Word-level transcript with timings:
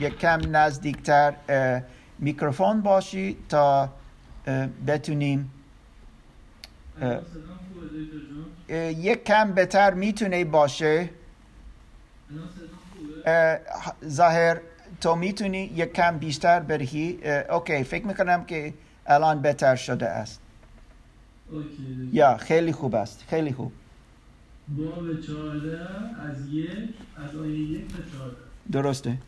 یک 0.00 0.18
کم 0.18 0.56
نزدیکتر 0.56 1.34
میکروفون 2.18 2.80
باشی 2.80 3.36
تا 3.48 3.92
بتونیم 4.86 5.50
یک 8.76 9.24
کم 9.24 9.52
بهتر 9.52 9.94
می‌تونه 9.94 10.44
باشه. 10.44 11.10
ظاهر 14.06 14.60
تو 15.00 15.16
می‌تونی 15.16 15.64
یک 15.64 15.92
کم 15.92 16.18
بیشتر 16.18 16.60
برهی. 16.60 17.18
اوکی 17.50 17.84
فکر 17.84 18.06
می‌کنم 18.06 18.44
که 18.44 18.74
الان 19.06 19.42
بهتر 19.42 19.76
شده 19.76 20.08
است. 20.08 20.40
یا 22.12 22.36
خیلی 22.36 22.72
خوب 22.72 22.94
است 22.94 23.24
خیلی 23.28 23.52
خوب. 23.52 23.72
باب 24.68 25.20
چهارده 25.20 25.78
از 26.20 26.48
یک 26.48 26.78
از 27.16 27.36
آیه 27.36 27.58
یک 27.58 27.96
به 27.96 28.02
چهارده. 28.12 28.36
درسته. 28.72 29.18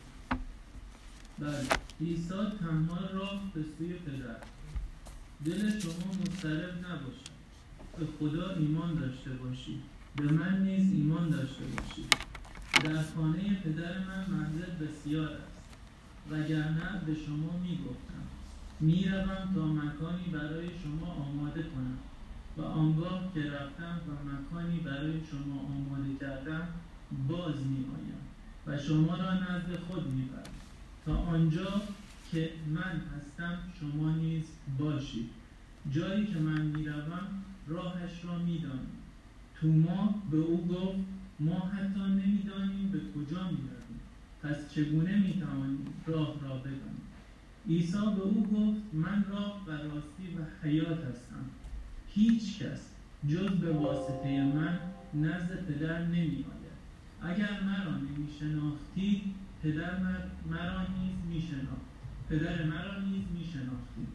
بله. 1.42 1.66
عیسی 2.00 2.34
تنها 2.60 2.98
راه 3.14 3.52
به 3.54 3.64
سوی 3.78 3.92
پدر. 3.92 4.36
دل 5.44 5.80
شما 5.80 6.12
مضطرب 6.20 6.74
نباشد. 6.78 7.32
به 7.98 8.06
خدا 8.18 8.54
ایمان 8.54 8.94
داشته 8.94 9.30
باشید. 9.30 9.80
به 10.16 10.32
من 10.32 10.62
نیز 10.62 10.92
ایمان 10.92 11.30
داشته 11.30 11.64
باشید. 11.64 12.14
در 12.84 13.02
خانه 13.02 13.54
پدر 13.64 13.98
من 13.98 14.30
منزل 14.30 14.86
بسیار 14.86 15.32
است. 15.32 15.58
وگرنه 16.30 17.00
به 17.06 17.14
شما 17.14 17.58
می‌گفتم. 17.62 18.24
می‌روم 18.80 19.54
تا 19.54 19.66
مکانی 19.66 20.24
برای 20.32 20.68
شما 20.82 21.12
آماده 21.12 21.62
کنم. 21.62 21.98
و 22.56 22.62
آنگاه 22.62 23.30
که 23.34 23.40
رفتم 23.40 24.00
و 24.08 24.12
مکانی 24.30 24.78
برای 24.80 25.20
شما 25.30 25.60
آماده 25.60 26.14
کردم 26.20 26.68
باز 27.28 27.54
می 27.56 27.84
آیم 27.84 28.22
و 28.66 28.78
شما 28.78 29.16
را 29.16 29.34
نزد 29.34 29.78
خود 29.88 30.06
می‌برم. 30.06 30.61
تا 31.06 31.16
آنجا 31.16 31.82
که 32.30 32.50
من 32.74 33.00
هستم 33.16 33.58
شما 33.80 34.10
نیز 34.10 34.44
باشید. 34.78 35.30
جایی 35.90 36.26
که 36.26 36.38
من 36.38 36.60
می‌روم 36.62 37.44
راهش 37.66 38.24
را 38.24 38.38
می‌دانیم 38.38 38.98
توما 39.60 40.22
به 40.30 40.36
او 40.36 40.66
گفت 40.66 40.98
ما 41.40 41.58
حتی 41.58 42.00
نمی‌دانیم 42.00 42.88
به 42.92 42.98
کجا 42.98 43.42
می‌رویم. 43.50 44.00
پس 44.42 44.74
چگونه 44.74 45.16
می‌توانیم 45.16 45.86
راه 46.06 46.34
را 46.42 46.56
بدانیم؟ 46.56 47.02
عیسی 47.68 47.92
به 47.92 48.22
او 48.22 48.42
گفت 48.42 48.80
من 48.92 49.24
راه 49.30 49.62
و 49.66 49.70
راستی 49.70 50.36
و 50.38 50.66
حیات 50.66 51.04
هستم. 51.04 51.44
هیچ 52.08 52.58
کس 52.58 52.88
جز 53.28 53.50
به 53.50 53.72
واسطه 53.72 54.44
من 54.44 54.78
نزد 55.14 55.66
پدر 55.66 56.06
نمی 56.06 56.44
آید 56.44 56.72
اگر 57.22 57.60
مرا 57.60 57.96
نمی 57.96 58.28
شناختید 58.40 59.41
پدر 59.62 59.98
مرا 60.50 60.82
نیز 60.82 61.16
می 61.28 61.40
شناخت 61.40 61.86
پدر 62.28 62.64
مرا 62.64 63.00
نیز 63.00 63.24
می 63.34 63.44
شناختید 63.44 64.08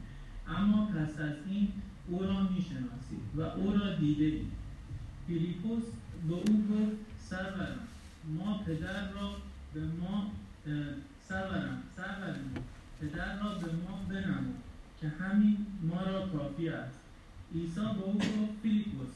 اما 0.47 0.85
پس 0.85 1.19
از 1.19 1.33
این 1.49 1.71
او 2.07 2.23
را 2.23 2.43
می 2.43 2.61
شناسید 2.61 3.21
و 3.35 3.41
او 3.41 3.73
را 3.73 3.95
دیده 3.95 4.23
اید 4.23 4.51
فیلیپوس 5.27 5.83
به 6.27 6.33
او 6.33 6.41
گفت 6.41 6.95
سرورم 7.19 7.79
ما 8.37 8.57
پدر 8.57 9.11
را 9.11 9.35
به 9.73 9.81
ما 9.85 10.31
سرورم 11.29 11.83
سرورم 11.95 12.53
پدر 13.01 13.39
را 13.39 13.53
به 13.53 13.71
ما 13.71 14.05
بنما 14.09 14.53
که 15.01 15.07
همین 15.07 15.65
ما 15.83 16.01
را 16.01 16.27
کافی 16.27 16.69
است. 16.69 16.99
عیسی 17.55 17.79
به 17.79 18.03
او 18.03 18.13
گفت 18.13 18.61
فیلیپوس 18.61 19.09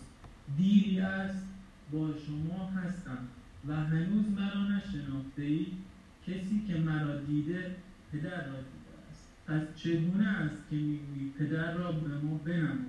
دیری 0.58 1.00
است 1.00 1.46
با 1.92 2.10
شما 2.28 2.70
هستم 2.70 3.18
و 3.68 3.76
هنوز 3.76 4.26
مرا 4.30 4.64
نشناخته 4.64 5.42
ای؟ 5.42 5.68
کسی 6.32 6.66
که 6.68 6.78
مرا 6.78 7.18
دیده 7.18 7.76
پدر 8.12 8.46
را 8.48 8.56
دیده 8.56 8.94
است. 9.12 9.28
پس 9.48 9.62
چگونه 9.76 10.28
است 10.28 10.70
که 10.70 10.76
می‌گویی 10.76 11.34
پدر 11.40 11.74
را 11.74 11.92
به 11.92 12.18
ما 12.18 12.38
بنما؟ 12.38 12.86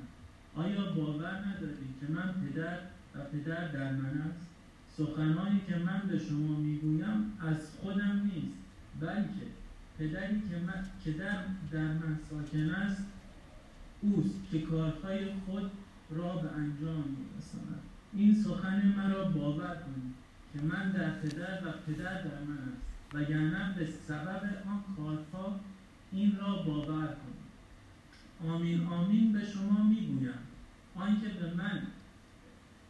آیا 0.55 0.93
باور 0.93 1.35
نداری 1.35 1.89
که 2.01 2.13
من 2.13 2.33
پدر 2.33 2.79
و 3.15 3.19
پدر 3.33 3.69
در 3.69 3.93
من 3.93 4.23
است؟ 4.31 4.47
سخنانی 4.97 5.61
که 5.69 5.77
من 5.77 6.03
به 6.09 6.19
شما 6.19 6.57
می‌گویم 6.57 7.39
از 7.41 7.57
خودم 7.81 8.31
نیست 8.35 8.59
بلکه 9.01 9.47
پدری 9.99 10.43
که, 10.51 10.57
من، 10.67 10.85
که 11.05 11.13
در, 11.13 11.45
در 11.73 11.93
من 11.93 12.19
ساکن 12.31 12.71
است 12.71 13.07
اوست 14.01 14.35
که 14.51 14.61
کارهای 14.61 15.27
خود 15.47 15.71
را 16.11 16.37
به 16.37 16.49
انجام 16.53 17.05
میرساند. 17.19 17.81
این 18.13 18.35
سخن 18.35 18.95
مرا 18.97 19.25
باور 19.25 19.75
کنید 19.75 20.15
که 20.53 20.61
من 20.61 20.91
در 20.91 21.11
پدر 21.11 21.59
و 21.65 21.73
پدر 21.87 22.23
در 22.23 22.41
من 22.49 22.59
است 22.59 22.92
وگرنه 23.15 23.75
به 23.79 23.87
سبب 23.87 24.43
آن 24.67 24.83
کارها 24.97 25.61
این 26.13 26.37
را 26.37 26.63
باور 26.63 27.07
کنید. 27.07 27.53
آمین 28.51 28.87
آمین 28.87 29.33
به 29.33 29.47
شما 29.47 29.83
می‌گویم. 29.83 30.39
آنکه 30.95 31.29
به 31.29 31.55
من 31.55 31.83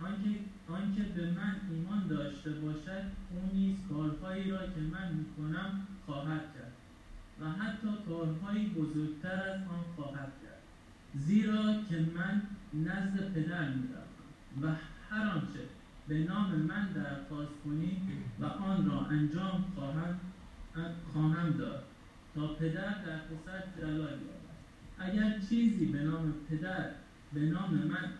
آنکه 0.01 0.39
آنکه 0.69 1.03
به 1.03 1.31
من 1.31 1.61
ایمان 1.71 2.07
داشته 2.07 2.51
باشد 2.51 3.03
او 3.31 3.51
نیز 3.53 3.77
کارهایی 3.89 4.51
را 4.51 4.67
که 4.67 4.81
من 4.81 5.13
می‌کنم 5.13 5.87
خواهد 6.07 6.55
کرد 6.55 6.73
و 7.41 7.51
حتی 7.51 7.89
کارهایی 8.09 8.67
بزرگتر 8.67 9.51
از 9.51 9.61
آن 9.69 9.85
خواهد 9.97 10.33
کرد. 10.43 10.63
زیرا 11.15 11.83
که 11.89 12.07
من 12.15 12.43
نزد 12.75 13.33
پدر 13.33 13.69
می‌روم 13.69 14.03
و 14.63 14.77
هر 15.11 15.27
آنچه 15.27 15.82
به 16.09 16.15
نام 16.15 16.51
من 16.51 16.89
درخواست 16.93 17.53
کنید 17.65 17.99
و 18.41 18.45
آن 18.45 18.91
را 18.91 19.07
انجام 19.07 19.65
خواهم 19.75 20.21
خواهم 21.13 21.51
داد 21.59 21.83
تا 22.35 22.47
پدر 22.47 22.73
در 22.81 23.19
پسر 23.29 23.65
جلال 23.81 23.99
یابد. 23.99 24.43
اگر 24.99 25.39
چیزی 25.49 25.87
به 25.87 25.99
نام 25.99 26.35
پدر 26.51 26.91
به 27.33 27.41
نام 27.41 27.75
من 27.75 28.11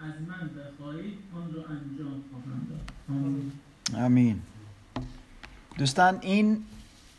از 0.00 0.14
من 0.28 0.50
بخواهید 0.56 1.18
آن 1.36 1.54
را 1.54 1.62
انجام 1.62 2.24
خواهم 2.30 2.66
داد. 2.70 4.04
آمین. 4.04 4.42
دوستان 5.78 6.18
این 6.20 6.64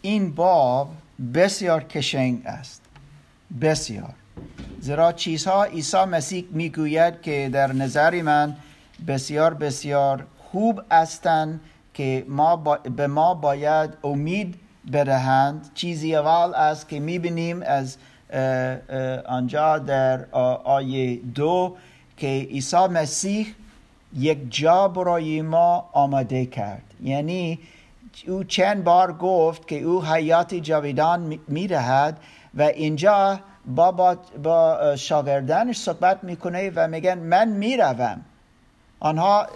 این 0.02 0.32
باب 0.36 0.96
بسیار 1.34 1.84
کشنگ 1.84 2.42
است. 2.46 2.82
بسیار. 3.62 4.14
زیرا 4.80 5.12
چیزها 5.12 5.64
عیسی 5.64 6.06
مسیح 6.06 6.46
می‌گوید 6.52 7.22
که 7.22 7.50
در 7.54 7.74
نظر 7.74 8.22
من 8.22 8.56
بسیار 9.08 9.54
بسیار 9.54 10.26
خوب 10.52 10.82
هستند 10.92 11.62
که 11.94 12.26
ما 12.28 12.56
به 12.96 13.08
ما 13.08 13.34
باید 13.34 13.90
امید 14.04 14.56
بدهند 14.94 15.72
چیزی 15.74 16.16
اول 16.16 16.54
است 16.56 16.90
که 16.90 17.00
می‌بینیم 17.00 17.62
از 17.62 17.98
آنجا 19.26 19.78
در 19.78 20.26
آیه 20.64 21.16
دو 21.16 21.76
که 22.18 22.28
عیسی 22.28 22.88
مسیح 22.88 23.48
یک 24.18 24.38
جا 24.50 24.88
برای 24.88 25.42
ما 25.42 25.90
آماده 25.94 26.46
کرد. 26.46 26.84
یعنی 27.04 27.60
او 28.28 28.44
چند 28.44 28.84
بار 28.84 29.14
گفت 29.14 29.68
که 29.68 29.82
او 29.82 30.06
حیات 30.06 30.56
جاویدان 30.56 31.40
می‌دهد 31.48 32.18
و 32.56 32.62
اینجا 32.62 33.40
با, 33.66 33.92
با, 33.92 34.18
با 34.44 34.96
شاگردانش 34.96 35.78
صحبت 35.78 36.24
می‌کنه 36.24 36.72
و 36.76 36.88
میگن 36.88 37.18
من 37.18 37.48
می‌روم. 37.48 38.22
آنها 39.06 39.48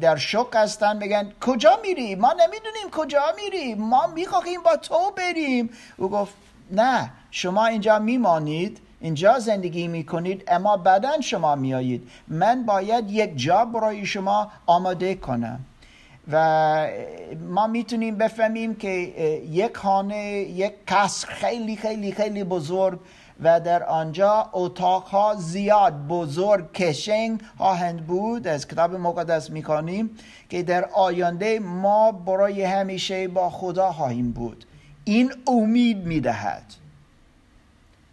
در 0.00 0.16
شک 0.16 0.46
هستن 0.54 0.96
میگن 0.96 1.32
کجا 1.40 1.78
میری؟ 1.82 2.14
ما 2.14 2.32
نمی‌دونیم 2.32 2.90
کجا 2.92 3.22
میری 3.36 3.74
ما 3.74 4.06
می‌خواهیم 4.06 4.62
با 4.62 4.76
تو 4.76 5.12
بریم. 5.16 5.70
او 5.96 6.08
گفت 6.08 6.34
نه 6.70 7.10
شما 7.30 7.66
اینجا 7.66 7.98
میمانید 7.98 8.78
اینجا 9.00 9.38
زندگی 9.38 9.88
می‌کنید 9.88 10.44
اما 10.48 10.76
بعدا 10.76 11.20
شما 11.20 11.54
میایید 11.54 12.10
من 12.28 12.62
باید 12.66 13.10
یک 13.10 13.36
جا 13.36 13.64
برای 13.64 14.06
شما 14.06 14.52
آماده 14.66 15.14
کنم. 15.14 15.60
و 16.32 16.88
ما 17.40 17.66
می‌تونیم 17.66 18.16
بفهمیم 18.16 18.74
که 18.74 18.88
یک 19.50 19.76
خانه 19.76 20.32
یک 20.34 20.72
قصر 20.88 21.28
خیلی 21.28 21.76
خیلی 21.76 22.12
خیلی 22.12 22.44
بزرگ 22.44 23.00
و 23.42 23.60
در 23.60 23.82
آنجا 23.82 24.50
اتاقها 24.52 25.34
زیاد 25.34 26.06
بزرگ 26.06 26.72
کشنگ 26.72 27.40
خواهند 27.56 28.06
بود 28.06 28.46
از 28.46 28.68
کتاب 28.68 28.94
مقدس 28.94 29.50
می‌کنیم 29.50 30.10
که 30.48 30.62
در 30.62 30.84
آینده 30.84 31.58
ما 31.58 32.12
برای 32.12 32.62
همیشه 32.62 33.28
با 33.28 33.50
خدا 33.50 33.92
خواهیم 33.92 34.30
بود. 34.32 34.64
این 35.04 35.32
امید 35.46 36.06
می‌دهد. 36.06 36.64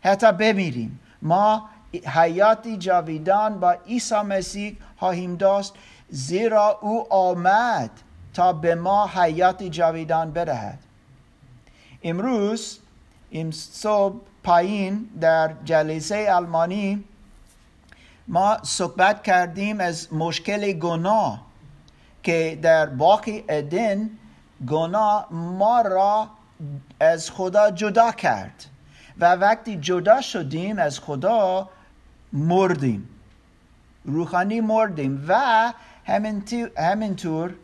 حتی 0.02 0.32
بمیریم. 0.32 1.00
ما 1.22 1.70
حیاتی 2.06 2.78
جاویدان 2.78 3.60
با 3.60 3.72
عیسی 3.72 4.16
مسیح 4.16 4.78
خواهیم 4.98 5.36
داشت 5.36 5.74
زیرا 6.10 6.80
او 6.82 7.14
آمد 7.14 7.90
تا 8.34 8.54
به 8.54 8.76
ما 8.76 9.08
حیات 9.08 9.64
جاویدان 9.64 10.32
بدهد. 10.32 10.80
امروز 12.04 12.80
این 13.30 13.52
صبح 13.52 14.16
پایین 14.44 15.10
در 15.22 15.54
جلسه 15.66 16.34
آلمانی 16.34 17.04
ما 18.28 18.58
صحبت 18.64 19.24
کردیم 19.24 19.80
از 19.80 20.14
مشکل 20.14 20.72
گناه 20.72 21.42
که 22.24 22.60
در 22.62 22.86
باقی 22.86 23.44
ادن 23.50 24.10
گناه 24.68 25.28
ما 25.32 25.82
را 25.82 26.28
از 27.00 27.32
خدا 27.32 27.72
جدا 27.72 28.12
کرد 28.12 28.66
و 29.18 29.36
وقتی 29.36 29.76
جدا 29.76 30.22
شدیم 30.22 30.80
از 30.80 31.00
خدا 31.00 31.70
مردیم. 32.34 33.10
روحانی 34.06 34.62
مردیم 34.62 35.26
و 35.28 35.74
همینطور 36.76 37.56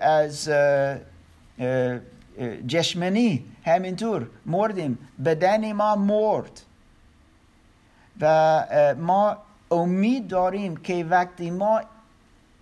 از 0.00 0.50
جشمنی 2.66 3.44
همینطور 3.64 4.26
مردیم. 4.46 4.98
بدن 5.24 5.72
ما 5.72 5.96
مرد. 5.96 6.60
و 8.20 8.64
ما 8.98 9.36
امید 9.70 10.28
داریم 10.28 10.76
که 10.76 11.04
وقتی 11.04 11.50
ما 11.50 11.80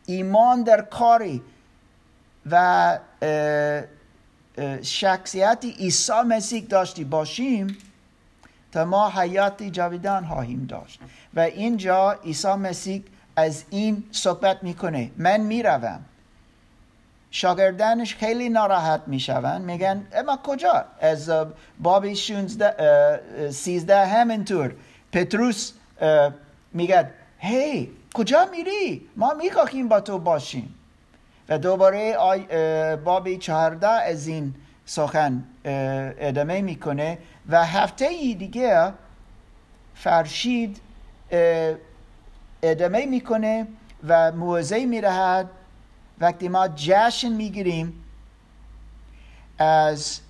ایمان 0.06 0.62
در 0.62 0.80
کاری 0.80 1.42
و 2.50 2.98
شخصیت 4.82 5.64
عیسی 5.78 6.12
مسیح 6.28 6.64
داشتی 6.64 7.04
باشیم 7.04 7.76
تا 8.72 8.84
ما 8.84 9.10
حیات 9.10 9.62
جاویدان 9.62 10.26
خواهیم 10.26 10.66
داشت. 10.66 11.00
و 11.34 11.40
اینجا 11.40 12.12
عیسی 12.12 12.54
مسیح 12.54 13.02
از 13.36 13.64
این 13.70 14.04
صحبت 14.12 14.62
می‌کنه. 14.62 15.10
من 15.16 15.40
می‌روم. 15.40 16.00
شاگردانش 17.34 18.14
خیلی 18.14 18.48
ناراحت 18.48 19.00
می‌شوند. 19.06 19.64
میگن 19.64 20.06
اما 20.12 20.38
کجا؟ 20.44 20.84
از 21.00 21.30
بابی 21.78 22.14
سیزده 23.50 24.06
همینطور. 24.06 24.74
پتروس 25.12 25.72
میگه 26.72 27.10
هی 27.38 27.90
کجا 28.14 28.48
میری؟ 28.50 29.06
ما 29.16 29.34
می‌خواهیم 29.34 29.88
با 29.88 30.00
تو 30.00 30.18
باشیم. 30.18 30.74
و 31.48 31.58
دوباره 31.58 32.16
بابی 33.04 33.38
چهارده 33.38 33.88
از 33.88 34.26
این 34.26 34.54
سخن 34.86 35.44
ادامه 35.64 36.60
می‌کنه 36.60 37.18
و 37.48 37.64
هفته 37.64 38.08
دیگه 38.34 38.92
فرشید 39.94 40.80
ادامه 42.62 43.06
می‌کنه 43.06 43.66
و 44.08 44.32
موعظه 44.32 44.86
میرهد. 44.86 45.50
وقتی 46.20 46.48
ما 46.48 46.68
جشن 46.68 47.28
می‌گیریم 47.28 48.04
از 49.58 50.20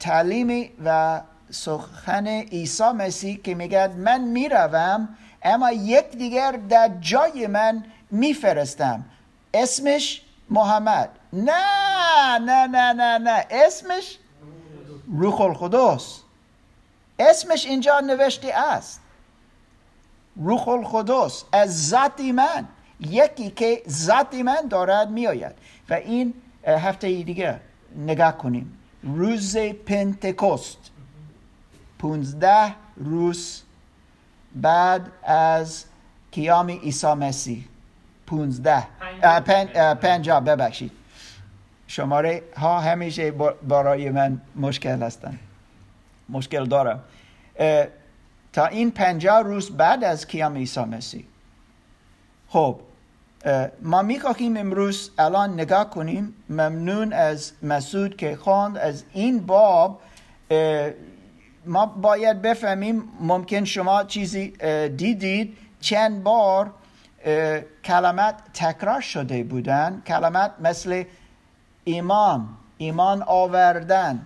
تعلیم 0.00 0.70
و 0.84 1.20
سخن 1.50 2.26
عیسی 2.26 2.84
مسیح 2.84 3.40
که 3.42 3.54
میگه 3.54 3.88
من 3.88 4.20
می‌روم 4.20 5.08
اما 5.42 5.72
یک 5.72 6.10
دیگر 6.10 6.52
در 6.52 6.90
جای 7.00 7.46
من 7.46 7.84
میفرستم. 8.10 9.04
اسمش 9.54 10.22
محمد. 10.50 11.10
نه 11.32 12.38
نه 12.38 12.66
نه 12.66 12.92
نه 12.92 13.18
نه. 13.18 13.46
اسمش 13.50 14.18
روح 15.12 15.40
القدس 15.40 16.20
اسمش 17.18 17.66
اینجا 17.66 18.00
نوشته 18.00 18.54
است. 18.54 19.00
روح 20.36 20.68
القدس 20.68 21.44
از 21.52 21.88
ذاتی 21.88 22.32
من. 22.32 22.68
یکی 23.00 23.50
که 23.50 23.82
ذاتی 23.88 24.42
من 24.42 24.68
دارد 24.70 25.10
میآید. 25.10 25.52
و 25.90 25.94
این 25.94 26.34
هفته 26.66 27.22
دیگه 27.22 27.60
نگاه 27.96 28.38
کنیم. 28.38 28.78
روز 29.02 29.56
پنتکست. 29.56 30.90
پونزده 31.98 32.74
روز 32.96 33.62
بعد 34.54 35.10
از 35.22 35.84
قیام 36.32 36.70
عیسی 36.70 37.06
مسیح. 37.12 37.64
پونزده. 38.26 38.86
پنجاه 39.94 40.40
ببخشید. 40.40 40.92
شماره 41.86 42.42
ها 42.56 42.80
همیشه 42.80 43.30
برای 43.68 44.10
من 44.10 44.40
مشکل 44.56 45.02
هستن. 45.02 45.38
مشکل 46.28 46.64
دارم. 46.64 47.00
تا 48.52 48.66
این 48.66 48.90
پنجاه 48.90 49.42
روز 49.42 49.70
بعد 49.70 50.04
از 50.04 50.26
قیام 50.26 50.54
عیسی 50.54 50.80
مسیح. 50.80 51.24
خب 52.48 52.80
ما 53.82 54.02
می‌خواهیم 54.02 54.56
امروز 54.56 55.10
الان 55.18 55.52
نگاه 55.52 55.90
کنیم 55.90 56.34
ممنون 56.48 57.12
از 57.12 57.52
مسعود 57.62 58.16
که 58.16 58.36
خواند 58.36 58.78
از 58.78 59.04
این 59.12 59.46
باب 59.46 60.00
ما 61.66 61.86
باید 61.86 62.42
بفهمیم 62.42 63.02
ممکن 63.20 63.64
شما 63.64 64.04
چیزی 64.04 64.48
دیدید. 64.88 65.56
چند 65.80 66.22
بار 66.22 66.70
کلمات 67.84 68.34
تکرار 68.54 69.00
شده 69.00 69.44
بودن. 69.44 70.02
کلمات 70.06 70.50
مثل 70.60 71.04
ایمان 71.84 72.48
ایمان 72.78 73.22
آوردن. 73.26 74.22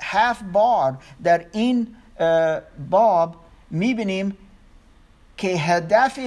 هفت 0.00 0.44
بار 0.44 0.98
در 1.24 1.46
این 1.52 1.96
باب 2.90 3.36
می‌بینیم 3.70 4.36
که 5.36 5.48
هدف 5.48 6.18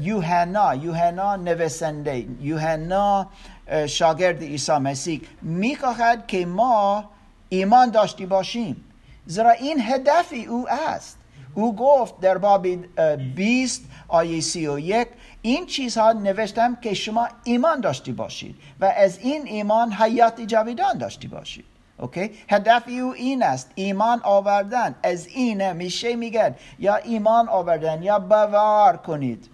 یوحنا 0.00 0.74
یوحنا 0.74 1.36
نویسنده 1.36 2.26
یوحنا 2.40 3.26
شاگرد 3.86 4.42
عیسی 4.42 4.72
مسیح 4.72 5.20
می‌خواهد 5.42 6.26
که 6.26 6.46
ما 6.46 7.04
ایمان 7.48 7.90
داشتی 7.90 8.26
باشیم. 8.26 8.84
زیرا 9.26 9.50
این 9.50 9.80
هدف 9.80 10.32
او 10.48 10.66
است. 10.70 11.18
او 11.54 11.76
گفت 11.76 12.20
در 12.20 12.38
باب 12.38 12.66
20 13.36 13.82
آیه 14.08 14.40
31 14.40 15.08
این 15.42 15.66
چیزها 15.66 16.12
نوشتم 16.12 16.76
که 16.76 16.94
شما 16.94 17.28
ایمان 17.44 17.80
داشتی 17.80 18.12
باشید 18.12 18.56
و 18.80 18.84
از 18.84 19.18
این 19.18 19.46
ایمان 19.46 19.92
حیات 19.92 20.40
جاویدان 20.40 20.98
داشتی 20.98 21.28
باشید. 21.28 21.64
اوکی 21.98 22.30
هدف 22.50 22.82
او 22.88 23.14
این 23.14 23.42
است. 23.42 23.70
ایمان 23.74 24.20
آوردن. 24.22 24.94
از 25.02 25.26
این 25.26 25.72
میشه 25.72 26.16
میگن. 26.16 26.54
یا 26.78 26.96
ایمان 26.96 27.48
آوردن 27.48 28.02
یا 28.02 28.18
باور 28.18 28.96
کنید. 28.96 29.48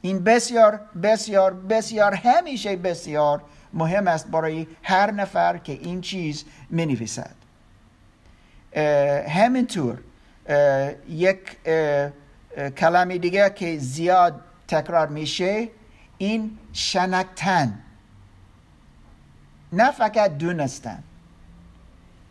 این 0.00 0.24
بسیار 0.24 0.80
بسیار 1.02 1.54
بسیار 1.54 2.14
همیشه 2.14 2.76
بسیار 2.76 3.42
مهم 3.72 4.08
است 4.08 4.28
برای 4.30 4.66
هر 4.82 5.10
نفر 5.10 5.58
که 5.58 5.72
این 5.72 6.00
چیز 6.00 6.44
می 6.70 6.86
نویسد 6.86 7.34
همینطور 9.28 9.98
یک 11.08 11.38
کلمه 12.76 13.18
دیگه 13.18 13.50
که 13.50 13.78
زیاد 13.78 14.40
تکرار 14.68 15.08
میشه 15.08 15.68
این 16.18 16.58
شنکتن. 16.72 17.78
نه 19.72 19.90
فقط 19.90 20.38
دونستن. 20.38 21.02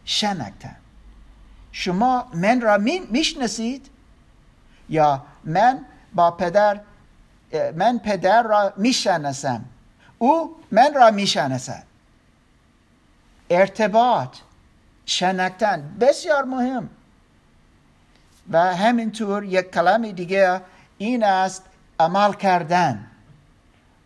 شنکتن 0.08 0.76
شما 1.72 2.28
من 2.34 2.62
را 2.62 2.78
می‌شناسید؟ 3.12 3.90
یا 4.90 5.24
من 5.44 5.86
با 6.14 6.32
پدر 6.32 6.80
من 7.76 8.00
پدر 8.00 8.44
را 8.44 8.74
می‌شناسم. 8.78 9.66
او 10.18 10.56
من 10.72 10.94
را 10.94 11.12
می‌شناسد. 11.12 11.84
ارتباط 13.50 14.38
شناختن 15.06 15.98
بسیار 16.00 16.44
مهم. 16.44 16.90
و 18.52 18.76
همینطور 18.76 19.44
یک 19.44 19.72
کلام 19.72 20.12
دیگه 20.12 20.62
این 20.98 21.24
است 21.24 21.64
عمل 22.00 22.34
کردن. 22.34 23.08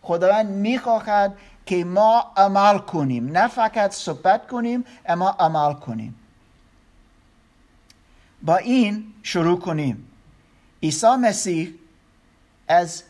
خداوند 0.02 0.48
می‌خواهد 0.48 1.34
که 1.72 1.84
ما 1.84 2.32
عمل 2.36 2.78
کنیم. 2.78 3.38
نه 3.38 3.48
فقط 3.48 3.92
صحبت 3.92 4.46
کنیم 4.46 4.84
اما 5.06 5.30
عمل 5.30 5.72
کنیم. 5.72 6.14
با 8.42 8.56
این 8.56 9.04
شروع 9.22 9.58
کنیم. 9.58 10.08
عیسی 10.82 11.06
مسیح 11.06 11.74
از 12.68 13.02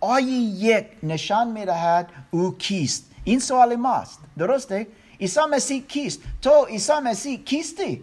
آیه 0.00 0.32
یک 0.32 0.86
نشان 1.02 1.48
می‌دهد 1.48 2.08
او 2.30 2.58
کیست. 2.58 3.10
این 3.24 3.38
سوال 3.38 3.76
ماست. 3.76 4.20
درسته؟ 4.38 4.86
عیسی 5.20 5.40
مسیح 5.50 5.82
کیست؟ 5.82 6.20
تو 6.42 6.64
عیسی 6.64 6.92
مسیح 7.04 7.42
کیستی؟ 7.44 8.02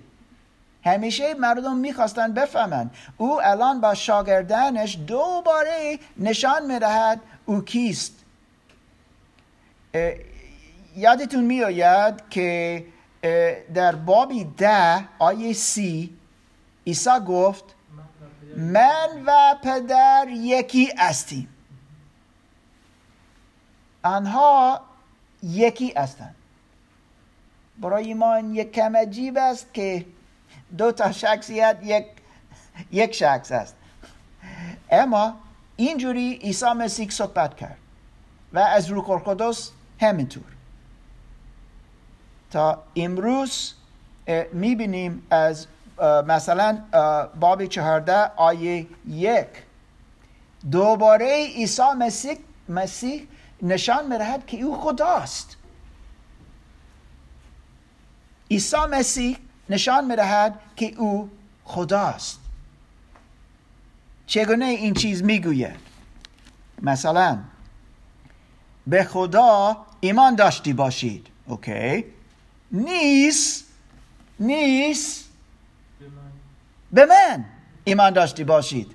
همیشه 0.85 1.33
مردم 1.33 1.77
می‌خواستن 1.77 2.33
بفهمند 2.33 2.91
او 3.17 3.41
الان 3.41 3.81
با 3.81 3.93
شاگردانش 3.93 4.97
دوباره 5.07 5.99
نشان 6.17 6.65
می‌دهد 6.65 7.21
او 7.45 7.61
کیست. 7.61 8.20
یادتون 10.95 11.43
میآید 11.43 12.29
که 12.29 12.85
در 13.73 13.95
بابی 13.95 14.43
ده 14.43 15.07
آیه 15.19 15.53
سی 15.53 16.17
عیسی 16.87 17.19
گفت 17.27 17.63
من 18.57 19.23
و 19.25 19.55
پدر 19.63 20.27
یکی 20.29 20.89
هستیم. 20.97 21.49
آنها 24.03 24.81
یکی 25.43 25.93
هستند. 25.97 26.35
برای 27.77 28.13
ما 28.13 28.39
یک 28.39 28.71
کم 28.71 28.97
عجیب 28.97 29.37
است 29.37 29.73
که 29.73 30.05
دو 30.77 30.91
تا 30.91 31.11
شخصیت 31.11 31.77
یک 31.83 32.05
یک 32.91 33.11
شخص 33.11 33.51
است. 33.51 33.75
اما 34.91 35.33
اینجوری 35.75 36.33
عیسی 36.33 36.65
مسیح 36.65 37.09
صحبت 37.09 37.57
کرد 37.57 37.77
و 38.53 38.59
از 38.59 38.89
روح 38.89 39.09
القدس 39.09 39.71
همینطور. 40.01 40.43
تا 42.51 42.83
امروز 42.95 43.73
می‌بینیم 44.53 45.27
از 45.29 45.67
مثلا 46.27 46.83
باب 47.39 47.65
چهارده 47.65 48.31
آیه 48.35 48.87
یک. 49.07 49.47
دوباره 50.71 51.45
عیسی 51.55 51.81
مسیح, 51.97 52.37
مسیح 52.69 53.27
نشان 53.61 54.07
میرهد 54.11 54.45
که 54.45 54.61
او 54.61 54.81
خداست. 54.81 55.57
عیسی 58.51 58.77
مسیح 58.91 59.37
نشان 59.69 60.05
می‌دهد 60.05 60.59
که 60.75 60.93
او 60.97 61.29
خداست. 61.63 62.39
چگونه 64.27 64.65
این 64.65 64.93
چیز 64.93 65.23
می‌گوید؟ 65.23 65.79
مثلا 66.81 67.39
به 68.87 69.03
خدا 69.03 69.77
ایمان 70.01 70.35
داشتی 70.35 70.73
باشید. 70.73 71.27
اوکی. 71.47 72.05
نیست. 72.71 73.65
نیست. 74.39 75.29
به 76.91 77.05
من. 77.05 77.45
ایمان 77.83 78.13
داشتی 78.13 78.43
باشید. 78.43 78.91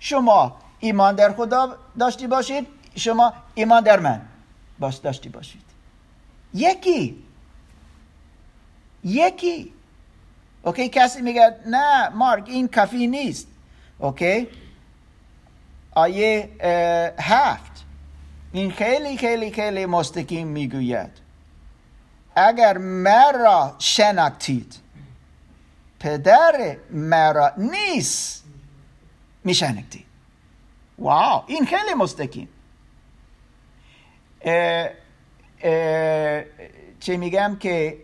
شما 0.00 0.56
ایمان 0.80 1.14
در 1.14 1.32
خدا 1.32 1.76
داشتی 1.98 2.26
باشید. 2.26 2.66
شما 2.96 3.32
ایمان 3.54 3.82
در 3.82 4.00
من 4.00 4.20
باش 4.78 4.96
داشتی 4.96 5.28
باشید. 5.28 5.62
یکی. 6.54 7.24
یکی. 9.04 9.72
OK 10.62 10.88
کسی 10.88 11.22
میگه 11.22 11.56
نه 11.66 12.08
مارک 12.08 12.48
این 12.48 12.68
کافی 12.68 13.06
نیست. 13.06 13.46
OK. 13.98 14.48
آیه 15.94 16.50
هفت. 17.18 17.73
این 18.54 18.70
خیلی 18.70 19.16
خیلی 19.16 19.50
خیلی 19.50 19.86
مستقیم 19.86 20.46
می‌گوید. 20.46 21.10
اگر 22.36 22.78
مرا 22.78 23.74
شناختید 23.78 24.74
پدر 26.00 26.76
مرا 26.90 27.52
نیز 27.56 28.44
میشناختید. 29.44 30.04
wow 30.98 31.42
این 31.46 31.66
خیلی 31.66 31.94
مستقیم. 31.96 32.48
چه 37.00 37.16
میگم 37.16 37.56
که 37.60 37.98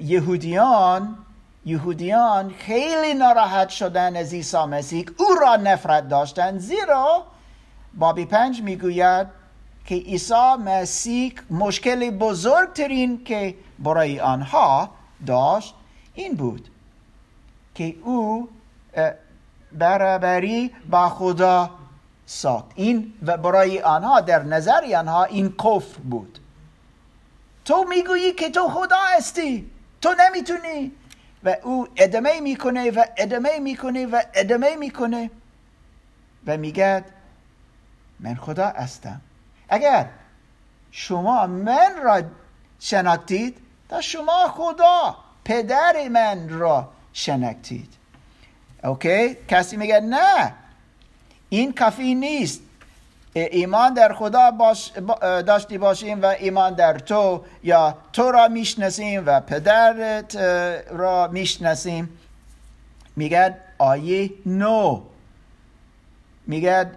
یهودیان 0.00 1.18
یهودیان 1.66 2.54
خیلی 2.58 3.14
ناراحت 3.14 3.68
شدن 3.68 4.16
از 4.16 4.34
عیسی 4.34 4.64
مسیح. 4.64 5.06
او 5.18 5.34
را 5.34 5.56
نفرت 5.56 6.08
داشتند 6.08 6.58
زیرا 6.58 7.26
بابی 7.94 8.24
پنج 8.24 8.62
می‌گوید 8.62 9.26
که 9.84 9.94
عیسی 9.94 10.54
مسیح 10.64 11.34
مشکل 11.50 12.10
بزرگترین 12.10 13.24
که 13.24 13.54
برای 13.78 14.20
آنها 14.20 14.90
داشت 15.26 15.74
این 16.14 16.34
بود 16.34 16.68
که 17.74 17.96
او 18.02 18.48
برابری 19.72 20.70
با 20.90 21.08
خدا 21.08 21.70
ساخت. 22.26 22.66
این 22.74 23.12
و 23.26 23.36
برای 23.36 23.80
آنها 23.80 24.20
در 24.20 24.42
نظر 24.42 24.94
آنها 24.96 25.24
این 25.24 25.52
کفر 25.52 26.00
بود. 26.10 26.38
تو 27.64 27.84
می‌گویی 27.88 28.32
که 28.32 28.50
تو 28.50 28.68
خدا 28.68 28.98
هستی. 29.16 29.70
تو 30.00 30.14
نمی‌تونی. 30.18 30.92
و 31.44 31.56
او 31.62 31.86
ادامه 31.96 32.40
می‌کنه 32.40 32.90
و 32.90 33.04
ادامه 33.16 33.58
می‌کنه 33.58 34.06
و 34.06 34.22
ادامه 34.34 34.76
می‌کنه. 34.76 35.30
و 36.46 36.56
میگه 36.56 37.04
من 38.20 38.34
خدا 38.34 38.66
هستم. 38.66 39.20
اگر 39.68 40.06
شما 40.90 41.46
من 41.46 41.90
را 42.02 42.22
شناختید 42.80 43.58
تا 43.88 44.00
شما 44.00 44.48
خدا 44.48 45.16
پدر 45.44 46.08
من 46.08 46.48
را 46.48 46.88
شناختید. 47.12 47.94
اوکی؟ 48.84 49.34
کسی 49.48 49.76
میگه 49.76 50.00
نه. 50.00 50.54
این 51.48 51.72
کافی 51.72 52.14
نیست. 52.14 52.60
ایمان 53.34 53.94
در 53.94 54.12
خدا 54.12 54.50
باش 54.50 54.92
داشتی 55.20 55.78
باشیم 55.78 56.22
و 56.22 56.26
ایمان 56.26 56.74
در 56.74 56.98
تو 56.98 57.44
یا 57.62 57.98
تو 58.12 58.30
را 58.30 58.48
می‌شناسیم 58.48 59.22
و 59.26 59.40
پدرت 59.40 60.36
را 60.90 61.28
می‌شناسیم. 61.28 62.18
میگه 63.16 63.56
آیه 63.78 64.30
نو. 64.46 65.02
میگه 66.46 66.90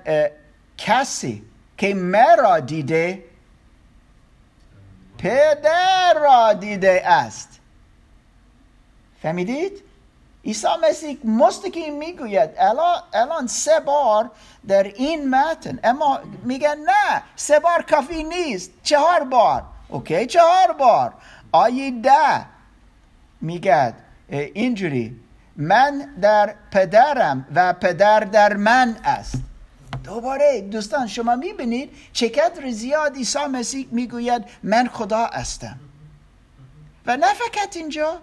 کسی 0.85 1.43
که 1.77 1.93
مرا 1.93 2.59
دیده 2.59 3.23
پدر 5.17 6.13
را 6.13 6.53
دیده 6.53 7.01
است. 7.05 7.59
فهمیدید؟ 9.21 9.83
عیسی 10.45 10.67
مسیح 10.89 11.17
مستقیم 11.25 11.97
می‌گوید 11.97 12.49
الان, 12.57 13.01
الان 13.13 13.47
سه 13.47 13.79
بار 13.79 14.31
در 14.67 14.83
این 14.83 15.29
متن. 15.29 15.79
اما 15.83 16.19
میگن 16.43 16.77
نه 16.77 17.23
سه 17.35 17.59
بار 17.59 17.81
کافی 17.81 18.23
نیست 18.23 18.71
چهار 18.83 19.23
بار. 19.23 19.63
اوکی 19.89 20.25
چهار 20.25 20.71
بار. 20.79 21.13
آیه 21.51 21.91
ده 22.01 22.45
میگد 23.41 23.93
اینجوری 24.29 25.19
من 25.55 26.15
در 26.21 26.55
پدرم 26.71 27.47
و 27.55 27.73
پدر 27.73 28.19
در 28.19 28.53
من 28.53 28.97
است. 29.03 29.40
دوباره 30.03 30.61
دوستان 30.61 31.07
شما 31.07 31.35
می‌بینید 31.35 31.91
چقدر 32.13 32.71
زیاد 32.71 33.15
عیسی 33.15 33.45
مسیح 33.45 33.87
می‌گوید 33.91 34.45
من 34.63 34.87
خدا 34.87 35.25
هستم. 35.25 35.79
و 37.05 37.17
نه 37.17 37.33
فقط 37.33 37.77
اینجا. 37.77 38.19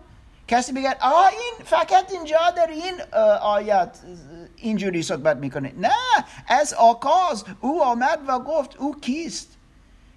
کسی 0.49 0.73
بگه 0.73 0.97
آه 1.01 1.29
این 1.29 1.65
فقط 1.65 2.13
اینجا 2.13 2.39
در 2.57 2.67
این 2.67 2.95
آیت 3.43 3.99
اینجوری 4.57 5.03
صحبت 5.03 5.37
می‌کنه. 5.37 5.73
نه 5.79 5.91
از 6.49 6.75
آکاز 6.75 7.45
او 7.61 7.83
آمد 7.83 8.19
و 8.29 8.39
گفت 8.39 8.77
او 8.77 9.01
کیست؟ 9.01 9.49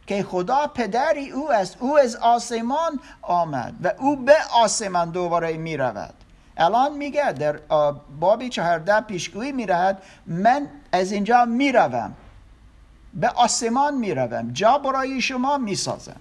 که 0.07 0.23
خدا 0.23 0.67
پدری 0.67 1.31
او 1.31 1.51
است. 1.51 1.77
او 1.79 1.99
از 1.99 2.15
آسمان 2.15 2.99
آمد 3.21 3.73
و 3.83 3.91
او 3.99 4.15
به 4.15 4.35
آسمان 4.53 5.11
دوباره 5.11 5.53
می 5.53 5.77
رود 5.77 6.13
الان 6.61 6.97
میگه 6.97 7.31
در 7.31 7.59
بابی 8.19 8.49
چهارده 8.49 9.01
پیشگویی 9.01 9.51
می 9.51 9.65
رود 9.65 9.97
من 10.27 10.67
از 10.91 11.11
اینجا 11.11 11.45
می 11.45 11.71
روم 11.71 12.13
به 13.13 13.29
آسمان 13.29 13.97
می 13.97 14.13
روم 14.13 14.51
جا 14.53 14.77
برای 14.77 15.21
شما 15.21 15.57
می 15.57 15.75
سازم 15.75 16.15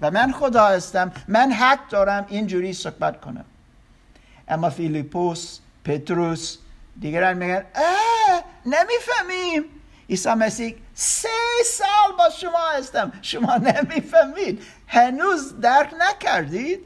و 0.00 0.10
من 0.10 0.32
خدا 0.32 0.66
هستم. 0.66 1.12
من 1.28 1.52
حق 1.52 1.88
دارم 1.88 2.26
اینجوری 2.28 2.72
صحبت 2.72 3.20
کنم. 3.20 3.44
اما 4.48 4.70
فیلیپوس 4.70 5.58
پتروس 5.84 6.56
دیگران 7.00 7.36
میگن 7.36 7.64
اه 7.74 8.44
نمی‌فهمیم. 8.66 9.64
عیسی 10.10 10.30
مسیح 10.30 10.76
سه 10.94 11.28
سال 11.64 12.16
با 12.18 12.30
شما 12.30 12.68
هستم. 12.78 13.12
شما 13.22 13.56
نمی‌فهمید. 13.56 14.62
هنوز 14.86 15.60
درک 15.60 15.94
نکردید؟ 15.98 16.80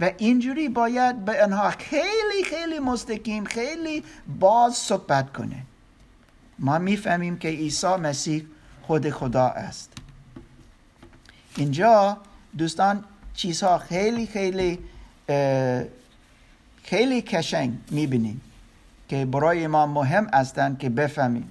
و 0.00 0.10
اینجوری 0.18 0.68
باید 0.68 1.24
به 1.24 1.44
آنها 1.44 1.70
خیلی 1.70 2.44
خیلی 2.44 2.78
مستقیم 2.78 3.44
خیلی 3.44 4.04
باز 4.38 4.74
صحبت 4.74 5.32
کنه. 5.32 5.62
ما 6.58 6.78
می‌فهمیم 6.78 7.38
که 7.38 7.48
عیسی 7.48 7.86
مسیح 7.86 8.44
خود 8.82 9.10
خدا 9.10 9.46
است. 9.46 9.92
اینجا 11.56 12.16
دوستان 12.58 13.04
چیزها 13.34 13.78
خیلی 13.78 14.26
خیلی 14.26 14.78
خیلی 16.82 17.22
کشنگ 17.22 17.78
می‌بینیم 17.90 18.40
که 19.08 19.24
برای 19.24 19.66
ما 19.66 19.86
مهم 19.86 20.26
هستند 20.32 20.78
که 20.78 20.88
بفهمیم. 20.88 21.50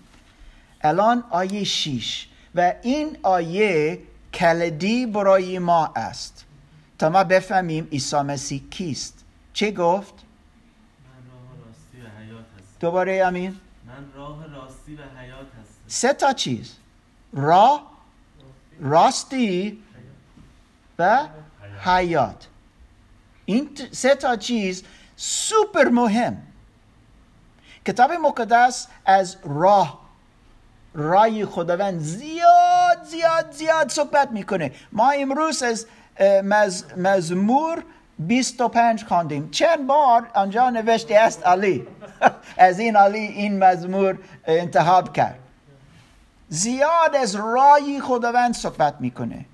الان 0.82 1.24
آیه 1.30 1.64
6 1.64 2.28
و 2.56 2.74
این 2.82 3.18
آیه 3.24 4.00
کلدی 4.34 5.06
برای 5.06 5.60
ما 5.60 5.94
است. 5.96 6.43
تا 7.04 7.10
ما 7.10 7.24
بفهمیم 7.24 7.88
عیسی 7.92 8.22
مسیح 8.22 8.64
کیست. 8.72 9.24
چه 9.54 9.72
گفت؟ 9.72 10.14
من 10.14 11.32
راه 11.32 11.66
راستی 11.66 12.02
و 12.02 12.20
حیات 12.20 12.46
هستم. 12.56 12.78
دوباره 12.80 13.24
امین 13.26 13.58
من 13.86 14.06
راه 14.16 14.48
راستی 14.48 14.96
و 14.96 15.02
حیات 15.20 15.48
هستم. 15.48 15.84
سه 15.88 16.14
تا 16.14 16.34
چیز. 16.34 16.76
راه 17.34 17.92
راستی 18.80 19.84
و 21.00 21.28
حیات. 21.80 22.48
این 23.46 23.70
سه 23.92 24.16
تا 24.16 24.36
چیز 24.36 24.84
سوپر 25.16 25.90
مهم. 25.90 26.38
کتاب 27.86 28.12
مقدس 28.12 28.88
از 29.06 29.38
راه 29.44 30.04
رای 30.94 31.46
خداوند 31.46 32.00
زیاد 32.00 33.04
زیاد 33.04 33.52
زیاد 33.52 33.90
صحبت 33.90 34.32
می‌کنه. 34.32 34.72
ما 34.92 35.12
امروز 35.12 35.64
از 35.64 35.88
مز، 36.22 36.84
مزمور 36.98 37.84
25 38.20 39.04
خواندیم. 39.04 39.50
چند 39.52 39.88
بار 39.88 40.30
آنجا 40.34 40.70
نوشته 40.70 41.16
است 41.16 41.46
علی. 41.46 41.88
از 42.58 42.80
این 42.80 42.96
علی 42.96 43.20
این 43.20 43.64
مزمور 43.64 44.18
انتخاب 44.46 45.14
کرد. 45.14 45.40
زیاد 46.50 47.16
از 47.16 47.36
رای 47.36 48.02
خداوند 48.02 48.54
صحبت 48.54 48.96
می‌کنه. 49.00 49.46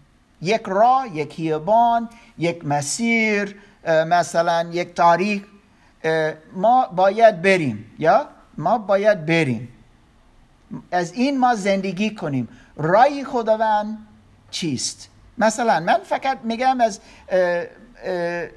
یک 0.42 0.62
راه 0.66 1.16
یک 1.16 1.40
هیبان 1.40 2.10
یک 2.38 2.66
مسیر 2.66 3.56
مثلا 3.88 4.70
یک 4.72 4.94
تاریخ. 4.94 5.42
ما 6.56 6.88
باید 6.88 7.42
بریم 7.42 7.86
یا؟ 8.00 8.28
ما 8.58 8.78
باید 8.78 9.26
بریم. 9.26 9.70
از 10.92 11.14
این 11.14 11.40
ما 11.40 11.56
زندگی 11.56 12.16
کنیم. 12.16 12.48
رای 12.76 13.26
خداوند 13.26 13.98
چیست؟ 14.52 15.10
مثلا 15.40 15.80
من 15.80 16.00
فقط 16.04 16.40
میگم 16.44 16.82
از 16.82 17.00
اه، 17.30 17.66
اه، 18.04 18.48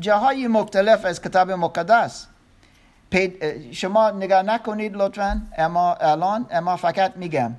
جاهای 0.00 0.46
مختلف 0.48 1.04
از 1.04 1.22
کتاب 1.22 1.50
مقدس. 1.50 2.26
شما 3.72 4.10
نگاه 4.10 4.42
نکنید 4.42 4.96
لطفا 4.96 5.42
اما 5.58 5.94
الان 5.94 6.46
اما 6.50 6.76
فقط 6.76 7.16
میگم. 7.16 7.54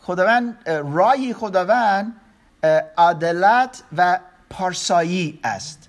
خداوند 0.00 0.68
رای 0.68 1.34
خداوند 1.34 2.12
عدالت 2.98 3.82
و 3.96 4.18
پارسایی 4.50 5.40
است. 5.44 5.88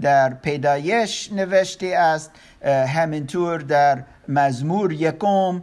در 0.00 0.34
پیدایش 0.34 1.32
نوشته 1.32 1.86
است 1.86 2.30
همینطور 2.66 3.58
در 3.60 4.02
مزمور 4.28 4.92
یکم 4.92 5.62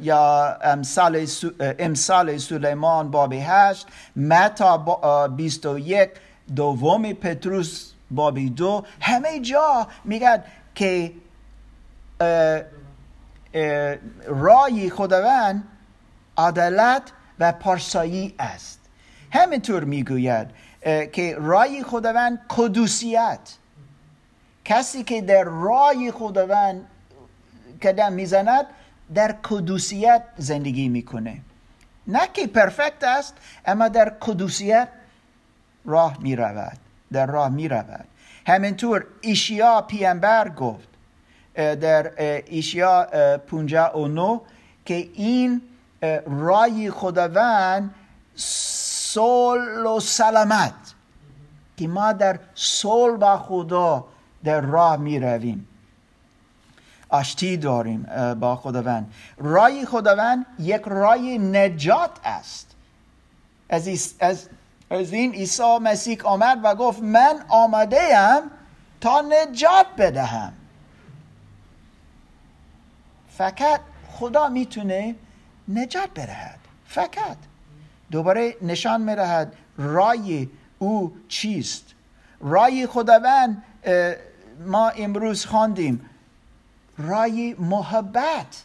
یا 0.00 0.58
امثال, 0.62 1.26
امثال 1.60 2.38
سلیمان 2.38 3.10
باب 3.10 3.32
هشت 3.32 3.86
متا 4.16 5.28
بیست 5.28 5.66
و 5.66 5.78
یک 5.78 6.10
دوم 6.56 7.12
پتروس 7.12 7.92
بابی 8.10 8.50
دو. 8.50 8.84
همه 9.00 9.40
جا 9.40 9.86
میگن 10.04 10.44
که 10.74 11.12
رای 14.26 14.90
خداوند 14.90 15.64
عدالت 16.38 17.02
و 17.38 17.52
پارسایی 17.52 18.34
است. 18.38 18.80
همینطور 19.32 19.84
می‌گوید 19.84 20.48
که 21.12 21.36
رای 21.38 21.82
خداوند 21.82 22.40
قدوسیت. 22.56 23.38
کسی 24.64 25.04
که 25.04 25.22
در 25.22 25.44
رای 25.44 26.12
خداوند 26.12 26.86
قدم 27.82 28.12
می‌زند 28.12 28.66
در 29.14 29.32
قدوسیت 29.32 30.22
زندگی 30.36 30.88
می‌کنه. 30.88 31.40
نه 32.06 32.20
که 32.34 32.46
پرفکت 32.46 33.04
است 33.04 33.34
اما 33.66 33.88
در 33.88 34.08
قدوسیت 34.08 34.88
راه 35.84 36.18
می‌رود 36.20 36.78
در 37.12 37.26
راه 37.26 37.48
می‌رود. 37.48 38.04
همینطور 38.46 39.06
ایشیا 39.20 39.80
پیامبر 39.80 40.48
گفت 40.48 40.88
در 41.54 42.12
ایشیا 42.46 43.02
اه، 43.02 43.36
59 43.36 44.40
که 44.84 44.94
این 45.14 45.62
رای 46.26 46.90
خداوند 46.90 47.94
صلح 48.34 49.82
و 49.82 50.00
سلامت 50.00 50.74
که 51.76 51.88
ما 51.88 52.12
در 52.12 52.38
صلح 52.54 53.16
با 53.16 53.38
خدا 53.38 54.04
در 54.44 54.60
راه 54.60 54.96
می 54.96 55.18
رویم 55.18 55.68
آشتی 57.08 57.56
داریم 57.56 58.02
با 58.40 58.56
خداوند. 58.56 59.12
رای 59.38 59.86
خداوند 59.86 60.46
یک 60.58 60.82
رای 60.86 61.38
نجات 61.38 62.10
است. 62.24 62.74
از, 63.68 64.14
از, 64.20 64.48
از 64.90 65.12
این 65.12 65.32
عیسی 65.32 65.78
مسیح 65.82 66.22
آمد 66.24 66.60
و 66.62 66.74
گفت 66.74 67.02
من 67.02 67.44
آمده 67.48 68.18
ام 68.18 68.50
تا 69.00 69.20
نجات 69.20 69.86
بدهم. 69.98 70.52
فقط 73.28 73.80
خدا 74.08 74.48
می‌تونه 74.48 75.14
نجات 75.68 76.10
بدهد 76.16 76.58
فقط. 76.86 77.36
دوباره 78.10 78.56
نشان 78.62 79.00
می‌دهد 79.00 79.52
رای 79.76 80.48
او 80.78 81.16
چیست. 81.28 81.84
رای 82.40 82.86
خداوند 82.86 83.62
ما 84.66 84.88
امروز 84.88 85.46
خواندیم. 85.46 86.10
رای 86.98 87.56
محبت. 87.58 88.64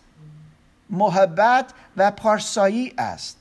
محبت 0.90 1.74
و 1.98 2.12
پارسایی 2.12 2.94
است. 2.98 3.38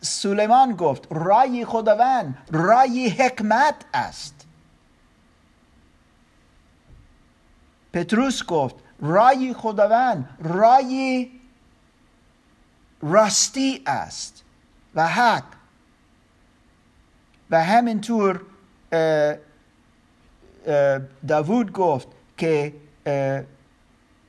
سلیمان 0.00 0.76
گفت 0.76 1.06
رای 1.10 1.64
خداوند 1.64 2.38
رای 2.50 3.08
حکمت 3.08 3.74
است. 3.94 4.46
پتروس 7.92 8.44
گفت 8.44 8.74
رای 9.00 9.54
خداوند 9.54 10.28
رای 10.42 11.30
راستی 13.02 13.82
است 13.86 14.44
و 14.94 15.06
حق. 15.06 15.44
و 17.50 17.64
همینطور 17.64 18.40
داوود 21.28 21.72
گفت 21.72 22.08
که 22.36 22.74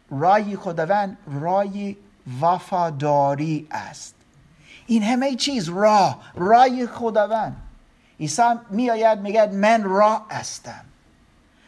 رای 0.10 0.56
خداوند 0.56 1.18
رای 1.28 1.98
وفاداری 2.42 3.68
است. 3.72 4.16
این 4.88 5.04
همه 5.04 5.36
چیز 5.36 5.70
راه 5.70 6.32
رای 6.36 6.88
خداوند. 6.88 7.56
عیسی 8.20 8.42
میآید 8.70 9.20
میگه 9.20 9.46
من 9.46 9.84
راه 9.84 10.28
هستم. 10.32 10.86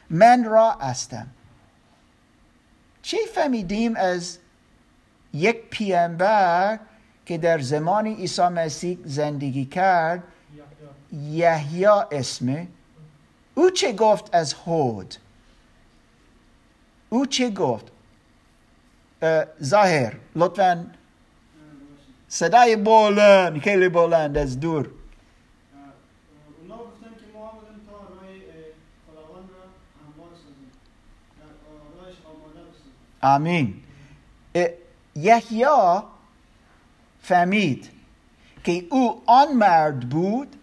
من 0.09 0.43
راه 0.43 0.77
هستم. 0.81 1.27
چی 3.01 3.17
فهمیدیم 3.35 3.95
از 3.95 4.37
یک 5.33 5.69
پیامبر 5.69 6.79
که 7.25 7.37
در 7.37 7.59
زمان 7.59 8.07
عیسی 8.07 8.41
مسیح 8.41 8.97
زندگی 9.05 9.65
کرد؟ 9.65 10.23
یحیی. 11.13 11.85
اسمه 12.11 12.67
او 13.55 13.69
چه 13.69 13.93
گفت 13.93 14.35
از 14.35 14.53
هود؟ 14.53 15.15
او 17.13 17.25
چه 17.25 17.49
گفت؟ 17.49 17.91
اه، 19.21 19.45
ظاهر 19.63 20.13
لطفا. 20.35 20.87
صدای 22.27 22.75
بلند 22.75 23.61
خیلی 23.61 23.89
بلند 23.89 24.37
از 24.37 24.59
دور. 24.59 24.89
آمین. 33.21 33.73
اه، 34.55 34.67
یحیی 35.15 35.65
فهمید 37.21 37.89
که 38.63 38.85
او 38.91 39.23
آن 39.25 39.53
مرد 39.53 40.09
بود 40.09 40.55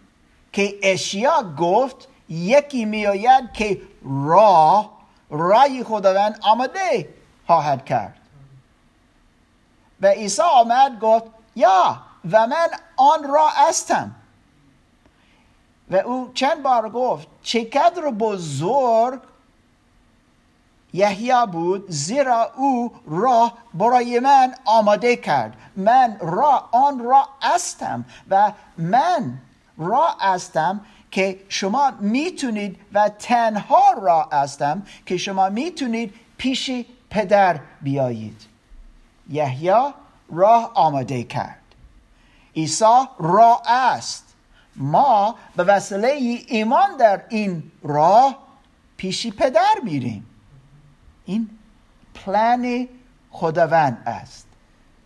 که 0.53 0.79
اشیا 0.83 1.55
گفت 1.59 2.07
یکی 2.29 2.85
میآید 2.85 3.53
که 3.53 3.81
راه 4.03 5.00
رای 5.31 5.83
خداوند 5.83 6.39
آمده 6.41 7.09
خواهد 7.47 7.85
کرد. 7.85 8.17
و 10.01 10.07
عیسی 10.07 10.41
آمد 10.41 10.99
گفت 10.99 11.25
یا 11.55 12.01
و 12.31 12.47
من 12.47 12.67
آن 12.97 13.23
راه 13.33 13.53
هستم 13.55 14.15
و 15.91 15.95
او 15.95 16.31
چند 16.33 16.63
بار 16.63 16.89
گفت 16.89 17.27
چقدر 17.41 18.01
بزرگ 18.01 19.19
یحیی 20.93 21.45
بود 21.51 21.85
زیرا 21.91 22.51
او 22.55 22.93
راه 23.07 23.57
برای 23.73 24.19
من 24.19 24.55
آماده 24.65 25.15
کرد. 25.15 25.57
من 25.75 26.17
راه 26.21 26.69
آن 26.71 26.99
راه 26.99 27.29
هستم 27.41 28.05
و 28.29 28.51
من 28.77 29.37
راه 29.77 30.17
هستم 30.19 30.81
که 31.11 31.39
شما 31.49 31.91
می‌تونید 31.99 32.79
و 32.93 33.09
تنها 33.09 33.93
راه 34.01 34.29
هستم 34.31 34.85
که 35.05 35.17
شما 35.17 35.49
می‌تونید 35.49 36.13
پیش 36.37 36.71
پدر 37.09 37.59
بیایید. 37.81 38.41
یحیی 39.29 39.93
راه 40.31 40.71
آماده 40.73 41.23
کرد. 41.23 41.61
عیسی 42.55 43.05
راه 43.19 43.61
است. 43.65 44.35
ما 44.75 45.35
به 45.55 45.63
وسیله 45.63 46.07
ایمان 46.47 46.97
در 46.97 47.21
این 47.29 47.71
راه 47.83 48.37
پیش 48.97 49.27
پدر 49.27 49.75
میریم. 49.83 50.25
این 51.25 51.49
پلان 52.13 52.87
خداوند 53.31 54.03
است. 54.05 54.47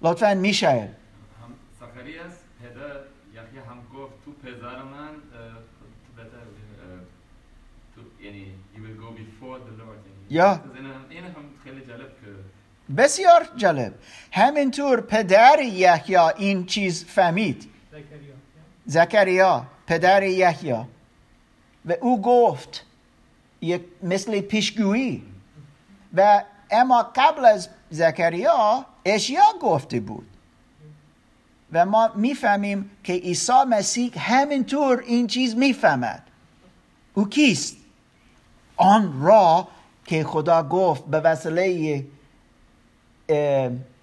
لطفا 0.02 0.34
میشایل. 0.34 0.88
هم 0.88 1.54
زکریاس 1.80 2.34
پدر 2.62 3.00
یحیی 3.36 3.60
هم 3.70 3.78
گفت 4.00 4.14
تو 4.26 4.32
پدر 4.32 4.84
من 4.84 5.08
اه، 5.08 5.16
تو 6.06 6.16
بهتر 6.16 6.38
اه، 6.38 6.44
تو 7.96 8.24
یعنی 8.24 8.46
you 8.76 8.78
will 8.78 8.82
go 8.82 8.82
before 8.82 9.04
the 9.06 9.14
Lord 9.14 9.14
یعنی 9.14 9.35
یا. 10.30 10.52
این 10.52 10.86
هم 10.86 10.92
این 11.10 11.24
هم 11.24 11.32
خیلی 11.64 11.82
جالب 11.86 12.08
که 12.08 12.94
بسیار 12.98 13.48
جالب. 13.56 13.94
همینطور 14.32 15.02
پدر 15.02 15.60
یحیی 15.62 16.18
این 16.18 16.66
چیز 16.66 17.06
فهمید. 17.06 17.70
زکریا. 18.86 19.68
پدر 19.88 20.24
یحیی. 20.24 20.86
و 21.86 21.94
او 22.02 22.22
گفت 22.22 22.86
یک 23.62 23.82
مثل 24.04 24.42
پیشگویی. 24.42 25.24
و 26.14 26.44
اما 26.72 27.12
قبل 27.16 27.46
از 27.46 27.70
زکریا 27.90 28.86
اشیا 29.06 29.44
گفته 29.62 30.00
بود. 30.00 30.28
و 31.72 31.86
ما 31.86 32.12
می‌فهمیم 32.16 32.92
که 33.04 33.14
عیسی 33.14 33.64
مسیح 33.70 34.12
همینطور 34.18 35.04
این 35.08 35.28
چیز 35.28 35.56
می‌فهمد. 35.56 36.24
او 37.14 37.30
کیست؟ 37.30 37.78
آن 38.78 39.22
را 39.22 39.68
که 40.06 40.24
خدا 40.24 40.64
گفت 40.64 41.06
به 41.06 41.20
وسیله 41.20 42.06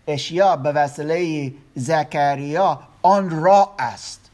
اشیا 0.06 0.56
به 0.56 0.72
وسیله 0.72 1.52
زکریا 1.74 2.80
آن 3.02 3.30
را 3.30 3.74
است. 3.78 4.30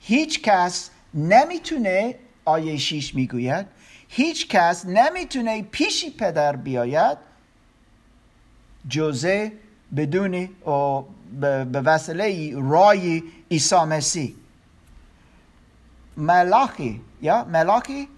هیچ 0.00 0.42
کس 0.42 0.90
نمی‌تونه 1.14 2.14
آیه 2.44 2.76
6 2.76 3.14
می‌گوید 3.14 3.66
هیچ 4.08 4.48
کس 4.48 4.86
نمی‌تونه 4.86 5.62
پیش 5.62 6.16
پدر 6.16 6.56
بیاید 6.56 7.18
جزه 8.88 9.52
بدون 9.96 10.48
به 11.40 11.80
وسیله 11.84 12.52
رای 12.56 13.22
عیسی 13.50 13.76
مسیح. 13.76 14.34
ملاکی 16.16 17.00
یا 17.22 17.44
ملاکی 17.44 18.08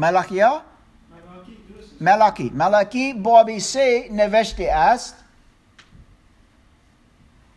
ملاکیا 0.00 0.62
ملاکی 1.10 1.58
درست 1.68 1.92
است. 1.92 2.02
ملاکی 2.02 2.50
ملاکی 2.54 3.14
باب 3.14 3.58
سه 3.58 4.08
نوشته 4.12 4.72
است 4.72 5.14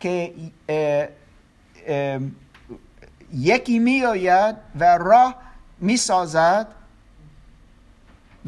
که 0.00 0.34
یکی 3.32 3.78
می 3.78 4.04
آید 4.04 4.56
و 4.80 4.98
راه 4.98 5.34
می 5.78 5.96
سازد 5.96 6.66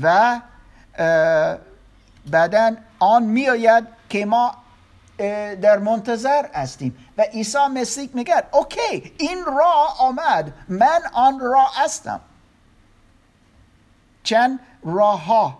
و 0.03 0.41
بعدا 2.31 2.77
آن 2.99 3.23
می 3.23 3.49
آید 3.49 3.87
که 4.09 4.27
ما 4.27 4.55
در 5.63 5.79
منتظر 5.79 6.47
هستیم 6.55 6.97
و 7.19 7.23
عیسی 7.23 7.67
مسیح 7.75 8.11
میگه 8.15 8.43
اوکی 8.53 9.13
این 9.19 9.45
راه 9.45 9.97
آمد 9.99 10.53
من 10.69 11.01
آن 11.13 11.41
راه 11.41 11.73
هستم 11.75 12.21
چند 14.27 14.61
راه 14.85 15.25
ها 15.25 15.59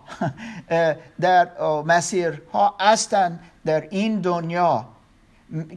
در 1.21 1.47
مسیر 1.85 2.41
ها 2.53 2.75
هستند 2.79 3.39
در 3.65 3.81
این 3.81 4.21
دنیا. 4.21 4.85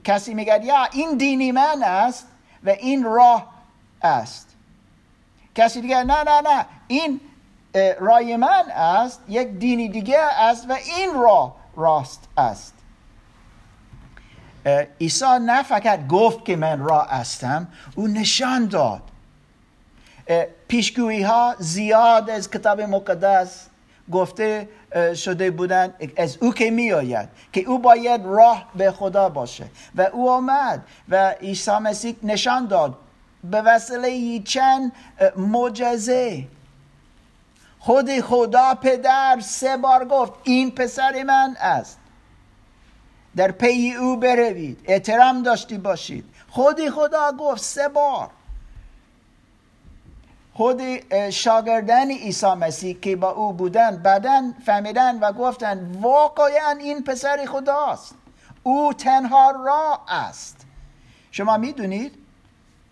کسی 0.05 0.35
میگه 0.35 0.65
یا 0.65 0.85
این 0.93 1.17
دینی 1.17 1.53
من 1.53 1.83
است 1.83 2.27
و 2.65 2.71
این 2.71 3.05
راه 3.05 3.47
است. 4.03 4.57
کسی 5.55 5.81
دیگه 5.81 6.05
نه 6.05 6.23
نه 6.25 6.41
نه 6.41 6.67
این 6.89 7.21
رای 8.01 8.37
من 8.37 8.71
است 8.71 9.21
یک 9.29 9.49
دینی 9.49 9.89
دیگه 9.89 10.21
است 10.21 10.71
و 10.71 10.73
این 10.73 11.15
راه 11.15 11.57
راست 11.77 12.29
است. 12.37 12.75
عیسی 15.01 15.39
نه 15.41 15.63
فقط 15.63 16.07
گفت 16.07 16.45
که 16.45 16.57
من 16.57 16.81
راه 16.81 17.11
هستم 17.11 17.69
او 17.95 18.07
نشان 18.07 18.67
داد. 18.67 19.10
پیشگویی 20.69 21.23
ها 21.23 21.55
زیاد 21.59 22.31
از 22.31 22.51
کتاب 22.51 22.81
مقدس 22.81 23.67
گفته 24.13 24.69
شده 25.15 25.51
بودن 25.51 25.95
از 26.17 26.39
او 26.41 26.53
که 26.53 26.71
می 26.71 26.93
آید 26.93 27.29
که 27.53 27.61
او 27.61 27.79
باید 27.79 28.21
راه 28.25 28.71
به 28.75 28.91
خدا 28.91 29.29
باشه. 29.29 29.65
و 29.95 30.03
او 30.03 30.31
آمد 30.31 30.83
و 31.09 31.31
عیسی 31.31 31.71
مسیح 31.71 32.17
نشان 32.23 32.67
داد. 32.67 32.95
به 33.45 33.63
وسیله 33.63 34.39
چند 34.39 34.93
معجزه. 35.37 36.45
خود 37.79 38.21
خدا 38.21 38.75
پدر 38.75 39.41
سه 39.43 39.77
بار 39.77 40.05
گفت 40.05 40.33
این 40.45 40.71
پسر 40.71 41.23
من 41.23 41.57
است. 41.61 41.99
در 43.37 43.51
پی 43.51 43.95
او 43.95 44.17
بروید. 44.17 44.81
احترام 44.85 45.43
داشتی 45.43 45.79
باشید. 45.79 46.25
خود 46.51 46.89
خدا 46.89 47.33
گفت 47.39 47.63
سه 47.63 47.89
بار. 47.89 48.31
خود 50.61 50.81
شاگردان 51.31 52.11
عیسی 52.11 52.47
مسیح 52.47 53.01
که 53.01 53.17
با 53.17 53.31
او 53.31 53.53
بودن 53.53 53.97
بعدا 53.97 54.53
فهمیدن 54.67 55.19
و 55.19 55.33
گفتن 55.33 55.93
واقعا 56.01 56.71
این 56.81 57.05
پسر 57.05 57.47
خداست. 57.47 58.15
او 58.63 58.93
تنها 58.93 59.51
راه 59.51 60.05
است. 60.09 60.67
شما 61.31 61.57
می‌دونید 61.57 62.15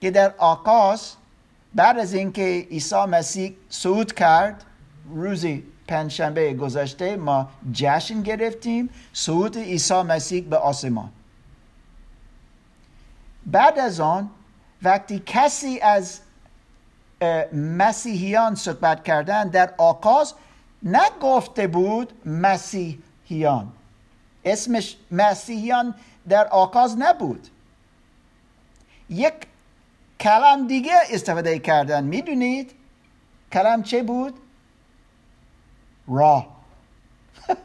که 0.01 0.11
در 0.11 0.35
آغاز 0.39 1.13
بعد 1.75 1.99
از 1.99 2.15
اینکه 2.15 2.67
عیسی 2.71 3.05
مسیح 3.05 3.57
صعود 3.69 4.13
کرد 4.13 4.65
روز 5.15 5.47
پنجشنبه 5.89 6.55
گذشته 6.55 7.17
ما 7.17 7.49
جشن 7.73 8.23
گرفتیم 8.23 8.91
صعود 9.13 9.59
عیسی 9.59 10.03
مسیح 10.03 10.45
به 10.45 10.57
آسمان. 10.57 11.11
بعد 13.47 13.79
از 13.79 14.01
آن 14.01 14.31
وقتی 14.83 15.23
کسی 15.27 15.81
از 15.81 16.21
مسیحیان 17.53 18.55
صحبت 18.55 19.05
کردن 19.05 19.49
در 19.49 19.75
آغاز 19.79 20.35
نگفته 20.83 21.67
بود 21.67 22.13
مسیحیان. 22.27 23.73
اسمش 24.45 24.97
مسیحیان 25.11 25.95
در 26.29 26.47
آغاز 26.49 26.99
نبود. 26.99 27.49
یک 29.11 29.35
کلم 30.21 30.67
دیگه 30.67 30.93
استفاده 31.11 31.59
کردن 31.59 32.05
می‌دونید؟ 32.05 32.73
کلم 33.53 33.83
چه 33.83 34.03
بود؟ 34.03 34.35
راه. 36.09 36.47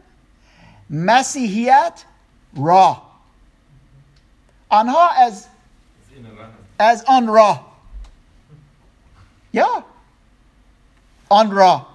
مسیحیت 0.89 2.03
راه. 2.55 3.13
آنها 4.69 5.09
از. 5.09 5.47
از 6.79 7.03
آن 7.07 7.27
راه. 7.27 7.72
یا 9.53 9.83
آن 11.29 11.51
راه 11.51 11.87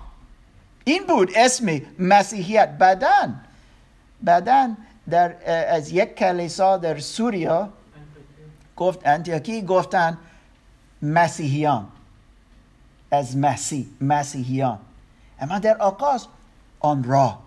این 0.85 1.07
بود 1.07 1.31
اسم 1.37 1.81
مسیحیت. 1.99 2.68
بعدن 2.79 3.40
بعدن 4.23 4.77
در 5.11 5.51
از 5.75 5.90
یک 5.90 6.14
کلیسا 6.14 6.77
در 6.77 6.99
سوریا 6.99 7.68
گفت 8.77 9.07
انتیاکی 9.07 9.62
گفتن 9.62 10.18
مسیحیان. 11.03 11.88
از 13.11 13.37
مسیح 13.37 13.87
مسیحیان. 14.01 14.79
اما 15.40 15.59
در 15.59 15.77
آغاز 15.77 16.27
آن 16.81 17.05
راه 17.05 17.42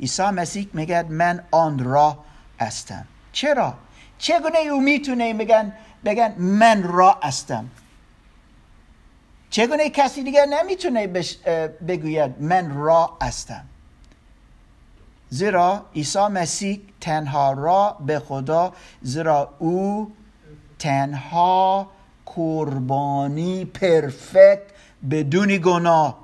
عیسی 0.00 0.22
مسیح 0.22 0.68
میگه 0.72 1.02
من 1.02 1.44
آن 1.50 1.78
راه 1.78 2.24
هستم. 2.60 3.06
چرا؟ 3.32 3.74
چگونه 4.18 4.58
او 4.58 4.80
می‌تونه 4.80 5.34
بگن 5.34 5.72
بگن 6.04 6.34
من 6.38 6.82
راه 6.82 7.18
هستم؟ 7.22 7.68
چگونه 9.52 9.90
کسی 9.90 10.22
دیگر 10.22 10.46
نمی‌تونه 10.46 11.06
بش- 11.06 11.38
بگوید 11.88 12.42
من 12.42 12.74
راه 12.74 13.16
هستم؟ 13.22 13.64
زیرا 15.28 15.86
عیسی 15.94 16.18
مسیح 16.18 16.80
تنها 17.00 17.52
راه 17.52 18.06
به 18.06 18.18
خدا 18.18 18.72
زیرا 19.02 19.54
او 19.58 20.12
تنها 20.78 21.90
قربانی 22.26 23.64
پرفکت 23.64 24.62
بدون 25.10 25.56
گناه 25.58 26.18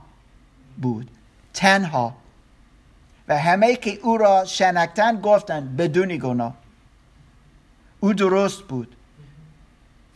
بود. 0.83 1.11
تنها. 1.55 2.14
و 3.29 3.38
همه 3.38 3.77
که 3.77 3.99
او 4.03 4.19
را 4.19 4.45
شناختن 4.45 5.21
گفتند 5.21 5.77
بدون 5.77 6.17
گناه. 6.17 6.55
او 8.01 8.12
درست 8.12 8.62
بود. 8.62 8.97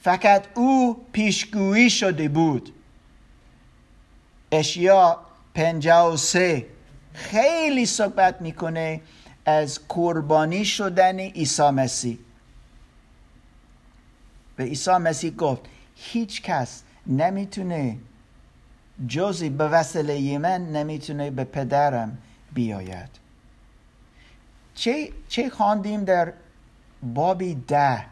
فقط 0.03 0.45
او 0.55 1.05
پیشگویی 1.13 1.91
شده 1.91 2.29
بود. 2.29 2.73
اشیا 4.53 5.19
پنجاه 5.55 6.15
و 6.15 6.17
سه. 6.17 6.67
خیلی 7.15 7.87
صحبت 7.87 8.43
می‌کنه 8.43 9.01
از 9.47 9.81
قربانی 9.89 10.65
شدن 10.65 11.19
عیسی 11.21 11.71
مسیح. 11.71 12.19
به 14.57 14.65
عیسی 14.65 14.91
مسیح 14.91 15.31
گفت 15.31 15.63
هیچ 15.97 16.43
کس 16.43 16.83
نمی‌تونه 17.07 17.99
جزی 19.09 19.51
به 19.51 19.69
وسیله 19.69 20.39
من 20.39 20.67
نمی‌تونه 20.73 21.31
به 21.31 21.45
پدرم 21.45 22.19
بیاید. 22.53 23.09
چه, 24.75 25.09
چه 25.29 25.51
خواندیم 25.51 26.05
در 26.05 26.33
بابی 27.03 27.55
ده؟ 27.55 28.05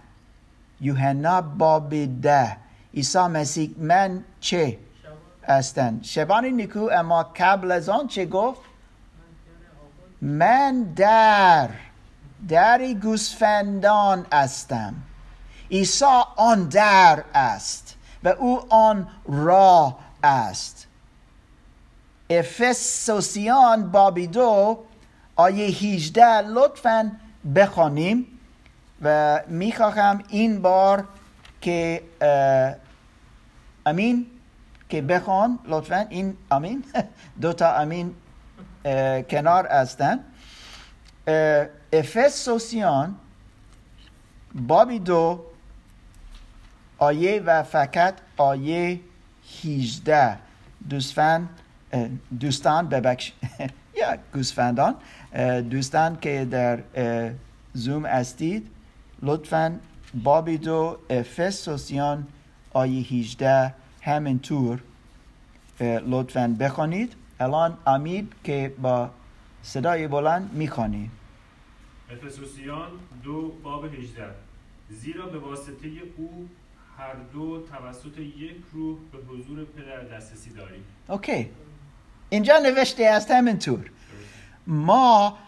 یوحنا 0.81 1.40
باب 1.40 2.20
ده. 2.20 2.57
عیسی 2.94 3.18
مسیح 3.18 3.74
من 3.79 4.24
چه؟ 4.40 4.79
هستند 5.48 6.05
شبان 6.05 6.44
نیکو 6.44 6.88
اما 6.92 7.22
قبل 7.37 7.72
از 7.72 7.88
آن 7.88 8.09
چه 8.09 8.26
گفت؟ 8.26 8.61
من 10.22 10.83
در 10.83 11.68
در 12.48 12.92
گوسفندان 12.92 14.26
هستم. 14.33 14.94
عیسی 15.70 16.22
آن 16.37 16.68
در 16.68 17.24
است 17.35 17.96
و 18.24 18.29
او 18.29 18.74
آن 18.74 19.09
راه 19.29 19.98
است. 20.24 20.87
افسوسیان 22.31 23.90
بابی 23.90 24.26
دو 24.26 24.79
آیه 25.37 25.66
18 25.66 26.40
لطفا 26.40 27.12
بخوانیم 27.55 28.26
و 29.03 29.40
می‌خواهم 29.48 30.22
این 30.29 30.62
بار 30.62 31.05
که 31.61 32.03
امین 33.87 34.26
که 34.90 35.03
بخوان 35.03 35.59
لطفا 35.66 36.07
این 36.11 36.37
امین 36.50 36.85
دو 37.42 37.53
تا 37.53 37.74
امین 37.74 38.14
کنار 39.31 39.66
هستن. 39.66 40.20
افسوسیان 41.92 43.14
بابی 44.55 44.98
دو 44.98 45.44
آیه 46.98 47.40
و 47.40 47.62
فقط 47.62 48.14
آیه 48.37 49.00
18 49.64 50.37
دوستان 50.88 51.48
دوستان 52.40 52.88
ببخش 52.88 53.33
یا 54.00 54.16
گوسفندان 54.35 54.94
دوستان 55.70 56.18
که 56.20 56.44
در 56.50 56.79
زوم 57.74 58.07
هستید. 58.07 58.66
لطفا 59.22 59.79
بابی 60.14 60.59
دو 60.59 60.98
افسوسیان 61.11 62.26
آیه 62.72 63.07
18 63.07 63.74
همینطور 64.01 64.81
لطفا 65.81 66.57
بخونید 66.61 67.13
الان 67.41 67.79
امید 67.87 68.33
که 68.45 68.75
با 68.83 69.11
صدای 69.63 70.09
بلند 70.09 70.51
می‌خوانید 70.53 71.11
افسوسیان 72.11 72.89
دو 73.25 73.49
باب 73.63 73.85
18 73.85 74.25
زیرا 74.91 75.27
به 75.27 75.39
واسطه 75.39 75.89
او 76.17 76.49
هر 76.99 77.15
دو 77.33 77.67
توسط 77.67 78.19
یک 78.19 78.57
روح 78.73 78.99
به 79.13 79.19
حضور 79.19 79.65
پدر 79.65 80.17
دسترسی 80.17 80.51
داریم. 80.51 80.85
اوکی. 81.09 81.51
اینجا 82.31 82.59
نوشته 82.59 83.05
است 83.05 83.31
همینطور 83.31 83.91
ما 84.67 85.39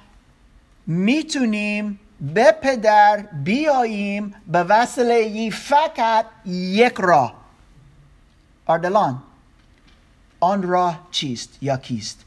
می‌تونیم 0.87 2.01
به 2.21 2.53
پدر 2.63 3.17
بیاییم 3.45 4.35
به 4.47 4.59
وسیله 4.59 5.51
فقط 5.51 6.27
یک 6.47 6.95
راه. 6.99 7.42
اردلان 8.69 9.23
آن 10.41 10.63
راه 10.63 11.09
چیست 11.11 11.63
یا 11.63 11.77
کیست 11.77 12.25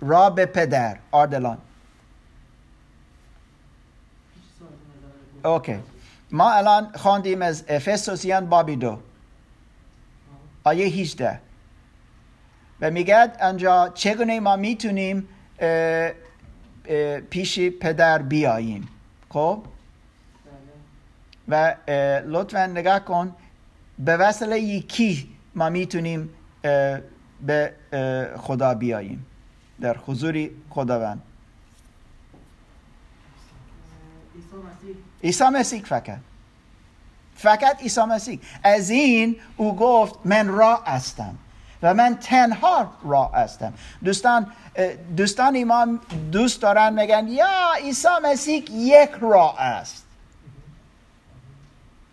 راه 0.00 0.34
به 0.34 0.46
پدر 0.46 0.98
اردلان 1.12 1.58
اوکی 5.44 5.78
ما 6.30 6.50
الان 6.52 6.92
خواندیم 6.92 7.42
از 7.42 7.64
افسوسیان 7.68 8.46
بابی 8.46 8.76
دو 8.76 8.98
آیه 10.64 10.86
18 10.86 11.40
و 12.80 12.90
میگد 12.90 13.36
انجا 13.40 13.88
چگونه 13.88 14.40
ما 14.40 14.56
می‌تونیم 14.56 15.28
پیش 17.30 17.60
پدر 17.60 18.22
بیاییم 18.22 18.88
خب 19.30 19.64
و 21.48 21.74
لطفا 22.26 22.66
نگاه 22.66 23.00
کن 23.00 23.36
به 24.04 24.16
وسیله 24.16 24.60
یکی 24.60 25.28
ما 25.54 25.68
می‌تونیم 25.70 26.30
به 27.46 27.74
خدا 28.36 28.74
بیاییم. 28.74 29.26
در 29.80 29.96
حضور 29.96 30.50
خداوند. 30.70 31.22
عیسی 35.24 35.44
مسیح 35.44 35.82
فقط. 35.82 36.18
فقط 37.34 37.82
عیسی 37.82 38.00
مسیح. 38.00 38.40
از 38.62 38.90
این 38.90 39.36
او 39.56 39.76
گفت 39.76 40.14
من 40.24 40.48
راه 40.48 40.82
هستم 40.86 41.38
و 41.82 41.94
من 41.94 42.14
تنها 42.14 42.92
راه 43.02 43.34
هستم. 43.34 43.72
دوستان 44.04 44.52
دوستان 45.16 45.64
ما 45.64 45.98
دوست 46.32 46.62
دارن 46.62 47.00
میگن 47.00 47.28
یا 47.28 47.72
عیسی 47.82 48.08
مسیح 48.22 48.70
یک 48.70 49.10
راه 49.20 49.60
است. 49.60 50.06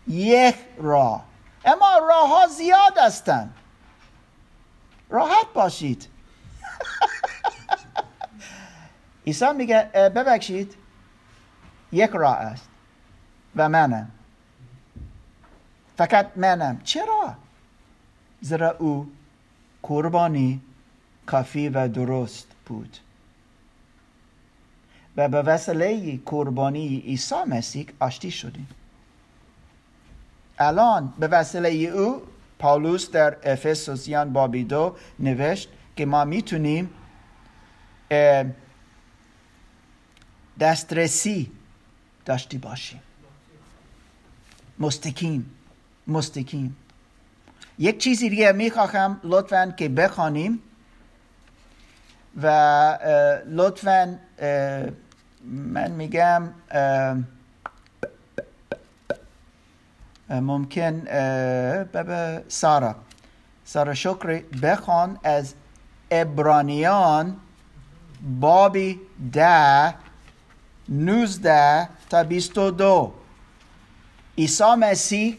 یک 0.08 0.56
راه 0.78 1.29
اما 1.70 2.08
راه 2.10 2.30
ها 2.30 2.48
زیاد 2.48 2.98
هستند 2.98 3.56
راحت 5.10 5.54
باشید. 5.54 6.08
عیسی 9.28 9.54
میگه 9.54 9.84
ببخشید. 9.94 10.76
یک 11.92 12.10
راه 12.10 12.36
است 12.36 12.70
و 13.56 13.70
منم. 13.70 14.12
فقط 15.98 16.32
منم. 16.36 16.82
چرا؟ 16.84 17.36
زیرا 18.42 18.76
او 18.80 19.12
قربانی 19.84 20.62
کافی 21.26 21.70
و 21.70 21.88
درست 21.88 22.48
بود. 22.66 22.98
و 25.18 25.28
به 25.28 25.42
وسیله 25.42 26.20
قربانی 26.26 27.00
عیسی 27.00 27.44
مسیح 27.48 27.88
آشتی 28.00 28.32
شدیم. 28.32 28.68
الان 30.60 31.13
به 31.19 31.28
وسیله 31.28 31.69
او 31.69 32.22
پاولوس 32.60 33.12
در 33.12 33.38
افسوسیان 33.43 34.34
بابی 34.34 34.63
دو 34.63 34.95
نوشت 35.19 35.69
که 35.95 36.06
ما 36.06 36.26
می‌تونیم 36.26 36.89
دسترسی 40.60 41.52
داشتی 42.26 42.58
باشیم. 42.58 43.02
مستقیم 44.80 45.52
مستقیم. 46.08 46.76
یک 47.80 47.98
چیزی 47.98 48.30
دیگه 48.30 48.52
می‌خواهم 48.52 49.19
لطفا 49.24 49.74
که 49.78 49.89
بخوانیم 49.89 50.60
و 52.41 52.48
لطفا 53.48 54.19
من 55.45 55.91
میگم 55.91 56.43
ممکن 60.30 61.04
سارا. 62.48 62.96
سارا 63.65 63.94
شکر 63.94 64.44
بخوان 64.62 65.20
از 65.24 65.54
ابرانیان 66.12 67.38
بابی 68.39 69.00
ده 69.34 69.94
نوزده 70.89 71.89
تا 72.10 72.24
بیست 72.24 72.58
و 72.58 72.72
دو 72.72 73.13
عیسی 74.38 74.76
مسیح 74.80 75.38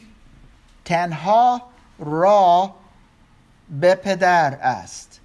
تنها 0.85 1.62
راه 1.98 2.76
به 3.70 3.94
پدر 3.94 4.55
است. 4.55 5.20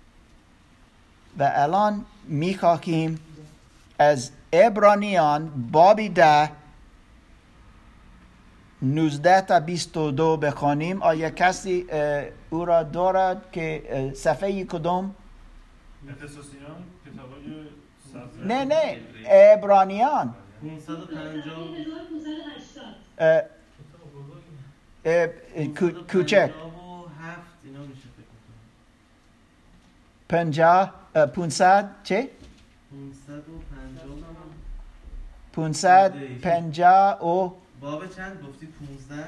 و 1.39 1.51
الان 1.55 2.05
می‌خواهیم 2.27 3.19
از 3.99 4.31
ابرانیان 4.53 5.69
بابی 5.71 6.09
ده 6.09 6.51
نوزده 8.85 9.41
تا 9.41 9.59
بیست 9.59 9.97
و 9.97 10.11
دو 10.11 10.37
بخوانیم. 10.37 11.01
آیا 11.03 11.29
کسی 11.29 11.85
او 12.49 12.65
را 12.65 12.83
دارد 12.83 13.51
که 13.51 13.83
صفحه. 14.15 14.63
کدوم 14.65 15.15
نه 18.45 18.65
نه 18.65 18.97
ابرانیان 19.29 20.35
550 20.61 21.55
اه، 23.17 23.41
اه، 25.05 25.27
کو- 25.67 26.03
کوچک. 26.11 26.49
557 26.49 27.41
اینا 27.63 27.79
میشه 27.79 28.01
فکر 28.01 28.29
کنم 28.31 28.59
پنجاه 30.29 30.93
اه، 31.15 31.25
پونصد 31.25 31.89
چه؟ 32.03 32.29
550 32.91 34.35
پونصد 35.53 36.13
پنجاه 36.41 37.25
و 37.27 37.49
باب 37.85 38.07
چند؟ 38.07 38.43
گفتی 38.49 38.67
15 39.09 39.27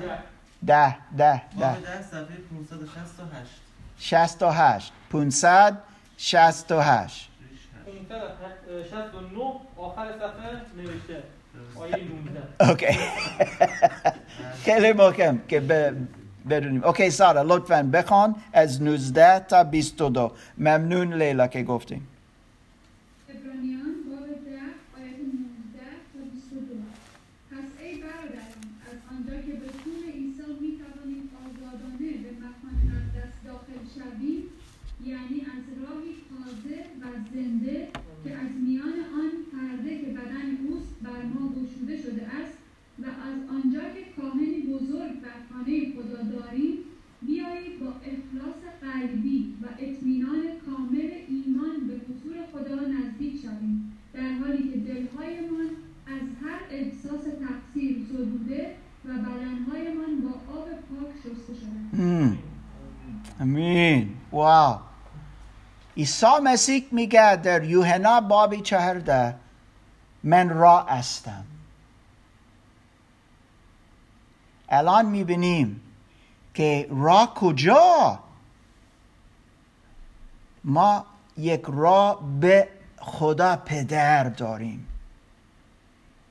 ده. 0.68 0.98
ده 1.18 1.42
باب 1.56 1.74
ده 1.74 1.82
10 1.82 2.02
صفحه 2.02 2.38
568 2.52 3.62
شست 3.98 4.44
و 4.44 4.50
هشت. 4.50 4.94
پونصد 5.10 5.78
شست 6.18 6.72
و 6.72 6.80
هشت. 6.80 7.30
569 8.10 9.40
آخر 9.78 10.12
صفحه 10.12 10.62
نوشته. 10.78 11.24
آیه 11.76 11.96
19 12.60 12.70
OK 12.70 13.00
خیلی 14.66 14.94
محکم 14.94 15.40
که 15.48 15.60
بدونیم. 16.50 16.84
OK 16.84 17.10
سارا 17.10 17.42
لطفا 17.42 17.84
بخوان 17.94 18.36
از 18.54 18.82
19 18.82 19.40
تا 19.40 19.64
22 19.64 20.32
ممنون 20.58 21.14
لیلا 21.14 21.48
که 21.48 21.64
گفتیم 21.64 22.08
عبرانیان 23.30 23.94
باب 24.10 24.28
ده 24.46 24.66
آیت 24.98 25.20
19 25.20 25.80
تا 26.14 26.20
22 26.34 26.74
پس 27.52 27.68
ای 27.84 27.94
برادران 28.04 28.64
از 28.90 29.00
آنجا 29.14 29.38
که 29.46 29.54
به 29.62 29.70
خون 29.84 30.02
عیسی 30.18 30.48
می 30.62 30.72
توانیم 30.82 31.26
آزادانه 31.46 32.12
به 32.24 32.32
مکان 32.44 32.76
مقدس 32.88 33.34
داخل 33.46 33.80
شویم 33.96 34.44
یعنی 35.12 35.40
از 35.54 35.64
راهی 35.82 36.14
تازه 36.32 36.78
و 37.02 37.06
زنده 37.34 37.78
که 38.24 38.32
از 38.44 38.52
میان 38.66 38.98
آن 39.22 39.32
پرده 39.52 39.98
که 40.02 40.10
بدن 40.18 40.48
اوست 40.64 40.94
بر 41.04 41.22
ما 41.34 41.44
گشوده 41.58 41.96
شده 42.04 42.24
است 42.40 42.58
و 43.02 43.06
از 43.30 43.40
آنجا 43.56 43.84
که 43.94 44.04
کاهنی 44.18 44.60
بزرگ 44.74 45.14
بر 45.24 45.40
خانه 45.50 45.94
خدا 45.96 46.22
داریم 46.38 46.74
بیایید 47.22 47.80
با 47.80 47.90
اخلاص 48.14 48.62
قلبی 48.82 49.56
و 49.62 49.66
اطمینان 49.80 50.44
کامل 50.66 51.12
ایمان 51.28 51.88
به 51.88 51.98
شسته 61.28 61.54
شدند 61.54 61.90
مم. 61.94 62.38
امین 63.40 64.18
واو 64.32 64.80
عیسی 65.98 66.40
مسیح 66.44 66.86
میگه 66.92 67.36
در 67.36 67.64
یوحنا 67.64 68.22
بابی 68.22 68.62
چهارده 68.62 69.36
من 70.24 70.50
را 70.50 70.84
هستم. 70.84 71.46
الان 74.70 75.06
می‌بینیم 75.06 75.82
که 76.54 76.88
راه 76.92 77.34
کجا؟ 77.34 78.20
ما 80.64 81.06
یک 81.38 81.62
راه 81.68 82.40
به 82.40 82.70
خدا 82.98 83.56
پدر 83.56 84.24
داریم. 84.24 84.88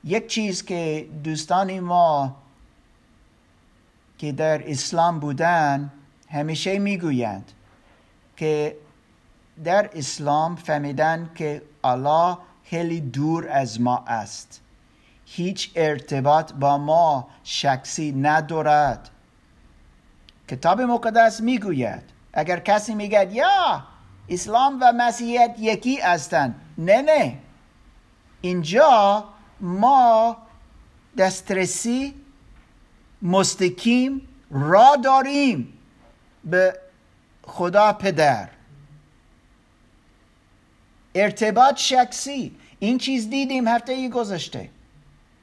یک 0.04 0.26
چیز 0.26 0.64
که 0.64 1.08
دوستان 1.24 1.80
ما 1.80 2.36
که 4.18 4.32
در 4.32 4.70
اسلام 4.70 5.20
بودن 5.20 5.92
همیشه 6.28 6.78
می‌گویند 6.78 7.52
که 8.36 8.76
در 9.64 9.90
اسلام 9.92 10.56
فهمیدن 10.56 11.30
که 11.34 11.62
الله 11.84 12.38
خیلی 12.64 13.00
دور 13.00 13.48
از 13.48 13.80
ما 13.80 14.04
است. 14.06 14.60
هیچ 15.26 15.70
ارتباط 15.76 16.52
با 16.52 16.78
ما 16.78 17.28
شخصی 17.44 18.12
ندارد. 18.12 19.10
کتاب 20.48 20.80
مقدس 20.80 21.40
می‌گوید 21.40 22.02
اگر 22.32 22.60
کسی 22.60 22.94
میگه 22.94 23.34
یا 23.34 23.84
اسلام 24.28 24.78
و 24.80 24.92
مسیحیت 24.96 25.54
یکی 25.58 26.00
هستند. 26.00 26.60
نه 26.78 27.02
نه. 27.02 27.38
اینجا 28.40 29.24
ما 29.60 30.36
دسترسی 31.18 32.14
مستقیم 33.22 34.28
را 34.50 34.96
داریم. 35.04 35.72
به 36.46 36.78
خدا 37.42 37.92
پدر. 37.92 38.48
ارتباط 41.14 41.76
شخصی. 41.76 42.56
این 42.78 42.98
چیز 42.98 43.30
دیدیم 43.30 43.68
هفته 43.68 44.08
گذشته. 44.08 44.70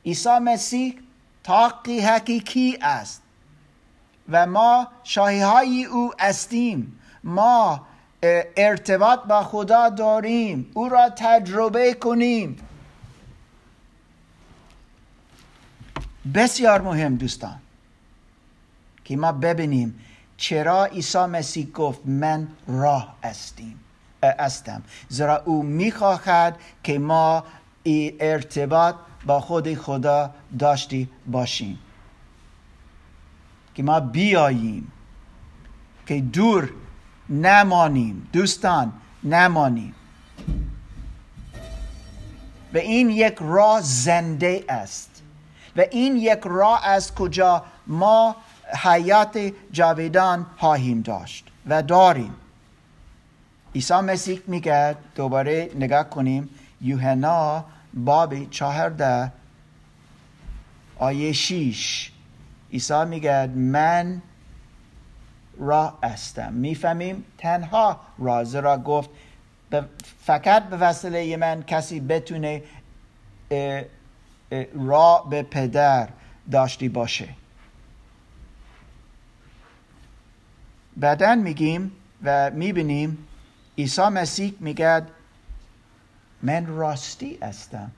عیسی 0.05 0.29
مسیح 0.29 0.99
تاقی 1.43 1.99
حقیقی 1.99 2.77
است. 2.81 3.21
و 4.29 4.45
ما 4.45 4.87
شاهی 5.03 5.41
های 5.41 5.85
او 5.85 6.13
هستیم 6.19 6.99
ما 7.23 7.87
ارتباط 8.57 9.19
با 9.19 9.43
خدا 9.43 9.89
داریم. 9.89 10.71
او 10.73 10.89
را 10.89 11.09
تجربه 11.09 11.93
کنیم. 11.93 12.57
بسیار 16.33 16.81
مهم 16.81 17.15
دوستان 17.15 17.59
که 19.05 19.17
ما 19.17 19.31
ببینیم 19.31 19.99
چرا 20.43 20.85
عیسی 20.85 21.17
مسیح 21.17 21.71
گفت 21.71 22.01
من 22.05 22.47
راه 22.67 23.15
هستیم 23.23 23.79
اه، 24.23 24.33
هستم؟ 24.39 24.83
زیرا 25.09 25.43
او 25.45 25.63
می‌خواهد 25.63 26.59
که 26.83 26.99
ما 26.99 27.43
ای 27.83 28.15
ارتباط 28.19 28.95
با 29.25 29.39
خود 29.39 29.73
خدا 29.73 30.31
داشتی 30.59 31.09
باشیم. 31.27 31.79
که 33.75 33.83
ما 33.83 33.99
بیاییم 33.99 34.91
که 36.07 36.21
دور 36.21 36.69
نمانیم 37.29 38.29
دوستان 38.33 38.93
نمانیم. 39.23 39.95
و 42.73 42.77
این 42.77 43.09
یک 43.09 43.35
راه 43.39 43.81
زنده 43.81 44.63
است. 44.69 45.23
و 45.75 45.81
این 45.91 46.17
یک 46.17 46.39
راه 46.43 46.85
از 46.85 47.15
کجا 47.15 47.63
ما 47.87 48.35
حیات 48.83 49.51
جاویدان 49.71 50.45
خواهیم 50.57 51.01
داشت 51.01 51.47
و 51.67 51.83
داریم. 51.83 52.35
عیسی 53.75 53.93
مسیح 53.93 54.41
میگه 54.47 54.95
دوباره 55.15 55.71
نگاه 55.75 56.09
کنیم. 56.09 56.49
یوحنا 56.81 57.65
باب 57.93 58.49
چهارده 58.49 59.31
آیه 60.97 61.31
شیش. 61.31 62.11
عیسی 62.71 63.05
میگه 63.05 63.47
من 63.47 64.21
راه 65.57 65.99
هستم. 66.03 66.53
می‌فهمیم 66.53 67.25
تنها 67.37 67.99
راز 68.17 68.55
را 68.55 68.77
گفت. 68.77 69.09
فقط 70.25 70.63
به 70.63 70.77
وسیله 70.77 71.37
من 71.37 71.63
کسی 71.63 71.99
بتونه 71.99 72.63
راه 74.73 75.29
به 75.29 75.43
پدر 75.43 76.09
داشتی 76.51 76.89
باشه. 76.89 77.29
بعدا 80.97 81.35
میگیم 81.35 81.91
و 82.23 82.51
می‌بینیم 82.51 83.17
عیسی 83.77 84.01
مسیح 84.01 84.53
میگه 84.59 85.01
من 86.41 86.65
راستی 86.65 87.37
هستم. 87.41 87.91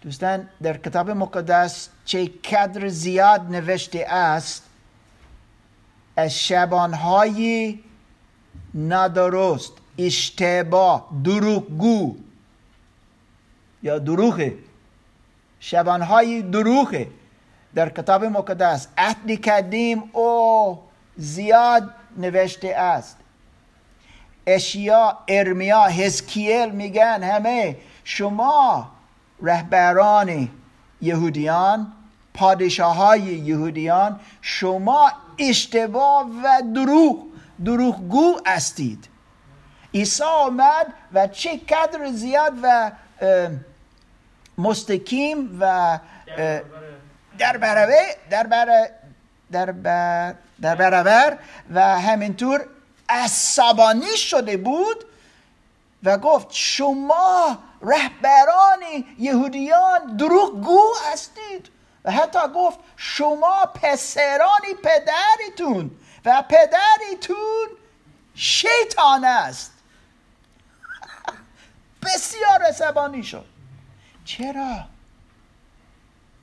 دوستان 0.00 0.48
در 0.62 0.76
کتاب 0.76 1.10
مقدس 1.10 1.88
چه 2.04 2.26
قدر 2.26 2.88
زیاد 2.88 3.40
نوشته 3.40 4.06
است 4.08 4.62
از 6.16 6.38
شبانهای 6.38 7.78
نادرست 8.74 9.72
اشتباه 9.98 11.08
دروغگو. 11.24 12.16
یا 13.82 13.98
دروغه. 13.98 14.58
شبانهای 15.60 16.42
دروغه. 16.42 17.08
در 17.74 17.88
کتاب 17.88 18.24
مقدس 18.24 18.88
عهد 18.98 19.48
قدیم 19.48 20.02
او 20.12 20.80
زیاد 21.16 21.94
نوشته 22.16 22.68
است. 22.68 23.16
اشیا 24.46 25.18
ارمیا 25.28 25.84
حزکیل 25.84 26.70
میگن 26.70 27.22
همه. 27.22 27.76
شما 28.04 28.90
رهبران 29.42 30.48
یهودیان 31.00 31.92
پادشاه 32.34 32.96
های 32.96 33.20
یهودیان 33.20 34.20
شما 34.40 35.12
اشتباه 35.38 36.26
و 36.44 36.62
دروغ 36.74 37.24
دروغگو 37.64 38.40
هستید. 38.46 39.08
عیسی 39.94 40.24
آمد 40.24 40.86
و 41.12 41.26
چه 41.26 41.60
قدر 41.68 42.10
زیاد 42.12 42.52
و 42.62 42.92
مستقیم 44.58 45.58
و 45.60 45.98
در 47.38 47.56
برابر 47.56 47.94
در 48.30 48.46
بر 48.46 48.88
در 49.52 49.72
بر 49.72 50.34
در 50.62 50.74
برابر 50.74 51.38
و 51.74 52.00
همینطور 52.00 52.66
عصبانی 53.08 54.16
شده 54.16 54.56
بود 54.56 55.04
و 56.02 56.18
گفت 56.18 56.48
شما 56.50 57.58
رهبران 57.82 58.80
یهودیان 59.18 60.16
دروغگو 60.16 60.82
هستید. 61.12 61.68
و 62.04 62.10
حتی 62.10 62.38
گفت 62.54 62.78
شما 62.96 63.66
پسران 63.66 64.60
پدرتون 64.82 65.90
و 66.24 66.44
پدرتون 66.48 67.68
شیطان 68.34 69.24
است. 69.24 69.72
بسیار 72.04 72.62
عصبانی 72.62 73.22
شد. 73.22 73.44
چرا؟ 74.24 74.84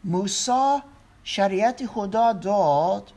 موسی 0.03 0.81
شریعت 1.23 1.85
خدا 1.85 2.33
داد 2.33 3.11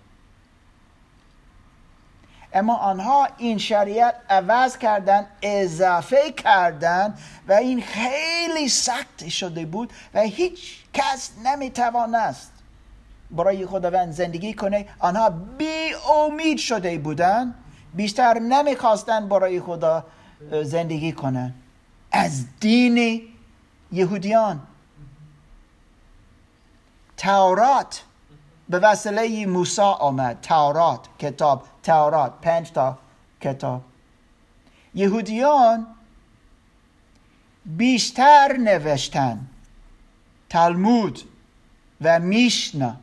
اما 2.54 2.76
آنها 2.76 3.28
این 3.38 3.58
شریعت 3.58 4.14
عوض 4.30 4.78
کردن 4.78 5.26
اضافه 5.42 6.32
کردن 6.32 7.14
و 7.48 7.52
این 7.52 7.82
خیلی 7.82 8.68
سخت 8.68 9.28
شده 9.28 9.66
بود 9.66 9.92
و 10.14 10.20
هیچ 10.20 10.84
کس 10.92 11.30
نمی‌توانست 11.44 12.52
برای 13.30 13.66
خداوند 13.66 14.12
زندگی 14.12 14.54
کنه. 14.54 14.86
آنها 14.98 15.30
بی 15.30 15.94
امید 16.14 16.58
شده 16.58 16.98
بودن 16.98 17.54
بیشتر 17.94 18.38
نمی‌خواستن 18.38 19.28
برای 19.28 19.60
خدا 19.60 20.06
زندگی 20.62 21.12
کنن 21.12 21.54
از 22.12 22.44
دین 22.60 23.22
یهودیان 23.92 24.60
تورات 27.16 28.02
به 28.72 28.78
وسیله 28.78 29.46
موسی 29.46 29.82
آمد. 29.82 30.40
تورات 30.40 31.08
کتاب 31.18 31.64
تورات 31.82 32.32
پنج 32.42 32.72
تا 32.72 32.98
کتاب. 33.40 33.82
یهودیان 34.94 35.86
بیشتر 37.66 38.56
نوشتن. 38.56 39.46
تلمود 40.50 41.20
و 42.00 42.18
میشنا. 42.18 42.96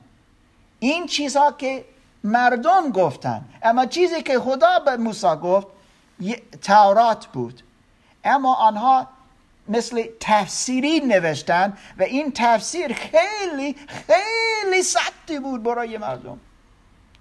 این 0.79 1.07
چیزها 1.07 1.51
که 1.51 1.85
مردم 2.23 2.91
گفتن. 2.91 3.45
اما 3.63 3.85
چیزی 3.85 4.21
که 4.21 4.39
خدا 4.39 4.79
به 4.79 4.97
موسی 4.97 5.35
گفت 5.43 5.67
تورات 6.61 7.25
بود. 7.25 7.61
اما 8.23 8.55
آنها 8.55 9.07
مثل 9.69 10.03
تفسیری 10.19 10.99
نوشتن 10.99 11.77
و 11.97 12.03
این 12.03 12.31
تفسیر 12.35 12.93
خیلی 12.93 13.75
خیلی 13.87 14.83
سختی 14.83 15.39
بود 15.39 15.63
برای 15.63 15.97
مردم. 15.97 16.39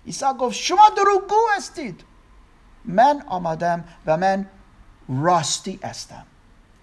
عیسی 0.06 0.26
گفت 0.38 0.56
شما 0.56 0.88
دروغگو 0.96 1.40
هستید. 1.56 2.04
من 2.84 3.24
آمدم 3.26 3.84
و 4.06 4.16
من 4.16 4.46
راستی 5.08 5.80
هستم. 5.84 6.26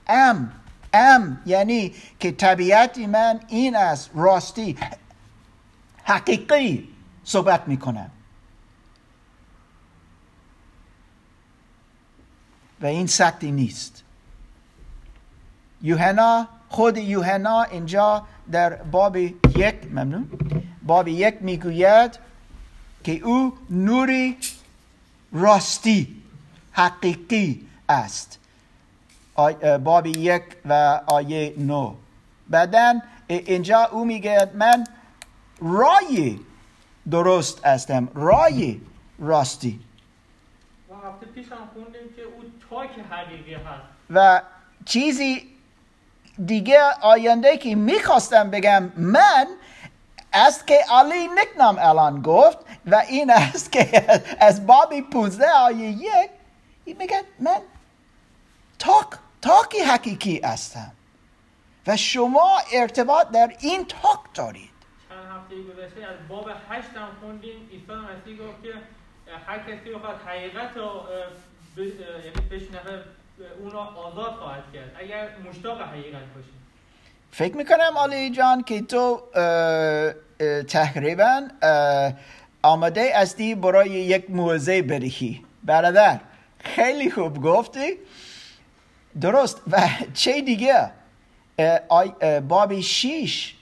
ام 0.07 0.51
ام 0.93 1.41
یعنی 1.45 1.95
که 2.19 2.31
طبیعت 2.31 2.97
من 2.97 3.39
این 3.47 3.75
است 3.75 4.09
راستی. 4.13 4.77
حقیقی 6.03 6.89
صحبت 7.23 7.67
می‌کنم. 7.67 8.11
و 12.81 12.85
این 12.85 13.07
سختی 13.07 13.51
نیست. 13.51 14.04
یوحنا 15.85 16.47
خود 16.69 16.97
یوحنا 16.97 17.63
اینجا 17.63 18.25
در 18.51 18.75
باب 18.75 19.17
یک 19.17 19.75
ممنون. 19.91 20.29
باب 20.83 21.07
یک 21.07 21.35
می‌گوید 21.41 22.19
که 23.03 23.11
او 23.11 23.53
نوری 23.69 24.37
راستی 25.31 26.21
حقیقی 26.71 27.67
است. 27.89 28.39
باب 29.83 30.05
یک 30.07 30.43
و 30.65 31.01
آیه 31.07 31.53
نو. 31.57 31.95
بعدا 32.49 32.93
اینجا 33.27 33.89
او 33.91 34.05
میگه 34.05 34.51
من 34.53 34.83
رای 35.61 36.39
درست 37.11 37.65
هستم 37.65 38.07
رای 38.13 38.81
راستی. 39.19 39.79
و 40.89 40.93
هفته 41.07 41.25
پیش 41.25 41.45
هم 41.51 41.57
خوندیم 41.73 42.13
که 42.15 42.21
او 42.21 42.43
تاک 42.69 42.89
حقیقی 43.11 43.53
هست. 43.53 43.83
و 44.09 44.41
چیزی 44.85 45.54
دیگه 46.45 46.81
آینده 47.01 47.57
که 47.57 47.75
می‌خواستم 47.75 48.49
بگم 48.49 48.91
من 48.97 49.47
است 50.33 50.67
که 50.67 50.79
علی 50.91 51.27
نکنم 51.27 51.75
الان 51.79 52.21
گفت 52.21 52.57
و 52.85 52.95
این 52.95 53.31
است 53.31 53.71
که 53.71 54.05
از 54.39 54.67
بابی 54.67 55.01
15 55.01 55.51
آیه 55.51 55.89
یک 55.89 56.29
این 56.85 56.97
میگه 56.97 57.21
من 57.39 57.61
تاک 58.79 59.07
تاکی 59.41 59.79
حقیقی 59.79 60.41
هستم 60.43 60.91
و 61.87 61.97
شما 61.97 62.59
ارتباط 62.73 63.29
در 63.29 63.55
این 63.59 63.85
تاک 63.85 64.19
دارید. 64.33 64.69
چند 65.09 65.17
هفته 65.31 65.55
گذشته 65.55 66.03
از 66.03 66.27
باب 66.29 66.49
هشت 66.69 66.89
هم 66.95 67.09
خوندیم. 67.21 67.69
عیسی 67.71 67.85
مسیح 67.91 68.37
گفت 68.37 68.63
که 68.63 68.73
هر 69.47 69.59
کسی 69.59 69.89
بخواد 69.89 70.21
حقیقت 70.27 70.77
رو 70.77 71.03
یعنی 71.77 72.49
بشنوه 72.51 73.03
اون 73.61 73.71
را 73.71 73.79
آزاد 73.83 74.31
خواهد 74.31 74.63
کرد. 74.73 74.91
اگر 74.99 75.29
مشتاق 75.49 75.81
حقیقت 75.81 76.21
باشه 76.35 76.47
فکر 77.31 77.57
می‌کنم 77.57 77.97
علی 78.03 78.29
جان 78.29 78.63
که 78.63 78.81
تو 78.81 79.21
تقریبا 80.67 81.41
آماده 82.63 83.11
هستی 83.17 83.55
برای 83.55 83.89
یک 83.89 84.31
موزه 84.31 84.81
بدهی 84.81 85.41
برادر 85.63 86.19
خیلی 86.59 87.11
خوب 87.11 87.43
گفتی. 87.43 87.93
درست. 89.21 89.61
و 89.71 89.81
چه 90.13 90.41
دیگه؟ 90.41 90.91
اه، 91.59 91.79
آی- 91.89 92.13
اه، 92.21 92.39
باب 92.39 92.79
شیش. 92.79 93.55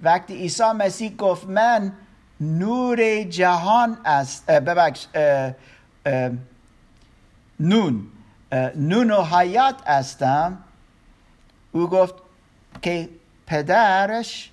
وقتی 0.00 0.34
عیسی 0.36 0.62
مسیح 0.64 1.16
گفت 1.16 1.46
من 1.46 1.92
نور 2.40 3.22
جهان 3.22 3.98
است. 4.04 4.50
ببخش 4.50 5.06
نون. 7.60 8.06
نون 8.76 9.10
و 9.10 9.22
حیات 9.22 9.88
هستم. 9.88 10.58
او 11.72 11.86
گفت 11.86 12.14
که 12.82 13.08
پدرش 13.46 14.50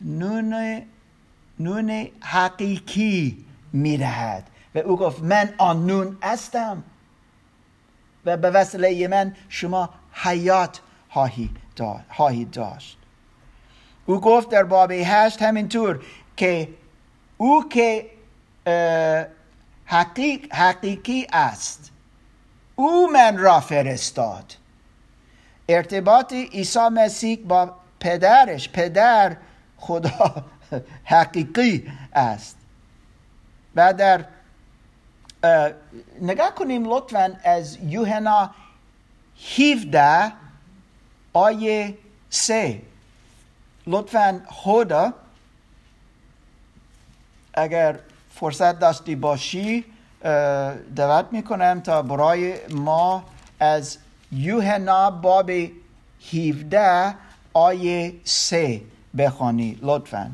نون 0.00 0.82
نون 1.60 2.08
حقیقی 2.20 3.44
می‌دهد. 3.72 4.50
و 4.74 4.78
او 4.78 4.96
گفت 4.96 5.22
من 5.22 5.54
آن 5.58 5.86
نون 5.86 6.18
هستم. 6.22 6.84
و 8.24 8.36
به 8.36 8.50
وسیله 8.50 9.08
من 9.08 9.36
شما 9.48 9.90
حیات 10.12 10.80
خواهید 11.08 12.50
داشت. 12.50 12.98
او 14.06 14.20
گفت 14.20 14.50
در 14.50 14.64
باب 14.64 14.90
هشت 14.92 15.42
همینطور 15.42 16.04
که 16.36 16.68
او 17.36 17.68
که 17.68 18.10
حقیق 19.84 20.54
حقیقی 20.54 21.26
است. 21.32 21.89
او 22.80 23.10
من 23.12 23.38
را 23.38 23.60
فرستاد. 23.60 24.56
ارتباط 25.68 26.32
عیسی 26.32 26.88
مسیح 26.88 27.38
با 27.44 27.74
پدرش 28.00 28.68
پدر 28.68 29.36
خدا 29.76 30.44
حقیقی 31.04 31.92
است. 32.14 32.56
و 33.76 33.92
در 33.94 34.24
اه، 35.44 35.70
نگاه 36.20 36.54
کنیم 36.54 36.84
لطفا 36.84 37.36
از 37.44 37.78
یوحنا 37.82 38.50
17 39.58 40.32
آیه 41.32 41.98
3 42.30 42.82
لطفا 43.86 44.42
خدا 44.46 45.12
اگر 47.54 47.98
فرصت 48.34 48.78
داشتی 48.78 49.14
باشی 49.14 49.84
دعوت 50.96 51.26
می‌کنم 51.32 51.80
تا 51.80 52.02
برای 52.02 52.66
ما 52.68 53.24
از 53.60 53.98
یوحنا 54.32 55.10
باب 55.10 55.50
17 56.32 57.14
آیه 57.52 58.14
3 58.24 58.82
بخوانی 59.18 59.78
لطفا. 59.82 60.30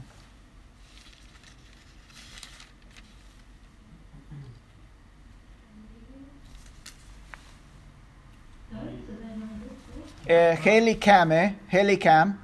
خیلی 10.62 10.94
کمه 10.94 11.54
خیلی 11.70 11.96
کم. 11.96 12.34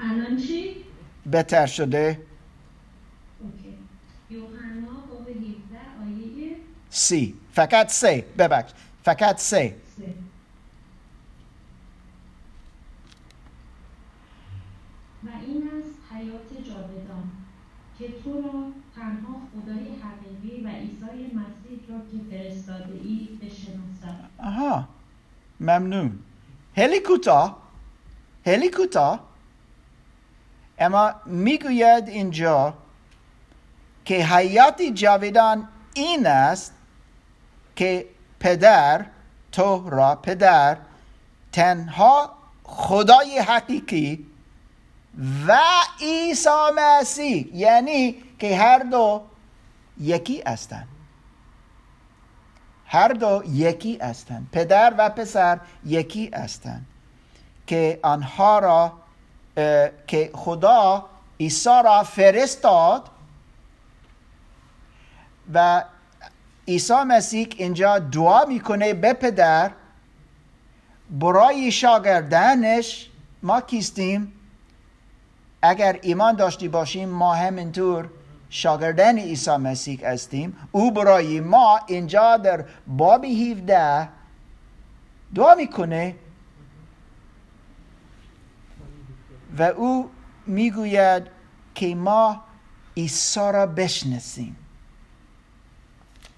الان 0.00 0.36
چی؟ 0.36 0.84
بهتر 1.26 1.66
شده 1.66 2.20
اوکی 3.40 3.78
یوحنا 4.30 4.92
باب 5.10 5.28
17 5.28 5.44
آیه 6.02 6.56
سی 6.94 7.34
فقط 7.52 7.88
سه 7.88 8.24
ببخش 8.38 8.70
فقط 9.04 9.38
سه 9.38 9.76
3 9.96 10.14
و 15.24 15.28
این 15.46 15.70
است 15.78 15.98
حیات 16.14 16.66
جاودان 16.68 17.30
که 17.98 18.08
تو 18.24 18.42
را 18.42 18.72
تنها 18.96 19.40
خدای 19.52 19.86
حقیقی 20.02 20.64
و 20.64 20.68
عیسی 20.68 21.34
مسیح 21.34 21.78
را 21.88 21.98
که 21.98 22.30
فرستاده 22.30 22.94
ای 23.04 23.28
بشناسد 23.42 24.30
آها. 24.38 24.88
ممنون. 25.60 26.18
خیلی 26.74 27.00
کوتاه 27.00 27.62
خیلی 28.44 28.70
کوتاه 28.70 29.20
اما 30.78 31.14
می‌گوید 31.26 32.08
اینجا 32.08 32.74
که 34.04 34.14
حیات 34.14 34.82
جاودان 34.82 35.68
این 35.94 36.26
است 36.26 36.73
که 37.76 38.06
پدر 38.40 39.04
تو 39.52 39.90
را 39.90 40.14
پدر 40.14 40.76
تنها 41.52 42.30
خدای 42.64 43.38
حقیقی 43.38 44.26
و 45.46 45.58
عیسی 46.00 46.50
مسیح. 46.76 47.56
یعنی 47.56 48.16
که 48.38 48.56
هر 48.56 48.78
دو 48.78 49.22
یکی 50.00 50.42
هستند 50.46 50.88
هر 52.86 53.08
دو 53.08 53.42
یکی 53.46 53.98
هستند 54.02 54.48
پدر 54.52 54.94
و 54.98 55.10
پسر 55.10 55.60
یکی 55.84 56.30
هستند 56.34 56.86
که 57.66 58.00
آنها 58.02 58.58
را 58.58 58.92
که 60.06 60.30
خدا 60.34 61.06
عیسی 61.40 61.80
را 61.84 62.02
فرستاد 62.02 63.08
و 65.54 65.84
عیسی 66.68 67.02
مسیح 67.08 67.48
اینجا 67.56 67.98
دعا 67.98 68.44
می‌کنه 68.44 68.94
به 68.94 69.12
پدر 69.12 69.70
برای 71.10 71.72
شاگردانش 71.72 73.10
ما 73.42 73.60
کیستیم؟ 73.60 74.32
اگر 75.62 75.98
ایمان 76.02 76.36
داشتی 76.36 76.68
باشیم 76.68 77.08
ما 77.08 77.34
همینطور 77.34 78.08
شاگردان 78.50 79.18
عیسی 79.18 79.56
مسیح 79.56 80.08
هستیم. 80.08 80.56
او 80.72 80.90
برای 80.90 81.40
ما 81.40 81.80
اینجا 81.86 82.36
در 82.36 82.64
باب 82.86 83.24
17 83.24 84.08
دعا 85.34 85.54
می‌کنه 85.54 86.14
و 89.58 89.62
او 89.62 90.10
می‌گوید 90.46 91.22
که 91.74 91.94
ما 91.94 92.40
عیسی 92.96 93.40
را 93.40 93.66
بشناسیم. 93.66 94.56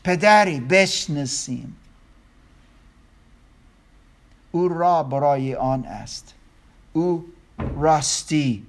پدری 0.06 0.60
بشناسیم. 0.60 1.76
او 4.52 4.68
را 4.68 5.02
برای 5.02 5.54
آن 5.54 5.84
است. 5.84 6.34
او 6.92 7.26
راستی 7.58 8.66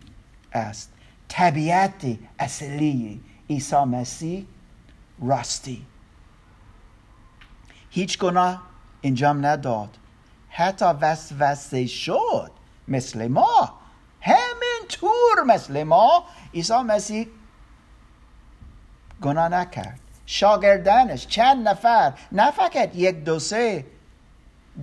است. 0.53 0.93
طبیعت 1.27 2.17
اصلی 2.39 3.21
عیسی 3.49 3.75
مسیح 3.83 4.45
راستی. 5.21 5.85
هیچ 7.89 8.19
گناه 8.19 8.61
انجام 9.03 9.45
نداد. 9.45 9.97
حتی 10.49 10.85
وسوسه 10.85 11.85
شد 11.87 12.51
مثل 12.87 13.27
ما. 13.27 13.79
همین 14.21 14.87
طور 14.89 15.43
مثل 15.47 15.83
ما 15.83 16.23
عیسی 16.53 16.73
مسیح 16.73 17.27
گناه 19.21 19.49
نکرد. 19.49 19.99
شاگردانش. 20.27 21.27
چند 21.27 21.67
نفر؟ 21.67 22.13
نه 22.31 22.51
فقط 22.51 22.95
یک 22.95 23.23
دو 23.23 23.39
سه. 23.39 23.85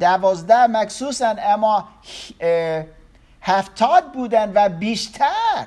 دوازده 0.01 0.67
مخصوصا 0.67 1.35
اما 1.39 1.89
هفتاد 3.43 4.13
بودن 4.13 4.53
و 4.55 4.69
بیشتر 4.69 5.67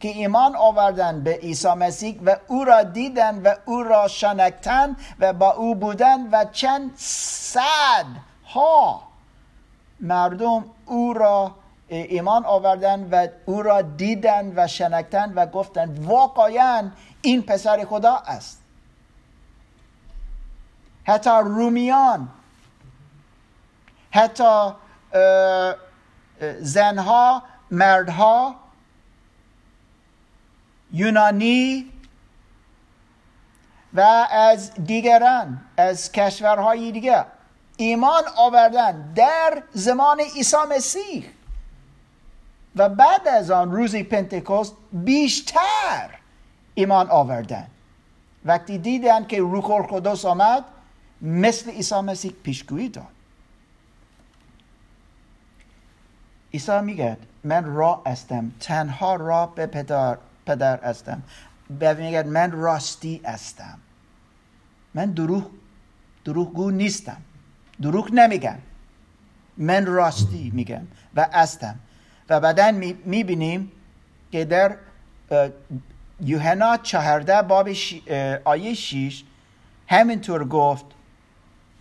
که 0.00 0.08
ایمان 0.08 0.56
آوردن 0.56 1.22
به 1.22 1.36
عیسی 1.36 1.68
مسیح 1.68 2.20
و 2.24 2.36
او 2.48 2.64
را 2.64 2.82
دیدن 2.82 3.42
و 3.42 3.54
او 3.64 3.82
را 3.82 4.08
شناختن 4.08 4.96
و 5.18 5.32
با 5.32 5.52
او 5.52 5.74
بودن 5.74 6.30
و 6.30 6.44
چند 6.52 6.90
صد 6.96 8.06
ها 8.46 9.02
مردم 10.00 10.64
او 10.86 11.12
را 11.12 11.54
ایمان 11.88 12.44
آوردن 12.44 13.08
و 13.10 13.28
او 13.46 13.62
را 13.62 13.82
دیدن 13.82 14.52
و 14.56 14.66
شناختن 14.66 15.32
و 15.34 15.46
گفتند 15.46 16.06
واقعا 16.06 16.90
این 17.22 17.42
پسر 17.42 17.84
خدا 17.84 18.16
است. 18.16 18.65
حتی 21.06 21.30
رومیان 21.30 22.28
حتی 24.10 24.70
زنها 26.60 27.42
مردها 27.70 28.54
یونانی 30.92 31.92
و 33.94 34.00
از 34.30 34.74
دیگران 34.74 35.60
از 35.76 36.12
کشورهای 36.12 36.92
دیگر. 36.92 37.24
ایمان 37.76 38.22
آوردن 38.36 39.12
در 39.14 39.62
زمان 39.72 40.20
عیسی 40.20 40.56
مسیح. 40.70 41.26
و 42.76 42.88
بعد 42.88 43.28
از 43.28 43.50
آن 43.50 43.72
روزی 43.72 44.02
پنتکوست 44.02 44.76
بیشتر 44.92 46.10
ایمان 46.74 47.10
آوردن. 47.10 47.66
وقتی 48.44 48.78
دیدن 48.78 49.26
که 49.26 49.38
روح 49.38 49.70
القدس 49.70 50.24
آمد 50.24 50.64
مثل 51.22 51.70
عیسی 51.70 52.00
مسیح 52.00 52.32
پیشگویی 52.42 52.88
داد. 52.88 53.06
عیسی 56.52 56.80
میگه 56.80 57.16
من 57.44 57.64
راه 57.64 58.02
هستم 58.06 58.52
تنها 58.60 59.16
راه 59.16 59.54
به 59.54 59.66
پدر, 59.66 60.18
پدر 60.46 60.80
هستم. 60.84 61.22
میگه 61.70 62.22
من 62.22 62.52
راستی 62.52 63.20
هستم. 63.24 63.78
من 64.94 65.10
دروغ 65.10 65.50
دروغگو 66.24 66.70
نیستم. 66.70 67.16
دروغ 67.82 68.12
نمیگم. 68.12 68.58
من 69.56 69.86
راستی 69.86 70.50
میگم 70.54 70.86
و 71.14 71.28
هستم. 71.32 71.78
و 72.28 72.40
بعدا 72.40 72.72
می‌بینیم 73.04 73.72
که 74.32 74.44
در 74.44 74.76
یوحنا 76.20 76.76
چهارده 76.76 77.42
باب 77.42 77.68
آیه 78.44 78.74
شیش 78.74 79.24
همینطور 79.88 80.44
گفت 80.48 80.84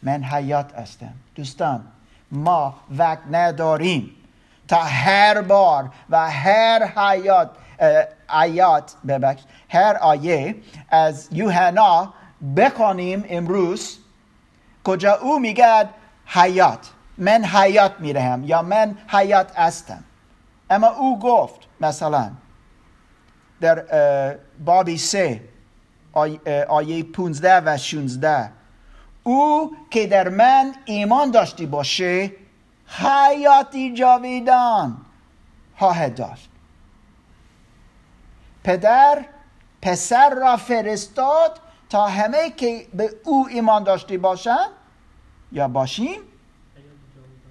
من 0.05 0.23
حیات 0.23 0.75
هستم. 0.75 1.13
دوستان 1.35 1.85
ما 2.31 2.75
وقت 2.97 3.21
نداریم 3.31 4.11
تا 4.67 4.83
هر 4.83 5.41
بار 5.41 5.89
و 6.09 6.29
هر 6.31 6.85
حیات 6.85 7.49
آیات 8.27 8.93
ببخش 9.07 9.41
هر 9.69 9.97
آیه 10.01 10.55
از 10.89 11.29
یوحنا 11.31 12.13
بخوانیم 12.57 13.25
امروز 13.29 13.97
کجا 14.83 15.13
او 15.13 15.39
میگه 15.39 15.89
حیات. 16.25 16.89
من 17.17 17.45
حیات 17.45 17.99
میرهم 17.99 18.43
یا 18.43 18.61
من 18.61 18.97
حیات 19.07 19.59
هستم. 19.59 20.03
اما 20.69 20.87
او 20.87 21.19
گفت 21.19 21.59
مثلا 21.81 22.31
در 23.61 23.85
بابی 24.65 24.97
سه 24.97 25.41
آیه 26.67 27.03
15 27.03 27.61
و 27.65 27.77
16 27.77 28.51
او 29.27 29.77
که 29.91 30.07
در 30.07 30.29
من 30.29 30.75
ایمان 30.85 31.31
داشتی 31.31 31.65
باشه 31.65 32.31
حیاتی 32.87 33.93
جاویدان 33.93 34.97
خواهد 35.77 36.15
داشت. 36.15 36.49
پدر 38.63 39.25
پسر 39.81 40.29
را 40.29 40.57
فرستاد 40.57 41.59
تا 41.89 42.07
همه 42.07 42.49
که 42.49 42.87
به 42.93 43.15
او 43.23 43.47
ایمان 43.47 43.83
داشته 43.83 44.17
باشند 44.17 44.69
یا 45.51 45.67
باشیم؟ 45.67 46.21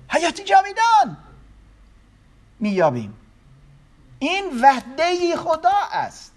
حیاتی 0.08 0.44
جاویدان 0.44 1.16
مییابیم. 2.60 3.14
این 4.18 4.60
وحده 4.62 5.36
خدا 5.36 5.78
است. 5.92 6.33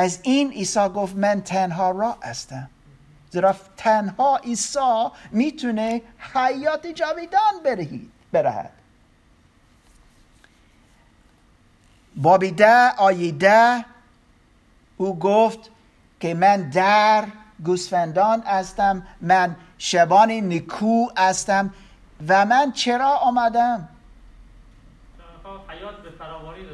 از 0.00 0.20
این 0.22 0.52
عیسی 0.52 0.88
گفت 0.88 1.16
من 1.16 1.42
تنها 1.42 1.90
را 1.90 2.16
هستم. 2.22 2.70
زیرا 3.30 3.54
تنها 3.76 4.36
عیسی 4.36 5.08
می‌تونه 5.30 6.02
حیات 6.34 6.86
جاویدان 6.86 7.62
برهید 7.64 8.12
برهد. 8.32 8.70
بابی 12.16 12.50
ده 12.50 12.90
آیه 12.96 13.32
ده 13.32 13.84
او 14.96 15.18
گفت 15.18 15.70
که 16.20 16.34
من 16.34 16.70
در 16.70 17.24
گوسفندان 17.64 18.40
هستم 18.40 19.06
من 19.20 19.56
شبان 19.78 20.30
نیکو 20.30 21.08
هستم 21.18 21.74
و 22.28 22.46
من 22.46 22.72
چرا 22.72 23.16
آمدم؟ 23.16 23.88
حیات 25.68 26.02
به 26.02 26.10
فراوانی 26.10 26.64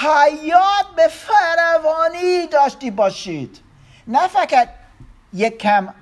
حیات 0.00 0.86
به 0.96 1.08
فراوانی 1.08 2.46
داشتی 2.46 2.90
باشید. 2.90 3.60
نه 4.06 4.28
فقط 4.28 4.68
یک 5.32 5.58
کم 5.58 5.94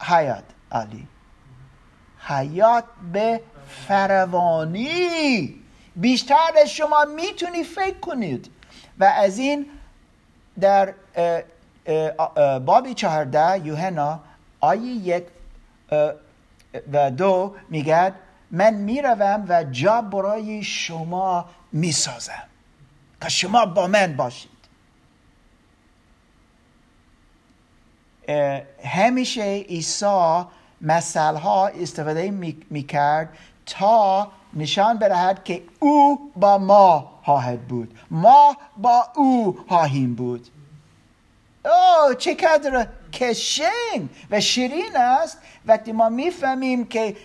حیات 0.00 0.44
علی. 0.72 1.08
حیات 2.28 2.84
به 3.12 3.40
فراوانی. 3.88 5.54
بیشتر 5.96 6.50
از 6.62 6.68
شما 6.70 7.04
می‌تونی 7.04 7.64
فکر 7.64 7.98
کنید. 7.98 8.50
و 8.98 9.04
از 9.04 9.38
این 9.38 9.66
در 10.60 10.94
بابی 12.58 12.94
چهارده 12.94 13.66
یوحنا 13.66 14.20
آیه 14.60 14.92
یک 14.92 15.26
و 16.92 17.10
دو 17.10 17.54
میگه 17.68 18.12
من 18.50 18.74
می‌روم 18.74 19.44
و 19.48 19.64
جا 19.64 20.00
برای 20.00 20.62
شما 20.62 21.48
می‌سازم. 21.72 22.49
که 23.22 23.28
شما 23.28 23.66
با 23.66 23.86
من 23.86 24.16
باشید. 24.16 24.50
همیشه 28.84 29.42
عیسی 29.42 30.44
مثل 30.80 31.36
ها 31.36 31.66
استفاده 31.66 32.30
می 32.70 32.82
کرد 32.82 33.38
تا 33.66 34.32
نشان 34.54 34.98
بدهد 34.98 35.44
که 35.44 35.62
او 35.78 36.32
با 36.36 36.58
ما 36.58 37.20
خواهد 37.24 37.68
بود. 37.68 37.98
ما 38.10 38.56
با 38.76 39.08
او 39.16 39.58
خواهیم 39.68 40.14
بود. 40.14 40.48
اوه 41.64 42.14
چقدر 42.14 42.88
کشنگ 43.12 44.08
و 44.30 44.40
شیرین 44.40 44.96
است. 44.96 45.38
وقتی 45.66 45.92
ما 45.92 46.08
می‌فهمیم 46.08 46.84
که 46.84 47.16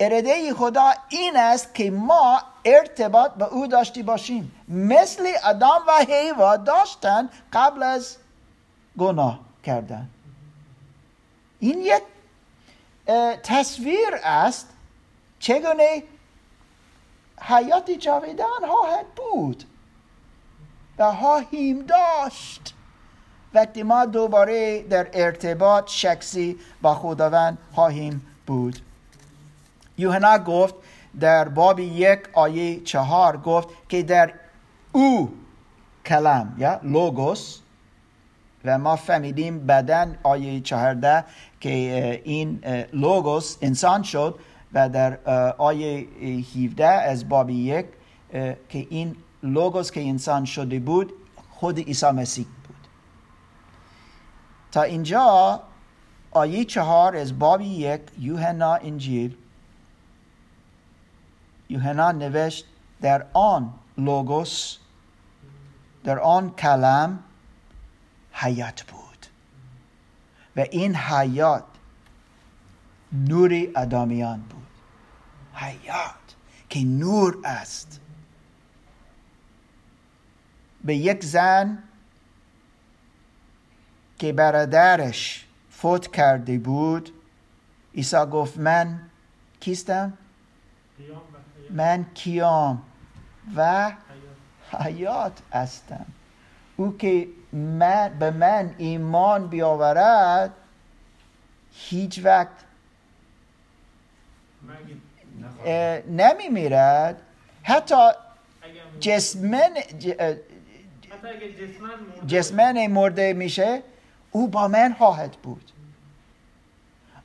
اراده 0.00 0.54
خدا 0.54 0.92
این 1.08 1.36
است 1.36 1.74
که 1.74 1.90
ما 1.90 2.42
ارتباط 2.64 3.32
به 3.32 3.44
او 3.44 3.66
داشتی 3.66 4.02
باشیم. 4.02 4.52
مثل 4.68 5.28
آدم 5.44 5.80
و 5.88 6.04
حیوا 6.08 6.56
داشتن 6.56 7.30
قبل 7.52 7.82
از 7.82 8.16
گناه 8.98 9.40
کردن. 9.64 10.08
این 11.58 11.80
یک 11.80 12.02
تصویر 13.42 14.14
است 14.22 14.68
چگونه 15.38 16.02
حیات 17.40 17.90
جاویدان 17.90 18.66
خواهد 18.68 19.06
بود 19.16 19.64
و 20.98 21.12
خواهیم 21.12 21.86
داشت. 21.86 22.74
وقتی 23.54 23.82
ما 23.82 24.06
دوباره 24.06 24.82
در 24.82 25.08
ارتباط 25.12 25.90
شخصی 25.90 26.58
با 26.82 26.94
خداوند 26.94 27.58
خواهیم 27.74 28.26
بود. 28.46 28.78
یوحنا 30.00 30.38
گفت 30.38 30.74
در 31.20 31.48
باب 31.48 31.80
یک 31.80 32.20
آیه 32.32 32.80
چهار 32.80 33.36
گفت 33.36 33.68
که 33.88 34.02
در 34.02 34.32
او 34.92 35.32
کلم 36.06 36.54
یا 36.58 36.80
لوگوس 36.82 37.58
و 38.64 38.78
ما 38.78 38.96
فهمیدیم 38.96 39.66
بدن 39.66 40.18
آیه 40.22 40.60
چهارده 40.60 41.24
که 41.60 42.22
این 42.24 42.60
لوگوس 42.92 43.56
انسان 43.62 44.02
شد 44.02 44.38
و 44.72 44.88
در 44.88 45.18
آیه 45.58 46.06
17 46.56 46.86
از 46.86 47.28
باب 47.28 47.50
یک 47.50 47.86
که 48.68 48.86
این 48.90 49.16
لوگوس 49.42 49.90
که 49.90 50.08
انسان 50.08 50.44
شده 50.44 50.78
بود 50.78 51.12
خود 51.50 51.78
عیسی 51.78 52.10
مسیح 52.10 52.44
بود. 52.44 52.76
تا 54.72 54.82
اینجا 54.82 55.60
آیه 56.30 56.64
چهار 56.64 57.16
از 57.16 57.38
باب 57.38 57.60
یک 57.60 58.00
یوحنا 58.18 58.74
انجیل 58.74 59.36
یوحنا 61.70 62.12
نوشت 62.12 62.64
در 63.00 63.26
آن 63.32 63.74
لوگوس 63.98 64.76
در 66.04 66.18
آن 66.18 66.50
کلم 66.50 67.18
حیات 68.32 68.82
بود. 68.82 69.26
و 70.56 70.60
این 70.60 70.96
حیات 70.96 71.64
نور 73.12 73.68
ادامیان 73.76 74.40
بود. 74.40 74.66
حیات 75.54 76.14
که 76.68 76.84
نور 76.84 77.38
است. 77.44 78.00
به 80.84 80.96
یک 80.96 81.24
زن 81.24 81.82
که 84.18 84.32
برادرش 84.32 85.46
فوت 85.70 86.12
کرده 86.12 86.58
بود 86.58 87.10
عیسی 87.94 88.16
گفت 88.16 88.58
من 88.58 89.00
کیستم؟ 89.60 90.12
حیات. 90.98 91.39
من 91.72 92.06
کیام 92.14 92.82
و 93.56 93.92
حیات. 94.84 95.32
هستم. 95.52 96.06
او 96.76 96.96
که 96.96 97.28
من 97.52 98.16
به 98.18 98.30
من 98.30 98.74
ایمان 98.78 99.48
بیاورد 99.48 100.52
هیچ 101.72 102.20
وقت 102.24 102.64
نمی 106.08 106.48
میرد 106.48 107.22
حتی 107.62 108.10
جسمن 109.00 109.70
جسمن 112.26 112.86
مرده 112.86 113.32
میشه 113.32 113.82
او 114.30 114.48
با 114.48 114.68
من 114.68 114.94
خواهد 114.98 115.32
بود. 115.42 115.70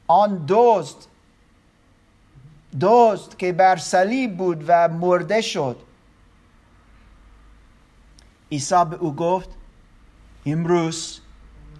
آن 0.07 0.45
دوست 0.45 1.09
دوست 2.79 3.39
که 3.39 3.53
بر 3.53 3.75
صلیب 3.75 4.37
بود 4.37 4.63
و 4.67 4.87
مرده 4.87 5.41
شد. 5.41 5.77
عیسی 8.51 8.85
به 8.89 8.95
او 8.95 9.15
گفت 9.15 9.49
امروز 10.45 11.19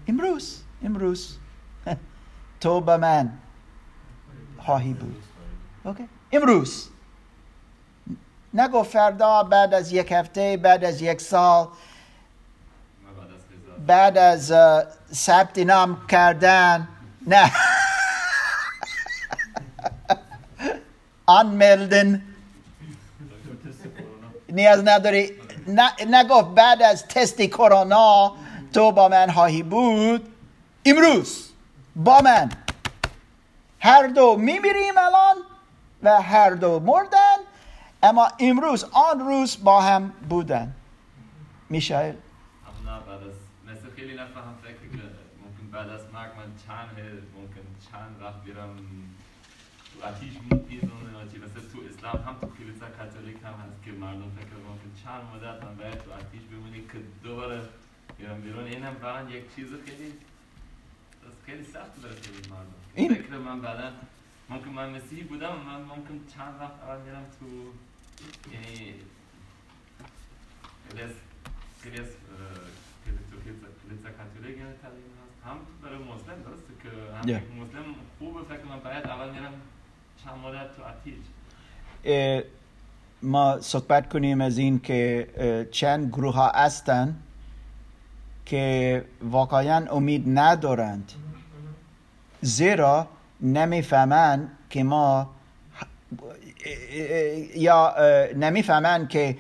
امروز 0.08 0.64
امروز 0.84 1.38
تو 2.62 2.82
به 2.82 2.98
من 2.98 3.32
خواهی 4.58 4.94
بود. 4.94 5.24
اوکی 5.84 6.10
امروز. 6.32 6.90
نگو 8.54 8.84
فردا 8.84 9.44
بعد 9.44 9.74
از 9.74 9.92
یک 9.92 10.12
هفته 10.12 10.58
بعد 10.58 10.84
از 10.84 11.02
یک 11.02 11.22
سال. 11.22 11.68
بعد 13.88 14.18
از 14.18 14.54
ثبت 15.14 15.60
نام 15.60 16.08
کردن. 16.08 16.88
نه. 17.28 17.52
آنملدن 21.26 22.22
نیاز 24.50 24.88
نداری 24.88 25.32
نگفت 26.08 26.56
بعد 26.56 26.82
از 26.82 27.08
تست 27.08 27.42
کرونا 27.42 28.36
تو 28.74 28.92
با 28.92 29.08
من 29.08 29.32
خواهی 29.32 29.64
بود 29.64 30.34
امروز 30.86 31.50
با 31.96 32.22
من 32.22 32.50
هر 33.80 34.08
دو 34.08 34.36
میمیریم 34.38 34.98
الان 34.98 35.36
و 36.04 36.22
هر 36.22 36.50
دو 36.50 36.80
مردن 36.80 37.38
اما 38.04 38.28
امروز 38.40 38.84
آن 38.84 39.20
روز 39.20 39.64
با 39.64 39.82
هم 39.82 40.14
بودن 40.30 40.74
میشایل 41.70 42.16
ممکن 45.44 45.68
بعد 45.72 45.90
از 45.90 46.02
مرگ 46.14 46.32
من 46.38 46.52
چند 46.68 46.90
ممکن 47.38 47.62
چند 47.92 48.22
وقت 48.22 48.44
بیرم 48.44 48.78
آتیش 50.04 50.35
اسلام 52.06 52.24
هم 52.28 52.34
تو 52.42 52.48
کلیسا 52.58 52.86
کاتولیک 52.98 53.36
هم 53.44 53.54
هست 53.54 53.84
که 53.86 53.92
مردم 53.92 54.30
فکر 54.38 54.56
ممکن 54.68 54.92
چند 55.04 55.24
مدت 55.36 55.64
من 55.64 55.76
باید 55.76 56.04
تو 56.04 56.12
آتیش 56.14 56.42
بمونی 56.42 56.82
که 56.82 56.98
دوباره 57.24 57.62
بیرم 58.18 58.42
بیرون. 58.42 58.64
این 58.64 58.84
هم 58.84 58.94
واقعا 59.02 59.30
یک 59.30 59.56
چیز 59.56 59.68
خیلی 59.86 60.14
خیلی 61.46 61.64
سخت 61.64 62.02
برای 62.02 62.16
خیلی 62.16 62.50
مردم. 62.50 62.74
این- 62.96 63.14
فکر 63.14 63.38
من 63.38 63.62
بعدا 63.62 63.92
ممکن 64.50 64.70
من 64.70 64.90
مسیحی 64.90 65.24
بودم 65.24 65.56
من 65.56 65.82
ممکن 65.82 66.20
چند 66.36 66.54
وقت 66.62 66.84
اول 66.84 67.02
میرم 67.02 67.26
تو 67.40 67.46
یعنی 68.54 68.94
اه، 72.04 72.06
خیلی 73.06 73.18
تو 73.32 73.38
کلیسا 73.90 74.10
کاتولیک 74.18 74.58
یعنی 74.58 74.74
تعلیم 74.82 75.12
هست. 75.22 75.46
هم 75.48 75.58
برای 75.84 75.98
مسلم 75.98 76.42
درسته 76.44 76.74
که 76.84 76.90
هم 77.18 77.64
مسلم 77.64 77.96
خوبه 78.20 78.44
فکر 78.56 78.64
من 78.66 78.80
باید 78.80 79.06
اول 79.08 79.30
میرم 79.30 79.54
چند 80.24 80.38
مدت 80.38 80.76
تو 80.78 80.84
آتیش. 80.84 81.14
ما 83.22 83.62
صحبت 83.62 84.10
کنیم 84.10 84.42
از 84.42 84.58
این 84.58 84.80
که 84.80 85.28
چند 85.72 86.10
گروه 86.10 86.34
ها 86.34 86.48
هستند 86.50 87.24
که 88.46 89.06
واقعا 89.22 89.92
امید 89.92 90.24
ندارند. 90.28 91.12
زیرا 92.42 93.08
نمی‌فهمند 93.42 94.52
که 94.70 94.84
ما 94.84 95.30
یا 97.56 97.96
نمی‌فهمند 98.36 99.10
که 99.10 99.38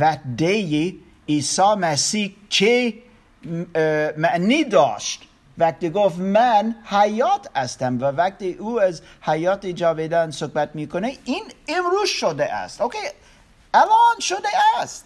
وعده 0.00 0.92
عیسی 1.28 1.74
مسیح 1.78 2.34
چه 2.48 2.94
معنی 4.16 4.64
داشت. 4.64 5.28
وقتی 5.58 5.90
گفت 5.90 6.18
من 6.18 6.76
حیات 6.84 7.48
هستم 7.56 8.00
و 8.00 8.04
وقتی 8.04 8.52
او 8.52 8.80
از 8.80 9.02
حیات 9.20 9.66
جاویدان 9.66 10.30
صحبت 10.30 10.74
می‌کنه 10.74 11.18
این 11.24 11.44
امروز 11.68 12.08
شده 12.08 12.54
است. 12.54 12.80
اوکی؟ 12.80 12.98
الان 13.74 14.20
شده 14.20 14.48
است. 14.80 15.04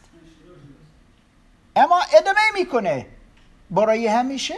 اما 1.76 2.00
ادامه 2.16 2.40
می‌کنه. 2.54 3.06
برای 3.70 4.06
همیشه. 4.06 4.54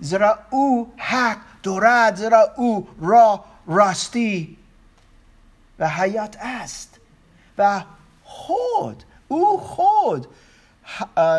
زیرا 0.00 0.38
او 0.50 0.92
حق 0.96 1.38
دارد 1.62 2.16
زیرا 2.16 2.52
او 2.56 2.88
را 3.00 3.44
راستی 3.66 4.58
و 5.78 5.88
حیات 5.88 6.36
است. 6.40 7.00
و 7.58 7.82
خود 8.24 9.04
او 9.28 9.58
خود 9.58 10.26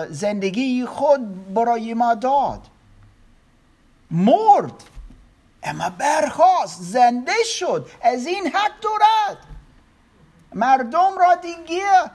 زندگی 0.10 0.86
خود 0.86 1.54
برای 1.54 1.94
ما 1.94 2.14
داد. 2.14 2.62
مرد. 4.12 4.84
اما 5.64 5.90
برخواست 5.90 6.82
زنده 6.82 7.44
شد. 7.44 7.90
از 8.02 8.28
این 8.28 8.48
حق 8.48 8.80
دارد 8.82 9.38
مردم 10.54 11.18
را 11.18 11.36
دیگه 11.36 12.12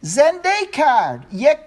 زنده 0.00 0.66
کرد. 0.72 1.34
یک 1.34 1.58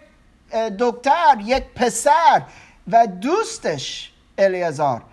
دکتر 0.79 1.37
یک 1.43 1.63
پسر 1.63 2.43
و 2.87 3.07
دوستش 3.07 4.13
الیازار 4.37 5.03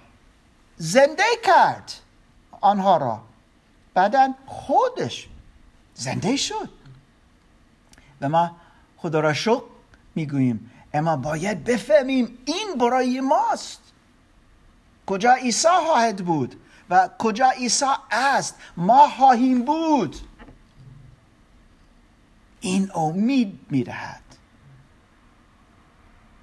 زنده 0.76 1.22
کرد 1.45 1.93
آنها 2.61 2.97
را. 2.97 3.20
بعدا 3.95 4.34
خودش 4.47 5.28
زنده 5.95 6.36
شد. 6.36 6.68
و 8.20 8.28
ما 8.28 8.57
خدا 8.97 9.20
را 9.20 9.32
شکر 9.32 9.62
می‌گوییم. 10.14 10.70
اما 10.95 11.16
باید 11.16 11.64
بفهمیم 11.64 12.38
این 12.45 12.78
برای 12.78 13.20
ماست. 13.20 13.80
کجا 15.11 15.35
عیسی 15.35 15.69
خواهد 15.87 16.25
بود 16.25 16.55
و 16.91 17.09
کجا 17.19 17.51
عیسی 17.51 17.85
است 18.11 18.55
ما 18.77 19.09
خواهیم 19.09 19.65
بود. 19.65 20.17
این 22.61 22.91
امید 22.95 23.61
می‌دهد. 23.71 24.23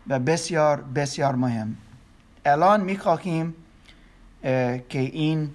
و 0.07 0.19
بسیار 0.19 0.81
بسیار 0.81 1.35
مهم. 1.35 1.77
الان 2.45 2.81
می‌خواهیم 2.81 3.55
اه، 4.43 4.77
که 4.77 4.99
این 4.99 5.49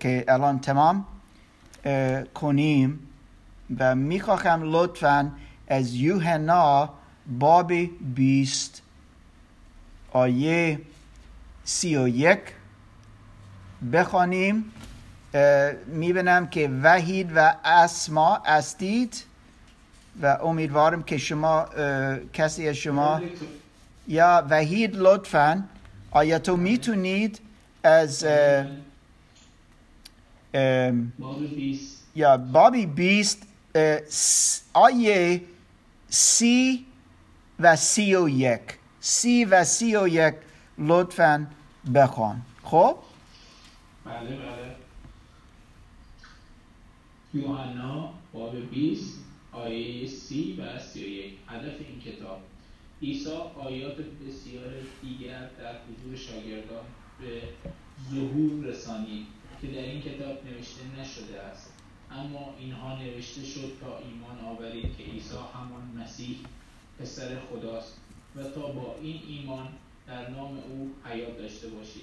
که 0.00 0.24
الان 0.28 0.58
تمام 0.58 1.06
کنیم 2.34 3.08
و 3.78 3.94
می‌خواهم 3.94 4.62
لطفا 4.62 5.32
از 5.68 5.94
یوحنا 5.94 6.94
باب 7.38 7.72
بیست 8.14 8.82
آیه 10.12 10.80
سی 11.68 11.96
و 11.96 12.08
یک 12.08 12.40
بخوانیم. 13.92 14.72
می‌بینم 15.86 16.46
که 16.46 16.68
وحید 16.82 17.32
و 17.34 17.54
اسما 17.64 18.36
استید 18.46 19.24
و 20.22 20.26
امیدوارم 20.42 21.02
که 21.02 21.18
شما 21.18 21.66
کسی 22.32 22.68
از 22.68 22.76
شما 22.76 23.20
یا 24.08 24.46
وحید 24.50 24.96
لطفا. 24.96 25.64
آیا 26.10 26.38
تو 26.38 26.56
می‌تونید 26.56 27.40
از 27.82 28.26
یا 32.14 32.36
بابی 32.36 32.86
بیست 32.86 33.42
آیه 34.72 35.42
سی 36.08 36.86
و 37.60 37.76
سی 37.76 38.14
و 38.14 38.28
یک. 38.28 38.60
سی 39.00 39.44
و 39.44 39.64
سی 39.64 39.96
و 39.96 40.08
یک 40.08 40.34
لطفا. 40.78 41.46
بخوان. 41.94 42.42
خب؟ 42.64 42.96
بله 44.04 44.36
بله. 44.36 44.76
یوحنا 47.34 48.12
باب 48.32 48.70
20 48.70 49.18
آیه 49.52 50.06
30 50.06 50.52
و 50.58 50.78
31 50.78 51.38
هدف 51.48 51.74
این 51.88 52.00
کتاب. 52.00 52.40
عیسی 53.02 53.30
آیات 53.58 53.96
بسیار 53.96 54.72
دیگر 55.02 55.50
در 55.58 55.74
حضور 55.74 56.16
شاگردان 56.16 56.84
به 57.20 57.42
ظهور 58.10 58.64
رسانید 58.64 59.26
که 59.60 59.66
در 59.66 59.82
این 59.82 60.02
کتاب 60.02 60.36
نوشته 60.46 61.00
نشده 61.00 61.40
است. 61.40 61.72
اما 62.10 62.54
اینها 62.58 62.98
نوشته 62.98 63.44
شد 63.44 63.72
تا 63.80 63.98
ایمان 63.98 64.56
آورید 64.56 64.96
که 64.96 65.04
عیسی 65.04 65.34
همان 65.54 66.02
مسیح 66.02 66.36
پسر 67.00 67.40
خداست 67.40 67.96
و 68.36 68.42
تا 68.42 68.66
با 68.66 68.94
این 69.02 69.20
ایمان 69.28 69.68
در 70.08 70.30
نام 70.30 70.58
او 70.58 70.94
حیات 71.04 71.38
داشته 71.38 71.68
باشید. 71.68 72.02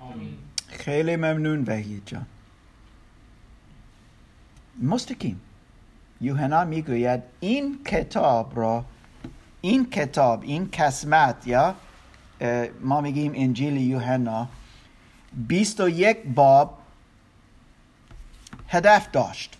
آمین. 0.00 0.38
خیلی 0.68 1.16
ممنون 1.16 1.64
وحید 1.64 2.02
جان. 2.06 2.26
مستقیم. 4.82 5.40
یوحنا 6.20 6.64
می‌گوید 6.64 7.22
این 7.40 7.84
کتاب 7.84 8.56
را 8.56 8.84
این 9.60 9.90
کتاب 9.90 10.42
این 10.42 10.70
قسمت 10.72 11.46
یا 11.46 11.74
ما 12.80 13.00
میگیم 13.00 13.32
انجیل 13.34 13.76
یوحنا 13.76 14.48
21 15.48 16.16
باب 16.26 16.78
هدف 18.68 19.10
داشت. 19.10 19.56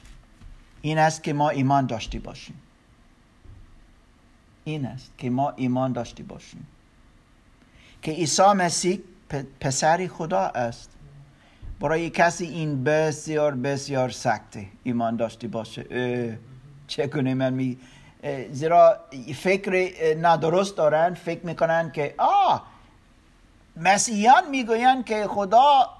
این 0.82 0.99
است 0.99 1.22
که 1.22 1.32
ما 1.32 1.49
ایمان 1.49 1.86
داشته 1.86 2.18
باشیم. 2.18 2.62
این 4.64 4.86
است 4.86 5.12
که 5.18 5.30
ما 5.30 5.51
ایمان 5.51 5.92
داشته 5.92 6.22
باشیم. 6.22 6.66
که 8.07 8.12
عیسی 8.12 8.42
مسیح 8.42 9.00
پسر 9.61 10.07
خدا 10.07 10.40
است. 10.40 10.90
برای 11.80 12.11
کسی 12.11 12.46
این 12.46 12.84
بسیار 12.84 13.54
بسیار 13.54 14.11
سخته 14.11 14.66
ایمان 14.82 15.16
داشته 15.16 15.48
باشه. 15.48 15.84
چگونه 16.86 17.34
من 17.34 17.52
می 17.52 17.78
زیرا 18.52 18.96
فکر 19.34 19.90
نادرست 20.16 20.76
دارن 20.76 21.14
فکر 21.14 21.46
می‌کنن 21.46 21.90
که 21.90 22.14
آه 22.18 22.66
مسیحیان 23.76 24.50
می‌گویند 24.50 25.04
که 25.04 25.26
خدا 25.26 25.90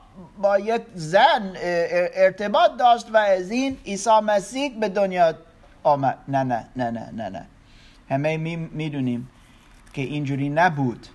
با 0.43 0.59
یک 0.59 0.83
زن 0.95 1.53
ارتباط 1.57 2.71
داشت 2.79 3.11
و 3.13 3.17
از 3.17 3.51
این 3.51 3.77
عیسی 3.87 4.21
مسیح 4.21 4.79
به 4.81 4.89
دنیا 4.89 5.35
آمد. 5.83 6.19
نه 6.29 6.43
نه 6.45 6.69
نه 6.77 6.91
نه 6.91 7.11
نه 7.13 7.29
نه. 7.29 7.47
همه 8.09 8.37
می- 8.37 8.57
می‌دونیم 8.57 9.31
که 9.93 10.03
اینجوری 10.03 10.49
نبود. 10.49 11.07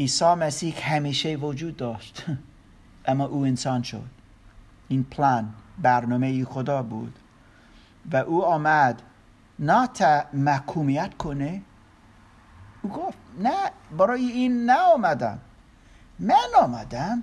عیسی 0.00 0.34
مسیح 0.34 0.94
همیشه 0.94 1.36
وجود 1.36 1.76
داشت. 1.76 2.26
اما 3.06 3.24
او 3.24 3.44
انسان 3.44 3.82
شد. 3.82 4.08
این 4.88 5.04
پلان 5.04 5.54
برنامه 5.78 6.44
خدا 6.44 6.82
بود. 6.82 7.18
و 8.12 8.16
او 8.16 8.44
آمد 8.44 9.02
نه 9.58 9.86
تا 9.86 10.24
محکومیت 10.32 11.14
کنه. 11.18 11.62
او 12.82 12.90
گفت 12.90 13.18
نه 13.38 13.54
برای 13.98 14.26
این 14.26 14.70
نه 14.70 14.78
آمدم 14.78 15.38
من 16.18 16.48
آمدم 16.62 17.22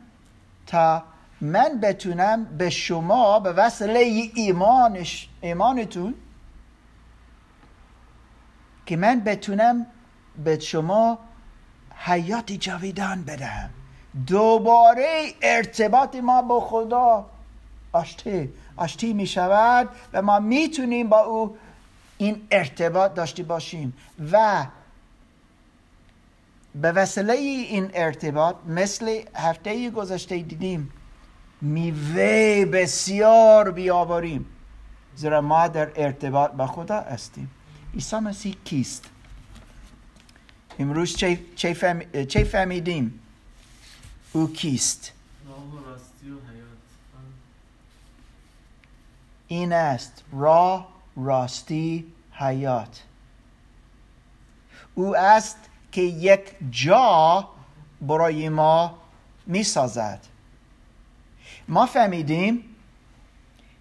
تا 0.67 1.03
من 1.41 1.80
بتونم 1.82 2.45
به 2.45 2.69
شما 2.69 3.39
به 3.39 3.53
وسیله 3.53 3.99
ایمانش 4.36 5.30
ایمانتون 5.41 6.13
که 8.86 8.97
من 8.97 9.19
بتونم 9.19 9.86
به 10.43 10.59
شما 10.59 11.19
حیات 11.98 12.52
جاویدان 12.52 13.24
بدهم. 13.24 13.70
دوباره 14.28 15.34
ارتباط 15.41 16.16
ما 16.16 16.41
با 16.41 16.60
خدا 16.60 17.26
آشتی 17.91 18.50
آشتی 18.76 19.14
می 19.14 19.28
شود 19.28 19.89
و 20.14 20.22
ما 20.22 20.39
می‌تونیم 20.39 21.10
با 21.10 21.20
او 21.20 21.58
این 22.18 22.48
ارتباط 22.52 23.14
داشته 23.14 23.43
باشیم 23.43 23.93
و 24.32 24.66
به 26.76 26.91
وسیله 26.91 27.34
این 27.34 27.91
ارتباط 27.93 28.56
مثل 28.68 29.22
هفته 29.36 29.89
گذشته 29.89 30.38
دیدیم 30.38 30.91
میوه 31.62 32.66
بسیار 32.66 33.72
بیاوریم 33.72 34.45
زیرا 35.16 35.41
ما 35.41 35.68
در 35.68 35.91
ارتباط 35.95 36.52
با 36.52 36.68
خدا 36.68 37.00
هستیم. 37.02 37.52
عیسی 37.93 38.16
مسیح 38.16 38.56
کیست؟ 38.64 39.06
امروز 40.80 41.15
چه, 41.15 41.39
چه, 41.55 41.73
فهم... 41.73 42.25
چه 42.25 42.43
فهمیدیم؟ 42.43 43.19
او 44.34 44.53
کیست؟ 44.53 45.11
این 49.47 49.73
است. 49.73 50.23
راه 50.32 50.88
راستی 51.15 52.05
حیات. 52.32 53.03
او 54.95 55.17
است 55.17 55.57
که 55.91 56.01
یک 56.01 56.41
جا 56.71 57.49
برای 58.01 58.49
ما 58.49 58.97
می 59.45 59.63
سازد 59.63 60.19
ما 61.67 61.86
فهمیدیم 61.86 62.63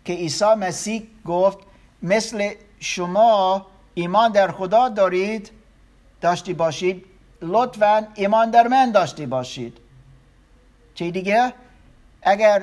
که 0.05 0.13
عیسی 0.13 0.45
مسیح 0.45 1.07
گفت 1.25 1.59
مثل 2.03 2.55
شما 2.81 3.67
ایمان 3.95 4.33
در 4.33 4.53
خدا 4.53 4.89
دارید 4.89 5.51
داشتی 6.21 6.55
باشید 6.55 7.05
لطفا 7.43 8.09
ایمان 8.15 8.51
در 8.51 8.69
من 8.69 8.93
داشتی 8.93 9.27
باشید. 9.27 9.79
چه 10.95 11.11
دیگه؟ 11.11 11.53
اگر 12.23 12.63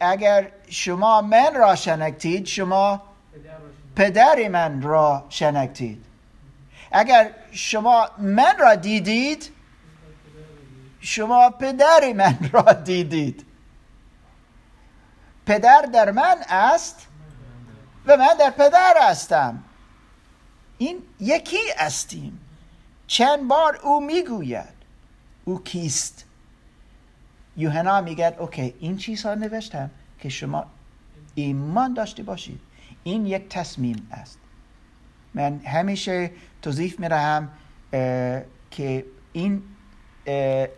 اگر 0.00 0.50
شما 0.68 1.22
من 1.22 1.54
را 1.54 1.74
شناختید 1.74 2.46
شما 2.46 3.02
پدر 3.96 4.48
من 4.48 4.82
را 4.82 5.24
شناختید 5.28 6.04
اگر 6.92 7.30
شما 7.52 8.08
من 8.18 8.58
را 8.58 8.74
دیدید 8.74 9.52
شما 11.00 11.50
پدر 11.50 12.12
من 12.12 12.50
را 12.52 12.72
دیدید. 12.72 13.46
پدر 15.46 15.82
در 15.82 16.10
من 16.10 16.36
است 16.48 17.06
و 18.06 18.16
من 18.16 18.36
در 18.38 18.50
پدر 18.50 18.94
هستم. 19.00 19.62
این 20.78 20.98
یکی 21.20 21.56
هستیم 21.78 22.40
چند 23.06 23.48
بار 23.48 23.76
او 23.76 24.06
می‌گوید. 24.06 24.76
او 25.44 25.62
کیست؟ 25.62 26.24
یوحنا 27.56 28.00
میگه 28.00 28.36
اوکی 28.38 28.74
این 28.80 28.96
چیزها 28.96 29.34
نوشتم 29.34 29.90
که 30.18 30.28
شما 30.28 30.66
ایمان 31.34 31.94
داشته 31.94 32.22
باشید. 32.22 32.60
این 33.04 33.26
یک 33.26 33.48
تصمیم 33.48 34.08
است. 34.12 34.38
من 35.34 35.58
همیشه 35.58 36.30
توضیح 36.62 36.94
می‌دهم 36.98 37.50
که 38.70 39.04
این 39.32 39.62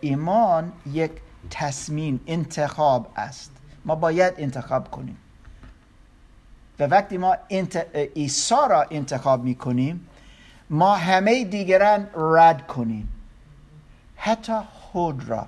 ایمان 0.01 0.73
یک 0.85 1.11
تصمیم 1.49 2.21
انتخاب 2.27 3.13
است. 3.15 3.51
ما 3.85 3.95
باید 3.95 4.33
انتخاب 4.37 4.91
کنیم. 4.91 5.17
و 6.79 6.83
وقتی 6.83 7.17
ما. 7.17 7.37
عیسی 8.15 8.55
را 8.69 8.85
انتخاب 8.91 9.43
می‌کنیم 9.43 10.07
ما 10.69 10.95
همه 10.95 11.43
دیگران 11.43 12.07
رد 12.15 12.67
کنیم. 12.67 13.09
حتی 14.15 14.53
خود 14.71 15.29
را 15.29 15.47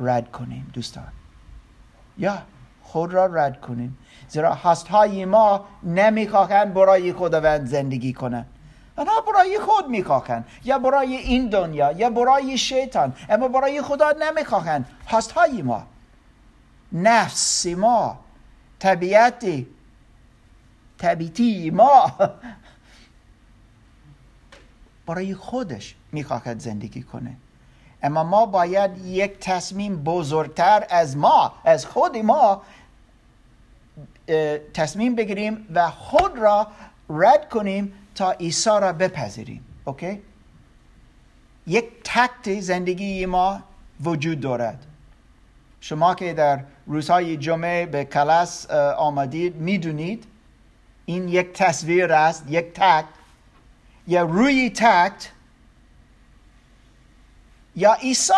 رد 0.00 0.30
کنیم 0.32 0.70
دوستان. 0.72 1.08
یا 2.18 2.42
خود 2.82 3.12
را 3.12 3.26
رد 3.26 3.60
کنیم. 3.60 3.98
زیرا 4.28 4.54
هستهای 4.54 5.24
ما 5.24 5.64
نمی‌خواهند 5.82 6.74
برای 6.74 7.12
خداوند 7.12 7.66
زندگی 7.66 8.12
کنند. 8.12 8.46
آنها 8.96 9.20
برای 9.20 9.58
خود 9.58 9.88
می‌خواهند. 9.88 10.44
یا 10.64 10.78
برای 10.78 11.16
این 11.16 11.48
دنیا 11.48 11.92
یا 11.92 12.10
برای 12.10 12.58
شیطان. 12.58 13.14
اما 13.28 13.48
برای 13.48 13.82
خدا 13.82 14.14
نمی‌خواهند. 14.20 14.88
هستهای 15.08 15.62
ما 15.62 15.86
نفس 16.92 17.66
ما 17.66 18.18
طبیعت 18.78 19.46
طبیعتی 20.98 21.70
ما. 21.70 22.12
برای 25.06 25.34
خودش 25.34 25.94
می‌خواهد 26.12 26.58
زندگی 26.58 27.02
کنه. 27.02 27.36
اما 28.02 28.24
ما 28.24 28.46
باید 28.46 28.98
یک 29.06 29.38
تصمیم 29.40 29.96
بزرگتر 30.04 30.86
از 30.90 31.16
ما 31.16 31.52
از 31.64 31.86
خود 31.86 32.16
ما 32.16 32.62
تصمیم 34.74 35.14
بگیریم 35.14 35.66
و 35.74 35.90
خود 35.90 36.38
را 36.38 36.66
رد 37.10 37.48
کنیم 37.48 37.92
تا 38.14 38.30
عیسی 38.30 38.70
را 38.70 38.92
بپذیریم. 38.92 39.64
اوکی؟ 39.84 40.22
یک 41.66 41.84
تکت 42.04 42.60
زندگی 42.60 43.26
ما 43.26 43.60
وجود 44.00 44.40
دارد. 44.40 44.86
شما 45.80 46.14
که 46.14 46.32
در 46.34 46.64
روزهای 46.86 47.36
جمعه 47.36 47.86
به 47.86 48.04
کلاس 48.04 48.70
آمدید 48.98 49.56
می‌دونید 49.56 50.24
این 51.06 51.28
یک 51.28 51.52
تصویر 51.52 52.12
است 52.12 52.44
یک 52.48 52.64
تکت 52.64 53.04
یا 54.06 54.22
روی 54.22 54.70
تکت 54.70 55.30
یا 57.76 57.92
عیسی 57.92 58.32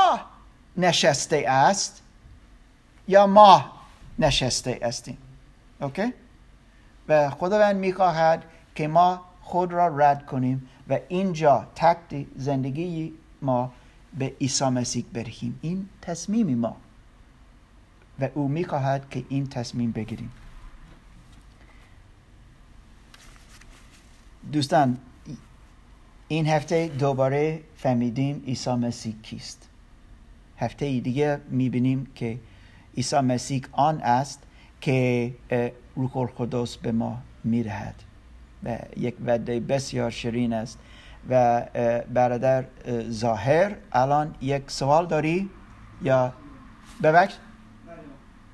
نشسته 0.76 1.44
است 1.48 2.02
یا 3.08 3.26
ما 3.26 3.72
نشسته 4.18 4.80
هستیم. 4.82 5.18
اوکی؟ 5.80 6.12
و 7.08 7.30
خداوند 7.30 7.76
می‌خواهد 7.76 8.44
که 8.74 8.88
ما 8.88 9.24
خود 9.42 9.72
را 9.72 9.96
رد 9.96 10.26
کنیم 10.26 10.68
و 10.88 10.98
اینجا 11.08 11.66
تکت 11.74 12.26
زندگی 12.36 13.12
ما 13.42 13.72
به 14.18 14.36
عیسی 14.40 14.64
مسیح 14.64 15.04
برهیم. 15.12 15.58
این 15.62 15.88
تصمیم 16.02 16.58
ما. 16.58 16.76
و 18.20 18.28
او 18.34 18.48
می‌خواهد 18.48 19.10
که 19.10 19.24
این 19.28 19.46
تصمیم 19.46 19.92
بگیریم. 19.92 20.32
دوستان 24.52 24.98
این 26.28 26.46
هفته 26.46 26.88
دوباره 26.88 27.60
فهمیدیم 27.76 28.42
عیسی 28.46 28.70
مسیح 28.70 29.14
کیست. 29.22 29.68
هفته 30.58 31.00
دیگه 31.00 31.40
می‌بینیم 31.50 32.06
که 32.14 32.38
عیسی 32.96 33.16
مسیح 33.20 33.62
آن 33.72 34.00
است 34.00 34.42
که 34.80 35.34
روح 35.96 36.16
القدس 36.16 36.76
به 36.76 36.92
ما 36.92 37.18
می‌دهد 37.44 37.94
و 38.64 38.78
یک 38.96 39.14
وعده 39.26 39.60
بسیار 39.60 40.10
شیرین 40.10 40.52
است 40.52 40.78
و 41.30 41.62
برادر 42.14 42.64
اه، 42.84 43.10
ظاهر 43.10 43.76
الان 43.92 44.34
یک 44.40 44.70
سوال 44.70 45.06
داری 45.06 45.50
یا؟ 46.02 46.32
ببخش. 47.02 47.34
بله. 47.86 47.96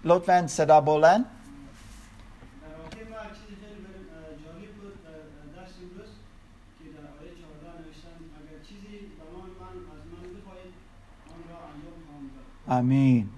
لطفا 0.05 0.47
صدا 0.47 0.81
بلند 0.81 1.25
در 1.25 2.75
واقع 2.83 3.11
ما 3.11 3.31
چیزی 3.37 3.55
خیلی 3.63 3.81
بر- 3.85 4.05
اه، 4.17 4.37
جالب 4.45 4.71
بود 4.81 4.95
در 5.05 5.11
اه، 5.11 5.57
درس 5.57 5.73
امروز 5.83 6.13
که 6.79 6.85
در 6.97 7.07
آیه 7.21 7.33
14 7.41 7.79
نوشتن 7.87 8.17
اگر 8.41 8.59
چیزی 8.69 8.95
به 9.19 9.25
نام 9.33 9.47
من 9.61 9.77
از 9.95 10.03
من 10.13 10.25
بخواهید 10.37 10.75
آن 11.33 11.41
را 11.51 11.59
انجام 11.73 11.99
خواهم 12.65 12.79
داد 12.79 12.85
آمین 12.85 13.29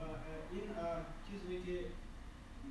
و 0.00 0.02
اه، 0.04 0.52
این 0.52 0.68
اه، 0.70 1.02
چیزی 1.30 1.56
که 1.66 1.76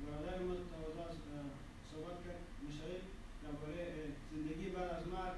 برادر 0.04 0.38
ما 0.46 0.54
تازه 0.54 1.02
از 1.10 1.16
اه، 1.34 1.50
صحبت 1.90 2.16
کرد 2.24 2.42
مشاهد 2.66 3.02
درباره 3.42 3.80
اه، 3.82 4.10
زندگی 4.32 4.66
بعد 4.76 4.90
از 4.98 5.04
مرگ 5.14 5.36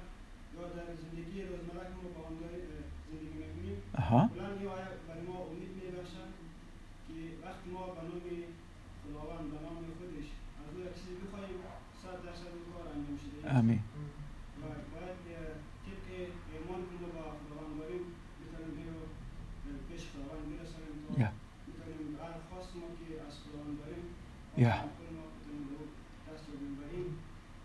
یا 0.55 0.63
در 0.77 0.89
زندگی 1.03 1.37
روزمره 1.49 1.85
که 1.91 1.95
ما 2.03 2.09
با 2.15 2.21
آن 2.27 2.35
داریم، 2.41 2.65
اه، 2.71 2.83
زندگی 3.09 3.37
می‌کنیم 3.43 3.77
آها 4.01 4.21
کلا 4.35 4.47
این 4.59 4.67
آیه 4.75 4.89
برای 5.07 5.23
ما 5.31 5.37
امید 5.49 5.71
میبخشد 5.79 6.31
که 7.07 7.13
وقتی 7.43 7.67
ما 7.75 7.83
به 7.95 8.01
نام 8.09 8.21
خداوند 9.03 9.45
به 9.53 9.57
نام 9.65 9.77
خودش 9.99 10.27
از 10.61 10.67
او 10.73 10.77
یک 10.85 10.93
چیزی 10.99 11.15
بخواهیم 11.23 11.59
صد 12.01 12.17
درصد 12.25 12.51
اون 12.55 12.65
کار 12.73 12.85
انجام 12.95 13.17
شده 13.23 13.37
آمین 13.59 13.81
و 14.59 14.61
باید 14.93 15.19
اه، 15.35 15.55
طبق 15.85 16.05
ایمان 16.53 16.81
که 16.89 16.95
ما 17.01 17.07
با 17.15 17.23
خداوند 17.39 17.73
داریم 17.79 18.03
بتونیم 18.39 18.73
این 18.79 18.89
رو 18.93 19.01
اه، 19.65 19.79
پیش 19.89 20.01
خداوند 20.11 20.45
برسانیم 20.51 20.97
تا 21.07 21.11
یا 21.21 21.29
بتونیم 21.85 22.15
هر 22.23 22.35
خواست 22.49 22.71
ما 22.81 22.87
که 22.99 23.07
از 23.27 23.33
خداوند 23.43 23.77
داریم 23.81 24.05
یا. 24.63 24.71
خود 24.97 25.09
ما 25.17 25.23
بتونیم 25.35 25.63
به 25.69 25.75
او 25.79 25.85
دست 26.27 26.45
رو 26.49 26.55
ببریم 26.63 27.07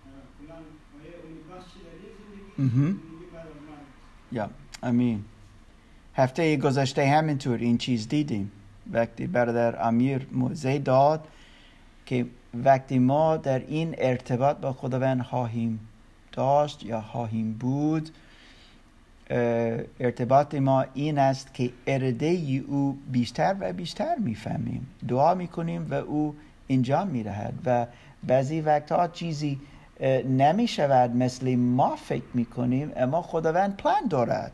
اه، 0.07 0.25
کلا 0.37 0.57
آیه 0.97 1.13
امیدبخش 1.25 1.67
چی 1.73 1.79
در 1.87 1.97
مرگ 2.75 2.97
یا 4.33 4.51
امین 4.83 5.25
هفته 6.15 6.57
گذشته 6.57 7.07
همینطور 7.07 7.59
این 7.59 7.79
چیز 7.79 8.09
دیدیم. 8.09 8.51
وقتی 8.93 9.27
برادر 9.27 9.89
امیر 9.89 10.27
موزه 10.33 10.79
داد 10.79 11.29
که 12.07 12.27
وقتی 12.55 12.99
ما 12.99 13.37
در 13.37 13.59
این 13.59 13.95
ارتباط 13.99 14.57
با 14.57 14.73
خداوند 14.73 15.23
خواهیم 15.23 15.81
داشت 16.33 16.85
یا 16.85 17.01
خواهیم 17.01 17.53
بود 17.53 18.11
ارتباط 20.01 20.55
ما 20.55 20.85
این 20.95 21.19
است 21.19 21.55
که 21.55 21.71
اراده 21.87 22.63
او 22.69 22.99
بیشتر 23.13 23.57
و 23.61 23.73
بیشتر 23.73 24.17
می‌فهمیم. 24.19 24.87
دعا 25.09 25.35
می‌کنیم 25.35 25.87
و 25.91 25.95
او 25.95 26.37
انجام 26.69 27.09
می‌دهد. 27.09 27.55
و 27.65 27.87
بعضی 28.27 28.61
وقتها 28.61 29.09
چیزی 29.09 29.61
نمی 30.25 30.69
شود 30.69 31.17
مثل 31.17 31.57
ما 31.57 31.97
فکر 31.97 32.25
می‌کنیم 32.35 32.93
اما 32.97 33.23
خداوند 33.23 33.77
پلان 33.77 34.07
دارد. 34.09 34.53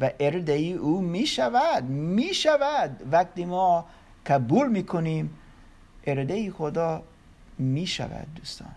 و 0.00 0.10
اراده 0.20 0.52
او 0.52 1.00
می 1.00 1.26
شود 1.26 1.84
می 1.84 2.34
شود 2.34 3.02
وقتی 3.12 3.44
ما 3.44 3.84
قبول 4.26 4.68
می‌کنیم 4.68 5.30
اراده 6.06 6.50
خدا 6.50 7.02
می 7.58 7.86
شود 7.86 8.26
دوستان. 8.34 8.74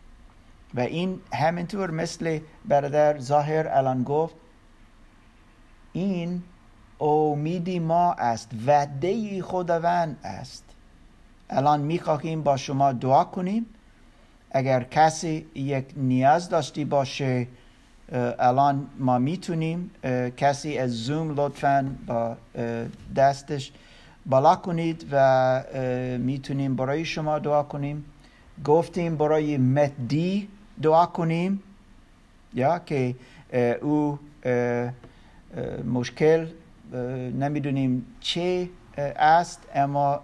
و 0.73 0.79
این 0.79 1.19
همینطور 1.33 1.91
مثل 1.91 2.39
برادر 2.65 3.19
ظاهر 3.19 3.67
الان 3.67 4.03
گفت 4.03 4.35
این 5.93 6.43
امیدی 6.99 7.79
ما 7.79 8.13
است 8.13 8.51
وعده 8.67 9.41
خداوند 9.41 10.17
است. 10.23 10.63
الان 11.49 11.81
می‌خواهیم 11.81 12.43
با 12.43 12.57
شما 12.57 12.91
دعا 12.91 13.23
کنیم. 13.23 13.65
اگر 14.51 14.83
کسی 14.83 15.45
یک 15.55 15.85
نیاز 15.97 16.49
داشتی 16.49 16.85
باشه 16.85 17.47
الان 18.39 18.87
ما 18.99 19.19
می‌تونیم 19.19 19.91
کسی 20.37 20.77
از 20.77 20.91
زوم 20.91 21.39
لطفا 21.39 21.95
با 22.07 22.37
دستش 23.15 23.71
بالا 24.25 24.55
کنید 24.55 25.05
و 25.11 25.63
می‌تونیم 26.19 26.75
برای 26.75 27.05
شما 27.05 27.39
دعا 27.39 27.63
کنیم. 27.63 28.05
گفتیم 28.65 29.15
برای 29.15 29.57
مهدی 29.57 30.47
دعا 30.81 31.05
کنیم. 31.05 31.63
یا 32.53 32.79
که 32.79 33.15
او 33.81 34.19
مشکل 35.93 36.47
نمی‌دونیم 37.39 38.05
چه 38.19 38.69
است 39.15 39.59
اما 39.75 40.21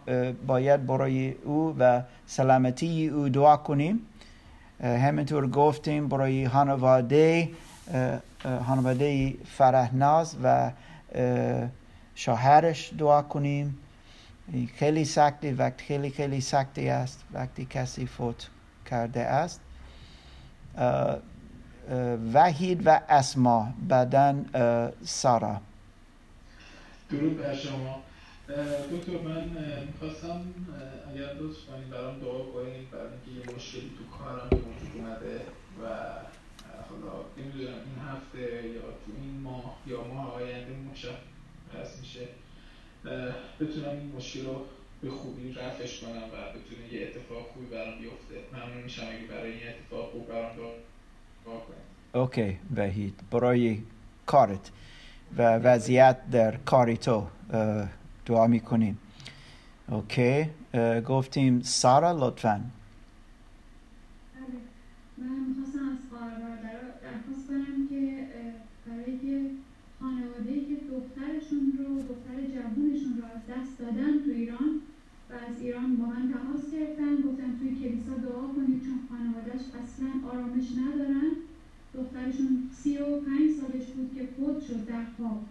باید 0.47 0.85
برای 0.85 1.31
او 1.31 1.75
و 1.79 2.01
سلامتی 2.25 3.07
او 3.07 3.29
دعا 3.29 3.57
کنیم. 3.57 3.99
همینطور 4.81 5.47
گفتیم 5.47 6.07
برای 6.07 6.47
خانواده 6.47 7.49
خانواده 8.67 9.33
فرهناز 9.45 10.35
و 10.43 10.71
شوهرش 12.15 12.93
دعا 12.97 13.21
کنیم. 13.21 13.77
خیلی 14.75 15.05
سخته 15.05 15.53
وقت 15.53 15.81
خیلی 15.81 16.09
خیلی 16.09 16.41
سختی 16.41 16.89
است. 16.89 17.23
وقتی 17.33 17.67
کسی 17.69 18.05
فوت 18.05 18.47
کرده 18.89 19.21
است. 19.21 19.61
وحید 22.33 22.87
و 22.87 23.01
اسما 23.09 23.67
اه، 24.53 24.91
سارا. 25.03 25.61
درود 27.09 27.37
بر 27.37 27.55
شما. 27.55 28.06
دکتر 28.47 29.17
من 29.25 29.43
می‌خواستم 29.87 30.41
اگر 31.11 31.33
لطف 31.33 31.65
کنید 31.65 31.89
برام 31.89 32.19
دعا 32.19 32.39
کنید 32.39 32.91
برای 32.91 33.07
اینکه 33.11 33.49
یه 33.49 33.55
مشکلی 33.55 33.91
تو 33.97 34.17
کارم 34.17 34.47
وجود 34.47 34.91
اومده 34.95 35.41
و 35.81 35.85
حالا 36.89 37.13
نمی‌دونم 37.37 37.73
این 37.73 37.99
هفته 38.09 38.67
یا 38.67 38.81
تو 38.81 39.11
این 39.21 39.41
ماه 39.41 39.77
یا 39.87 40.03
ماه 40.03 40.33
آینده 40.33 40.71
مشخص 40.91 41.99
میشه. 41.99 42.27
بتونم 43.59 43.89
این 43.89 44.11
مشکل 44.17 44.45
رو 44.45 44.65
به 45.01 45.09
خوبی 45.09 45.53
رفعش 45.53 45.99
کنم 45.99 46.23
و 46.23 46.37
بتونه 46.59 46.93
یه 46.93 47.07
اتفاق 47.07 47.47
خوبی 47.53 47.65
برام 47.65 47.99
بیفته. 47.99 48.35
ممنون 48.53 48.83
میشم 48.83 49.03
اگه 49.03 49.27
برای 49.27 49.51
این 49.51 49.69
اتفاق 49.69 50.11
خوب 50.11 50.27
برام 50.27 50.55
دعا 50.55 51.57
کنید. 51.59 51.87
اوکی 52.13 52.57
وحید 52.75 53.19
برای 53.31 53.79
کارت 54.25 54.71
و 55.37 55.55
وضعیت 55.55 56.29
در 56.31 56.57
کاری 56.57 56.97
تو 56.97 57.27
دعا 58.27 58.47
می‌کنیم 58.47 58.97
اوکی 59.87 60.45
گفتیم 61.07 61.61
سارا 61.61 62.11
لطفا. 62.11 62.61
از 75.47 75.61
ایران 75.61 75.95
با 75.95 76.05
من 76.05 76.33
تماس 76.33 76.71
گرفتن 76.71 77.15
گفتن 77.15 77.59
توی 77.59 77.75
کلیسا 77.79 78.13
دعا 78.13 78.47
کنید 78.55 78.81
چون 78.85 78.99
خانوادهش 79.09 79.61
آرامش 80.31 80.67
ندارن. 80.77 81.31
دخترشون 81.93 82.69
سی 82.73 82.97
و 82.97 83.21
پنج 83.21 83.51
سالش 83.59 83.85
بود 83.85 84.11
که 84.15 84.27
فوت 84.37 84.63
شد 84.67 84.85
در 84.85 85.03
خواب. 85.17 85.41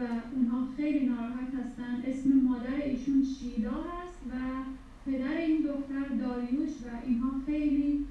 و 0.00 0.02
اونها 0.34 0.68
خیلی 0.76 1.06
ناراحت 1.06 1.54
هستن. 1.54 2.02
اسم 2.04 2.30
مادر 2.32 2.76
ایشون 2.84 3.24
شیدا 3.38 3.70
هست 3.70 4.18
و 4.30 4.34
پدر 5.06 5.36
این 5.36 5.62
دختر 5.62 6.14
داریوش 6.14 6.70
و 6.70 7.06
اینها 7.06 7.30
خیلی 7.46 8.06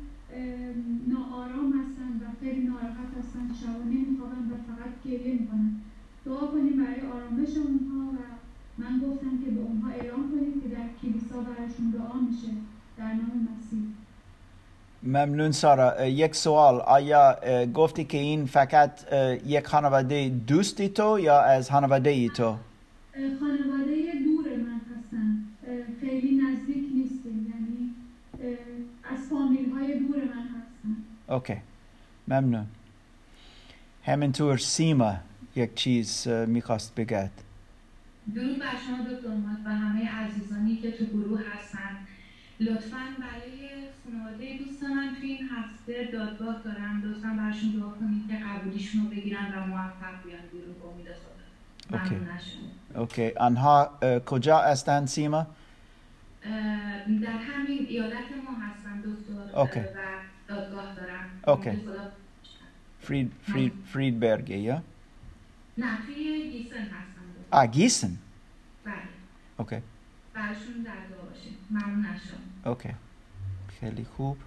ناآرام 1.08 1.74
هستن 1.80 2.12
و 2.22 2.26
خیلی 2.40 2.68
ناراحت 2.68 3.12
هستن. 3.20 3.54
شبا 3.62 3.84
نمیخوابن 3.84 4.52
و 4.52 4.56
فقط 4.68 4.94
گریه 5.06 5.34
می‌کنن. 5.34 5.72
دعا 6.26 6.48
کنیم 6.48 6.78
برای 6.84 7.02
آرامش 7.02 7.58
اونها 7.58 8.12
و 8.12 8.18
من 8.78 9.00
گفتم 9.00 9.38
که 9.46 9.52
به 9.52 9.62
اونها 9.62 9.90
اعلام 9.90 10.32
کنیم 10.32 10.62
که 10.62 10.68
در 10.68 10.88
کلیسا 11.02 11.42
براشون 11.42 11.90
دعا 11.90 12.20
میشه. 12.20 12.48
در 12.98 13.14
نام 13.14 13.48
مسیح. 13.50 13.84
ممنون 15.04 15.52
سارا. 15.52 16.06
یک 16.06 16.36
سوال. 16.36 16.76
آیا 16.76 17.40
گفتی 17.74 18.04
که 18.04 18.18
این 18.18 18.46
فقط 18.46 19.14
یک 19.46 19.68
خانواده 19.68 20.30
دوستی 20.30 20.90
تو 20.90 21.20
یا 21.20 21.42
از 21.42 21.72
خانواده 21.72 22.10
ای 22.10 22.30
تو 22.30 22.56
خانواده 23.40 23.96
دور 24.26 24.56
من 24.56 24.82
هستن. 24.98 25.44
خیلی 26.02 26.42
نزدیک 26.42 26.86
نیستیم. 26.96 27.54
یعنی 27.54 27.94
از 29.04 29.20
فامیل 29.30 29.72
های 29.72 30.00
دور 30.00 30.18
من 30.18 30.48
هستن. 30.48 30.96
اوکی. 31.30 31.56
ممنون. 32.28 32.66
همینطور 34.04 34.58
سیما 34.58 35.16
یک 35.56 35.76
چیز 35.76 36.28
می‌خواست 36.28 36.96
بگد 36.96 37.32
درود 38.36 38.60
بر 38.60 38.66
شما 38.88 38.98
دکتر 39.14 39.28
و 39.66 39.70
همه 39.70 40.10
عزیزانی 40.10 40.76
که 40.76 40.92
تو 40.92 41.06
گروه 41.06 41.40
هستن. 41.40 41.98
لطفا 42.60 42.98
برای 43.20 43.70
خانواده 44.12 44.58
دوست 44.58 44.84
من 44.84 45.16
توی 45.20 45.32
این 45.32 45.50
هفته 45.50 46.10
دادگاه 46.14 46.62
دارم 46.64 47.02
لطفا 47.06 47.28
براشون 47.38 47.72
دعا 47.72 47.90
کنید 47.90 48.28
که 48.28 48.36
قبولیشون 48.46 49.02
رو 49.04 49.10
بگیرن 49.10 49.54
و 49.58 49.66
موفق 49.68 50.24
بیان 50.26 50.42
بیرون 50.52 50.74
به 50.74 50.86
امید 50.88 51.08
خدا. 51.08 53.02
OK. 53.02 53.32
آنها 53.32 54.00
کجا 54.26 54.58
هستند 54.60 55.08
سیما؟ 55.08 55.48
در 56.44 57.38
همین 57.38 57.86
ایالت 57.90 58.32
ما 58.46 58.60
هستن 58.60 59.02
دکتر 59.02 59.60
OK. 59.60 59.80
و 59.80 59.84
دادگاه 60.48 60.96
دارم 60.96 61.30
OK. 61.48 61.72
فرید 63.02 63.32
فرید 63.44 63.74
فریدبرگ 63.86 64.50
یا؟ 64.50 64.84
نه 65.78 65.98
توی 66.06 66.50
گیسن 66.52 66.76
هستن. 66.76 67.22
آ 67.52 67.66
گیسن. 67.66 68.18
بله. 68.84 68.94
OK. 69.58 69.82
براشون 70.34 70.84
در 70.86 70.92
دعا 70.92 71.26
باشین. 71.30 71.54
ممنون 71.70 72.04
شما. 72.04 72.72
OK. 72.72 72.90
خیلی 73.80 74.06
خوب. 74.18 74.38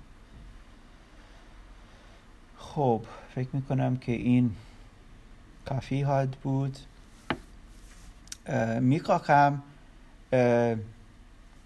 خب 2.58 3.02
فکر 3.34 3.48
می‌کنم 3.52 3.96
که 3.96 4.12
این 4.12 4.56
کافی 5.66 6.02
خواهد 6.02 6.36
بود. 6.42 6.78
اه، 8.46 8.78
می‌خواهم 8.78 9.62
اه، 10.32 10.76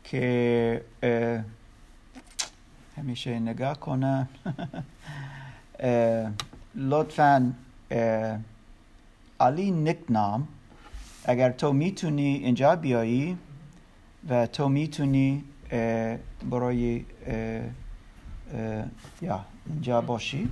که 0.05 0.85
همیشه 2.97 3.39
نگاه 3.39 3.81
کنم. 3.81 4.29
لطفا 6.75 7.53
علی 9.41 9.71
نکنام 9.71 10.49
اگر 11.25 11.51
تو 11.51 11.73
می‌تونی 11.73 12.35
اینجا 12.35 12.77
بیایی 12.77 13.39
و 14.29 14.47
تو 14.47 14.69
می‌تونی 14.69 15.45
برای 16.51 17.05
یا 19.23 19.45
اینجا 19.67 20.01
باشی. 20.01 20.49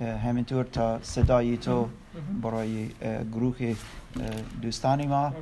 همینطور 0.00 0.64
تا 0.64 1.02
صدای 1.02 1.56
تو 1.56 1.88
برای 2.42 2.90
گروه 3.32 3.76
دوستانی 4.62 5.06
ما 5.06 5.32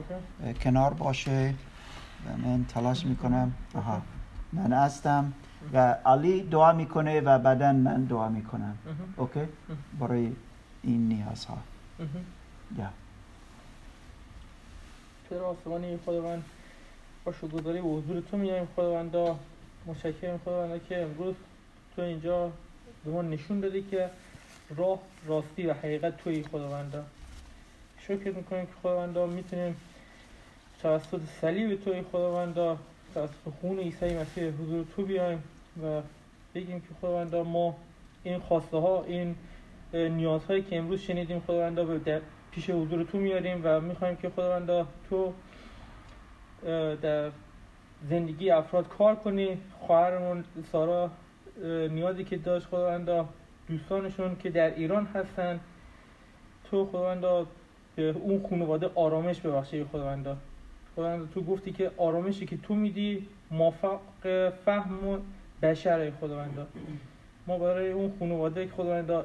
کنار 0.63 0.95
باشه. 0.95 1.55
و 2.27 2.49
من 2.49 2.65
تلاش 2.65 3.07
می‌کنم. 3.07 3.53
آها. 3.75 4.03
من 4.53 4.73
هستم 4.73 5.33
و 5.73 5.93
علی 6.07 6.43
دعا 6.43 6.73
می‌کنه 6.73 7.21
و 7.21 7.39
بعدا 7.39 7.73
من 7.73 8.05
دعا 8.05 8.29
می‌کنم. 8.29 8.79
اوکی؟ 9.17 9.41
برای 10.01 10.33
این 10.83 11.09
نیازها. 11.09 11.59
مهم. 11.99 12.09
یا. 12.79 12.91
پدر 15.31 15.43
آسمانی 15.43 15.97
خداوند 16.07 16.45
با 17.25 17.33
شکرگزاری 17.33 17.81
به 17.81 17.89
حضور 17.89 18.23
تو 18.31 18.37
میایم 18.37 18.69
خداوندا. 18.77 19.39
متشکرم 19.87 20.41
خداوندا 20.45 20.79
که 20.79 21.03
امروز 21.03 21.35
تو 21.97 22.03
اینجا 22.03 22.51
به 23.05 23.11
ما 23.11 23.23
نشون 23.23 23.61
دادی 23.61 23.83
که 23.83 24.11
راه 24.77 24.99
راستی 25.27 25.67
و 25.67 25.73
حقیقت 25.73 26.17
توی 26.17 26.43
خداوندا. 26.43 27.05
شکر 27.99 28.31
می‌کنیم 28.31 28.67
که 28.67 28.73
خداوندا 28.83 29.27
می‌تونیم 29.27 29.77
توسط 30.83 31.21
صلیب 31.41 31.85
توی 31.85 32.03
خداوندا 32.13 32.79
توسط 33.15 33.55
خون 33.61 33.79
عیسی 33.79 34.17
مسیح 34.17 34.45
حضور 34.45 34.85
تو 34.97 35.03
بیایم 35.03 35.43
و 35.83 36.03
بگیم 36.55 36.81
که 36.81 36.87
خداوندا 37.01 37.45
ما 37.45 37.77
این 38.25 38.39
خواسته 38.39 38.77
ها 38.77 39.05
این 39.05 39.35
نیازهایی 39.93 40.63
که 40.63 40.79
امروز 40.79 41.01
شنیدیم 41.01 41.41
خداوندا 41.41 41.85
به 41.85 42.23
پیش 42.51 42.71
حضور 42.71 43.05
تو 43.05 43.19
میاریم 43.19 43.61
و 43.65 43.81
می‌خوایم 43.81 44.17
که 44.17 44.31
خداوندا 44.31 44.87
تو 45.11 45.33
در 47.03 47.31
زندگی 48.11 48.51
افراد 48.51 48.89
کار 48.89 49.15
کنی. 49.15 49.59
خواهرمون 49.81 50.45
سارا 50.73 51.11
نیازی 51.91 52.25
که 52.25 52.37
داشت 52.37 52.67
خداوندا 52.67 53.29
دوستانشون 53.69 54.37
که 54.37 54.51
در 54.51 54.75
ایران 54.75 55.07
هستن. 55.07 55.61
تو 56.71 56.87
خداوندا 56.87 57.47
به 57.97 58.11
اون 58.11 58.47
خانواده 58.51 58.91
آرامش 58.95 59.41
ببخشی 59.41 59.85
خداوندا. 59.85 60.37
خداوندا 60.97 61.27
تو 61.35 61.43
گفتی 61.43 61.73
که 61.73 61.91
آرامشی 61.97 62.47
که 62.47 62.57
تو 62.57 62.75
میدی 62.75 63.27
موافق 63.51 63.99
فهم 64.65 65.23
بشر 65.63 66.11
خداوندا. 66.21 66.67
ما 67.47 67.59
برای 67.59 67.91
اون 67.91 68.13
خانواده 68.19 68.67
که 68.67 68.73
خداوندا 68.73 69.25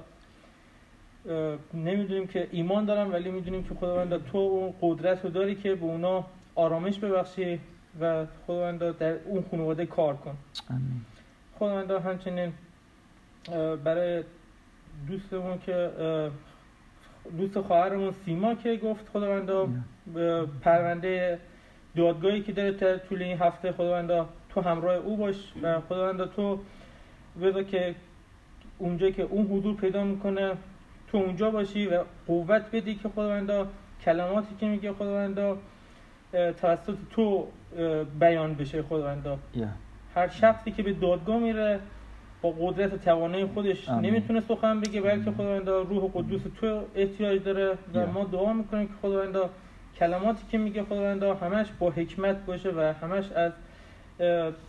نمی‌دونیم 1.74 2.28
که 2.28 2.48
ایمان 2.52 2.86
دارم 2.86 3.14
ولی 3.14 3.32
می‌دونیم 3.32 3.64
که 3.64 3.76
خداوندا 3.76 4.18
تو 4.18 4.38
اون 4.38 4.74
قدرت 4.82 5.24
رو 5.26 5.30
داری 5.30 5.56
که 5.56 5.76
به 5.76 5.86
اونا 5.86 6.26
آرامش 6.56 7.00
ببخشی 7.00 7.60
و 8.02 8.26
خداوندا 8.48 8.92
در 8.92 9.14
اون 9.26 9.44
خانواده 9.52 9.86
کار 9.86 10.16
کن. 10.16 10.38
آمین. 10.70 11.02
خداوندا 11.60 12.00
همچنین 12.00 12.54
برای 13.84 14.24
دوستمون 15.08 15.60
که 15.66 15.92
دوست 17.38 17.62
خواهرمون 17.62 18.14
سیما 18.26 18.56
که 18.56 18.78
گفت 18.78 19.10
خداوندا 19.10 19.70
به 20.14 20.46
پرونده 20.62 21.40
دادگاهی 21.96 22.42
که 22.42 22.52
داره 22.52 22.72
در 22.72 22.98
طول 22.98 23.24
این 23.24 23.38
هفته 23.38 23.72
خداوندا 23.72 24.30
تو 24.50 24.62
همراه 24.62 24.96
او 24.96 25.18
باش 25.18 25.54
و 25.62 25.82
خداوندا 25.82 26.26
تو 26.26 26.60
بذار 27.42 27.64
که 27.64 27.96
اونجا 28.78 29.10
که 29.10 29.24
اون 29.24 29.46
حضور 29.46 29.76
پیدا 29.76 30.04
می‌کنه 30.04 30.54
تو 31.12 31.18
اونجا 31.18 31.52
باشی 31.52 31.88
و 31.88 32.04
قوت 32.28 32.66
بدی 32.72 32.96
که 32.96 33.10
خداوندا 33.10 33.68
کلماتی 34.06 34.56
که 34.60 34.66
میگه 34.66 34.94
خداوندا 34.94 35.52
اه، 35.52 35.58
توسط 36.32 36.96
تو 37.12 37.48
بیان 38.20 38.54
بشه 38.54 38.82
خداوندا. 38.84 39.38
یا 39.56 39.68
هر 40.16 40.28
شخصی 40.28 40.72
که 40.72 40.84
به 40.84 40.94
دادگاه 40.94 41.40
میره 41.40 41.80
با 42.42 42.54
قدرت 42.60 42.94
و 42.94 42.98
توانایی 42.98 43.46
خودش 43.46 43.90
آمین. 43.90 44.12
نمی‌تونه 44.12 44.40
سخن 44.40 44.80
بگه 44.80 45.02
بلکه 45.02 45.32
خداوندا 45.32 45.82
روح 45.82 46.12
قدوس 46.14 46.42
تو 46.62 46.82
احتیاج 46.96 47.44
داره 47.44 47.78
و 47.94 47.98
یا. 47.98 48.06
ما 48.06 48.24
دعا 48.24 48.54
می‌کنیم 48.54 48.88
که 48.88 48.94
خداوندا 49.02 49.50
کلماتی 49.96 50.44
که 50.52 50.58
میگه 50.58 50.84
خداوندا 50.84 51.36
همش 51.36 51.68
با 51.80 51.90
حکمت 51.90 52.46
باشه 52.46 52.70
و 52.70 52.94
همش 53.02 53.32
از 53.32 53.52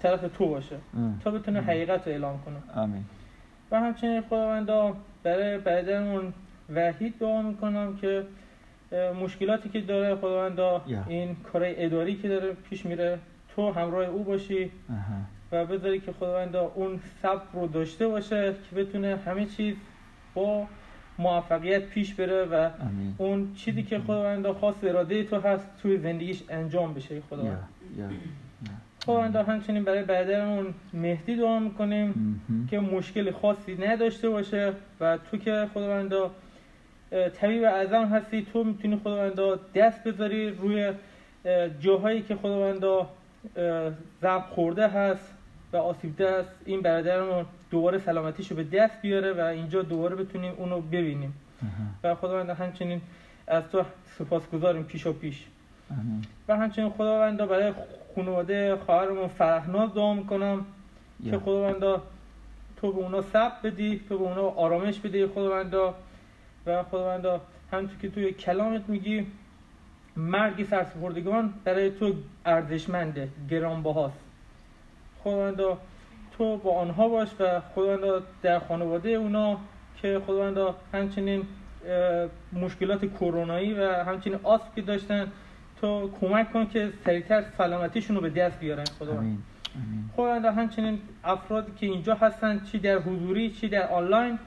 طرف 0.02 0.20
تو 0.38 0.46
باشه. 0.46 0.76
ام. 0.96 1.20
تا 1.24 1.30
بتونه 1.30 1.60
حقیقت 1.60 2.06
رو 2.06 2.12
اعلام 2.12 2.40
کنه. 2.44 2.82
آمین 2.82 3.04
و 3.70 3.80
همچنین 3.80 4.20
خداوندا 4.20 4.96
برای 5.22 5.58
برادرمون 5.58 6.32
وحید 6.74 7.18
دعا 7.18 7.42
می‌کنم 7.42 7.96
که 7.96 8.24
مشکلاتی 8.92 9.68
که 9.68 9.80
داره 9.80 10.16
خداوندا 10.16 10.82
یا. 10.86 11.04
این 11.08 11.36
کارهای 11.52 11.84
اداری 11.84 12.16
که 12.16 12.28
داره 12.28 12.52
پیش 12.52 12.86
میره 12.86 13.18
تو 13.54 13.72
همراه 13.72 14.06
او 14.06 14.24
باشی 14.24 14.70
آها. 14.90 15.20
و 15.52 15.66
بذاری 15.66 16.00
که 16.00 16.12
خداوندا 16.12 16.72
اون 16.74 17.00
صبر 17.22 17.42
رو 17.52 17.66
داشته 17.66 18.08
باشه 18.08 18.54
که 18.70 18.76
بتونه 18.76 19.16
همه 19.16 19.46
چیز 19.46 19.74
با 20.34 20.66
موفقیت 21.18 21.86
پیش 21.86 22.14
بره 22.14 22.44
و 22.44 22.54
آمین 22.54 23.14
اون 23.18 23.54
چیزی 23.54 23.82
که 23.82 23.98
خداوندا 23.98 24.54
خواست 24.54 24.84
اراده 24.84 25.24
تو 25.24 25.40
هست 25.40 25.66
توی 25.82 25.98
زندگیش 25.98 26.42
انجام 26.48 26.94
بشه 26.94 27.20
خداوند 27.30 27.68
یا 27.98 28.08
خداوندا 29.06 29.42
همچنین 29.42 29.84
برای 29.84 30.04
برادرمون 30.04 30.74
مهدی 30.92 31.36
دعا 31.36 31.58
می‌کنیم 31.58 32.38
مهم. 32.48 32.66
که 32.66 32.80
مشکل 32.80 33.30
خاصی 33.30 33.74
نداشته 33.74 34.28
باشه 34.28 34.72
و 35.00 35.18
تو 35.30 35.36
که 35.36 35.68
خداوندا 35.74 36.24
اه، 36.24 36.30
طبیب 37.10 37.64
اعظم 37.64 38.04
هستی. 38.04 38.46
تو 38.52 38.64
می‌تونی 38.64 38.96
خداوندا 38.96 39.58
دست 39.74 40.04
بذاری 40.04 40.50
روی 40.50 40.92
اه، 41.44 41.68
جاهایی 41.68 42.22
که 42.22 42.36
خداوندا 42.36 43.06
ضرب 44.22 44.42
خورده 44.50 44.88
هست 44.88 45.34
و 45.72 45.76
آسیبده 45.76 46.38
هست. 46.38 46.50
این 46.64 46.80
برادرمون 46.80 47.46
دوباره 47.70 47.98
سلامتیشو 47.98 48.54
به 48.54 48.64
دست 48.64 49.02
بیاره 49.02 49.32
و 49.32 49.40
اینجا 49.40 49.82
دوباره 49.82 50.16
بتونیم 50.16 50.54
اونو 50.56 50.80
ببینیم. 50.80 51.34
و 52.04 52.14
خداوندا 52.14 52.54
همچنین 52.54 53.00
از 53.46 53.62
تو 53.72 53.82
سپاسگزاریم 54.18 54.82
پیش 54.82 55.06
و 55.06 55.12
پیش. 55.12 55.46
و 56.48 56.56
همچنین 56.56 56.90
خداوندا 56.90 57.46
برای 57.46 57.72
خانواده 58.16 58.76
خواهرمون 58.76 59.28
فرهناز 59.28 59.94
دعا 59.94 60.14
می‌کنم 60.14 60.64
که 61.24 61.30
یا 61.30 61.38
خداوندا 61.38 62.02
تو 62.76 62.92
به 62.92 62.98
اونا 62.98 63.22
صبر 63.22 63.54
بدی 63.64 64.00
تو 64.08 64.18
به 64.18 64.24
اونا 64.24 64.42
آرامش 64.42 64.98
بدی 64.98 65.26
خداوندا. 65.26 65.94
و 66.66 66.82
خداوندا 66.82 67.40
همونطور 67.72 67.98
که 67.98 68.08
توی 68.08 68.32
کلامت 68.32 68.88
میگی 68.88 69.26
مرگ 70.16 70.66
سرسپردگان 70.66 71.54
برای 71.64 71.90
تو 71.90 72.14
ارزشمنده 72.46 73.28
گرانبهاست. 73.50 74.18
خداوندا 75.24 75.78
تو 76.38 76.56
با 76.56 76.78
آنها 76.80 77.08
باش 77.08 77.28
و 77.40 77.60
خداوندا 77.74 78.22
در 78.42 78.58
خانواده 78.58 79.08
اونا 79.08 79.58
که 80.02 80.20
خداوندا 80.26 80.74
همچنین 80.94 81.46
مشکلات 82.52 83.14
کرونایی 83.14 83.74
و 83.74 84.04
همچنین 84.04 84.38
آسپ 84.42 84.74
که 84.74 84.82
داشتن 84.82 85.32
تو 85.80 86.10
کمک 86.20 86.52
کن 86.52 86.66
که 86.66 86.92
سریعتر 87.04 87.44
سلامتیشون 87.58 88.16
رو 88.16 88.22
به 88.22 88.30
دست 88.30 88.58
بیارن 88.60 88.84
خداوند 88.98 89.42
خداوندا 90.16 90.52
همچنین 90.52 90.98
افرادی 91.24 91.72
که 91.76 91.86
اینجا 91.86 92.14
هستن 92.14 92.60
چی 92.72 92.78
در 92.78 92.98
حضوری 92.98 93.50
چی 93.50 93.68
در 93.68 93.88
آنلاین. 93.88 94.38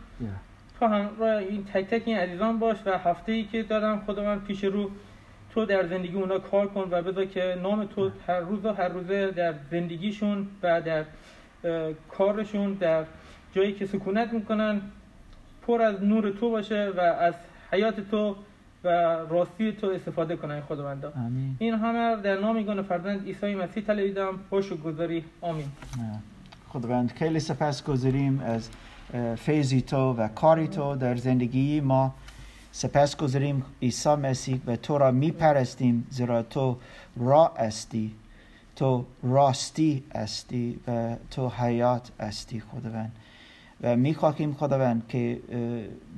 تو 0.84 0.90
همراه 0.90 1.38
این 1.38 1.66
تک 1.66 1.86
تک 1.86 2.02
این 2.06 2.18
عزیزان 2.18 2.60
باش 2.60 2.78
و 2.86 2.98
هفته 2.98 3.32
ای 3.32 3.44
که 3.44 3.64
دارم 3.64 4.04
خداوند 4.08 4.44
پیش 4.44 4.64
رو 4.64 4.92
تو 5.54 5.66
در 5.66 5.88
زندگی 5.88 6.16
اونا 6.16 6.40
کار 6.40 6.68
کن 6.68 6.88
و 6.92 7.02
بذار 7.02 7.26
که 7.26 7.58
نام 7.64 7.86
تو 7.86 8.12
هر 8.28 8.40
روز 8.40 8.66
و 8.66 8.74
هر 8.74 8.88
روزه 8.88 9.32
در 9.32 9.54
زندگیشون 9.72 10.48
و 10.64 10.82
در 10.82 11.04
کارشون 12.10 12.74
در 12.74 13.04
جایی 13.56 13.74
که 13.74 13.86
سکونت 13.86 14.34
می‌کنن 14.34 14.82
پر 15.68 15.82
از 15.82 16.04
نور 16.04 16.30
تو 16.30 16.50
باشه 16.50 16.92
و 16.98 17.00
از 17.00 17.34
حیات 17.72 18.00
تو 18.12 18.36
و 18.84 18.90
راستی 19.30 19.72
تو 19.72 19.88
استفاده 19.88 20.36
کنن 20.36 20.62
خداوندا. 20.62 21.14
این 21.60 21.74
همه 21.74 22.22
در 22.22 22.40
نام 22.40 22.84
فرزند 22.84 23.26
عیسی 23.26 23.56
مسیح 23.56 23.84
طلبیدم 23.84 24.40
خوش 24.50 24.72
و 24.72 24.78
گذاری. 24.78 25.24
آمین. 25.42 25.68
خداوند 26.70 27.12
خیلی 27.12 27.40
سپاس 27.40 27.84
گذاریم 27.84 28.42
از 28.46 28.70
فیضی 29.38 29.82
تو 29.82 30.14
و 30.14 30.28
کاری 30.28 30.68
تو 30.68 30.96
در 30.96 31.16
زندگی 31.16 31.82
ما 31.82 32.14
سپاس 32.72 33.18
گذاریم 33.18 33.64
عیسی 33.82 34.16
مسیح 34.16 34.62
و 34.66 34.76
تو 34.76 34.98
را 34.98 35.12
می 35.12 35.32
پرستیم 35.32 36.08
زیرا 36.10 36.44
تو 36.44 36.78
را 37.18 37.48
استی. 37.48 38.16
تو 38.76 39.06
راستی 39.24 40.04
استی 40.16 40.80
و 40.88 41.16
تو 41.32 41.50
حیات 41.50 42.12
استی 42.20 42.60
خداوند. 42.60 43.12
و 43.82 43.96
می 43.96 44.14
خواهیم 44.14 44.54
خداوند 44.54 45.08
که 45.08 45.40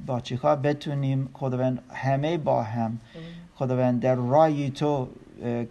با 0.06 0.20
چیکار 0.20 0.56
بتونیم 0.56 1.30
خداوند 1.34 1.82
همه 1.94 2.38
با 2.38 2.64
هم 2.64 3.00
خداوند 3.56 4.00
در 4.00 4.16
رای 4.16 4.70
تو 4.70 5.08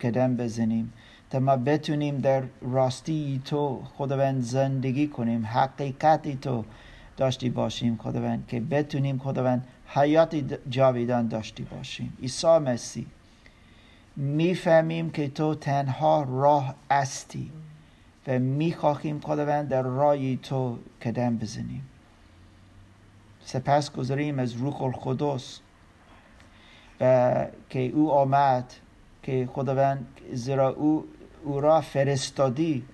قدم 0.00 0.36
بزنیم 0.36 0.92
تا 1.30 1.38
ما 1.38 1.56
بتونیم 1.56 2.18
در 2.18 2.42
راستی 2.62 3.42
تو 3.44 3.82
خداوند 3.98 4.42
زندگی 4.42 5.08
کنیم 5.08 5.46
حقیقتی 5.46 6.36
تو 6.36 6.64
داشتی 7.16 7.50
باشیم 7.50 7.96
خداوند 7.96 8.46
که 8.48 8.60
بتونیم 8.60 9.18
خداوند 9.18 9.66
حیات 9.86 10.36
جاویدان 10.70 11.28
داشتی 11.28 11.62
باشیم. 11.62 12.16
عیسی 12.22 12.58
مسیح. 12.58 13.06
می‌فهمیم 14.16 15.10
که 15.10 15.28
تو 15.28 15.54
تنها 15.54 16.22
راه 16.22 16.74
استی 16.90 17.50
و 18.26 18.38
می‌خواهیم 18.38 19.20
خداوند 19.20 19.68
در 19.68 19.82
رای 19.82 20.36
تو 20.36 20.78
قدم 21.02 21.36
بزنیم. 21.38 21.88
سپس 23.44 23.92
گذاریم 23.92 24.38
از 24.38 24.52
روح 24.52 24.82
القدس 24.82 25.60
و 27.00 27.46
که 27.70 27.80
او 27.80 28.12
آمد 28.12 28.72
که 29.22 29.48
خداوند 29.52 30.06
زیرا 30.32 30.68
او 30.68 31.04
او 31.44 31.60
را 31.60 31.80
فرستادی 31.80 32.84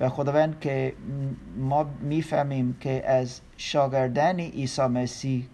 و 0.00 0.08
خداوند 0.08 0.60
که 0.60 0.92
ما 1.56 1.84
می‌فهمیم 2.00 2.76
که 2.80 3.10
از 3.10 3.40
شاگردن 3.56 4.40
عیسی 4.40 4.82
مسیح 4.82 5.46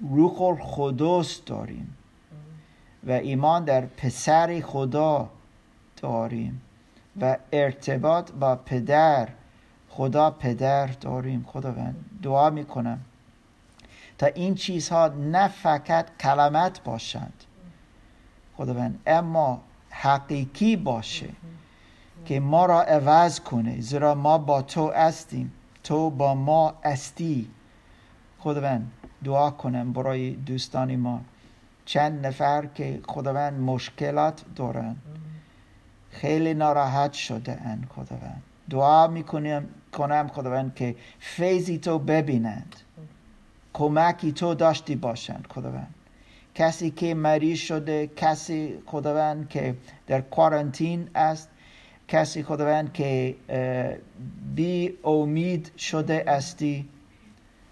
روح 0.00 0.42
القدس 0.42 1.44
داریم 1.44 1.96
و 3.06 3.10
ایمان 3.10 3.64
در 3.64 3.86
پسر 3.86 4.60
خدا 4.60 5.30
داریم 5.96 6.62
و 7.20 7.36
ارتباط 7.52 8.32
با 8.32 8.56
پدر 8.56 9.28
خدا 9.88 10.30
پدر 10.30 10.86
داریم. 10.86 11.44
خداوند 11.48 12.04
دعا 12.22 12.50
می‌کنم 12.50 13.00
تا 14.18 14.26
این 14.26 14.54
چیزها 14.54 15.08
نه 15.08 15.48
فقط 15.48 16.16
کلمت 16.20 16.84
باشند. 16.84 17.44
خداوند 18.56 19.00
اما 19.06 19.62
حقیقی 19.90 20.76
باشه. 20.76 21.28
که 22.26 22.40
ما 22.40 22.66
را 22.66 22.82
عوض 22.82 23.40
کنه 23.40 23.80
زیرا 23.80 24.14
ما 24.14 24.38
با 24.38 24.62
تو 24.62 24.90
هستیم 24.90 25.52
تو 25.84 26.10
با 26.10 26.34
ما 26.34 26.74
هستی. 26.84 27.48
خداوند 28.38 28.92
دعا 29.24 29.50
کنم 29.50 29.92
برای 29.92 30.30
دوستان 30.30 30.96
ما. 30.96 31.20
چند 31.84 32.26
نفر 32.26 32.66
که 32.66 33.00
خداوند 33.08 33.60
مشکلات 33.60 34.44
دارن 34.56 34.96
خیلی 36.10 36.54
ناراحت 36.54 37.12
شده 37.12 37.62
اند 37.62 37.86
خداوند. 37.94 38.42
دعا 38.70 39.06
می‌کنم 39.06 39.66
کنم 39.92 40.28
خداوند 40.28 40.74
که 40.74 40.96
فیضی 41.18 41.78
تو 41.78 41.98
ببینند. 41.98 42.76
کمکی 43.72 44.32
تو 44.32 44.54
داشتی 44.54 44.96
باشند 44.96 45.46
خداوند. 45.50 45.94
کسی 46.54 46.90
که 46.90 47.14
مریض 47.14 47.58
شده 47.58 48.06
کسی 48.06 48.82
خداوند 48.86 49.48
که 49.48 49.76
در 50.06 50.20
کوارنتین 50.20 51.08
است 51.14 51.48
کسی 52.08 52.42
خداوند 52.42 52.92
که 52.92 53.36
بی 54.54 54.98
امید 55.04 55.70
شده 55.78 56.24
استی 56.26 56.88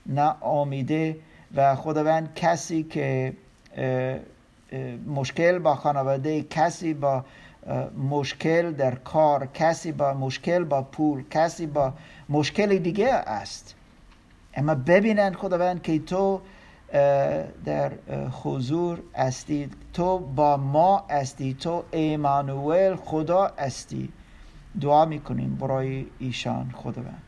نه 0.06 0.44
امیده 0.44 1.16
و 1.54 1.76
خداوند 1.76 2.34
کسی 2.34 2.82
که 2.82 3.32
مشکل 5.06 5.58
با 5.58 5.74
خانواده 5.74 6.42
کسی 6.42 6.94
با 6.94 7.24
مشکل 8.10 8.72
در 8.72 8.94
کار 8.94 9.46
کسی 9.46 9.92
با 9.92 10.14
مشکل 10.14 10.64
با 10.64 10.82
پول 10.82 11.24
کسی 11.30 11.66
با 11.66 11.92
مشکل 12.28 12.78
دیگه 12.78 13.08
است. 13.14 13.74
اما 14.54 14.74
ببینن 14.74 15.32
خداوند 15.32 15.82
که 15.82 15.98
تو 15.98 16.40
در 17.64 17.92
حضور 18.42 19.02
هستی 19.14 19.70
تو 19.92 20.18
با 20.18 20.56
ما 20.56 21.04
هستی 21.10 21.54
تو 21.54 21.84
ایمانوئل 21.92 22.96
خدا 22.96 23.52
هستی 23.58 24.12
دعا 24.80 25.04
می‌کنیم 25.04 25.54
برای 25.54 26.06
ایشان 26.18 26.70
خداوند. 26.74 27.22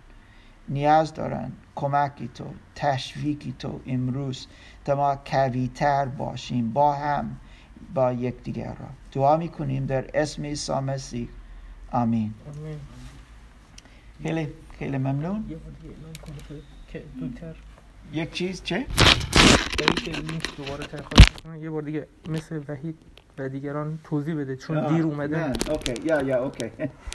نیاز 0.69 1.15
دارن 1.15 1.53
کمکی 1.75 2.29
تو 2.29 2.45
تشویقی 2.75 3.55
تو 3.59 3.81
امروز 3.87 4.47
تا 4.85 4.95
ما 4.95 5.15
قویتر 5.15 6.05
باشیم 6.05 6.73
با 6.73 6.95
هم 6.95 7.37
با 7.95 8.13
یکدیگر 8.13 8.75
را. 8.75 8.89
دعا 9.13 9.37
می‌کنیم 9.37 9.87
در 9.87 10.11
اسم 10.15 10.43
عیسی 10.43 10.73
مسیح. 10.73 11.29
آمین. 11.93 12.35
خیلی 14.23 14.49
خیلی 14.79 14.99
ممنون. 14.99 15.45
یک 18.13 18.33
چیز 18.33 18.63
چه؟ 18.63 18.87
دوباره 20.57 20.85
یه 21.61 21.71
بار 21.71 21.83
دیگه 21.83 22.07
مثل 22.29 22.63
وحید 22.69 22.99
و 23.39 23.49
دیگران 23.49 23.99
توضیح 24.05 24.35
بده 24.35 24.57
چون 24.57 24.95
دیر 24.95 25.05
اومدن 25.05 25.53
اوکی 25.69 25.95
یا 26.05 26.23
یا 26.23 26.45
اوکی. 26.45 26.71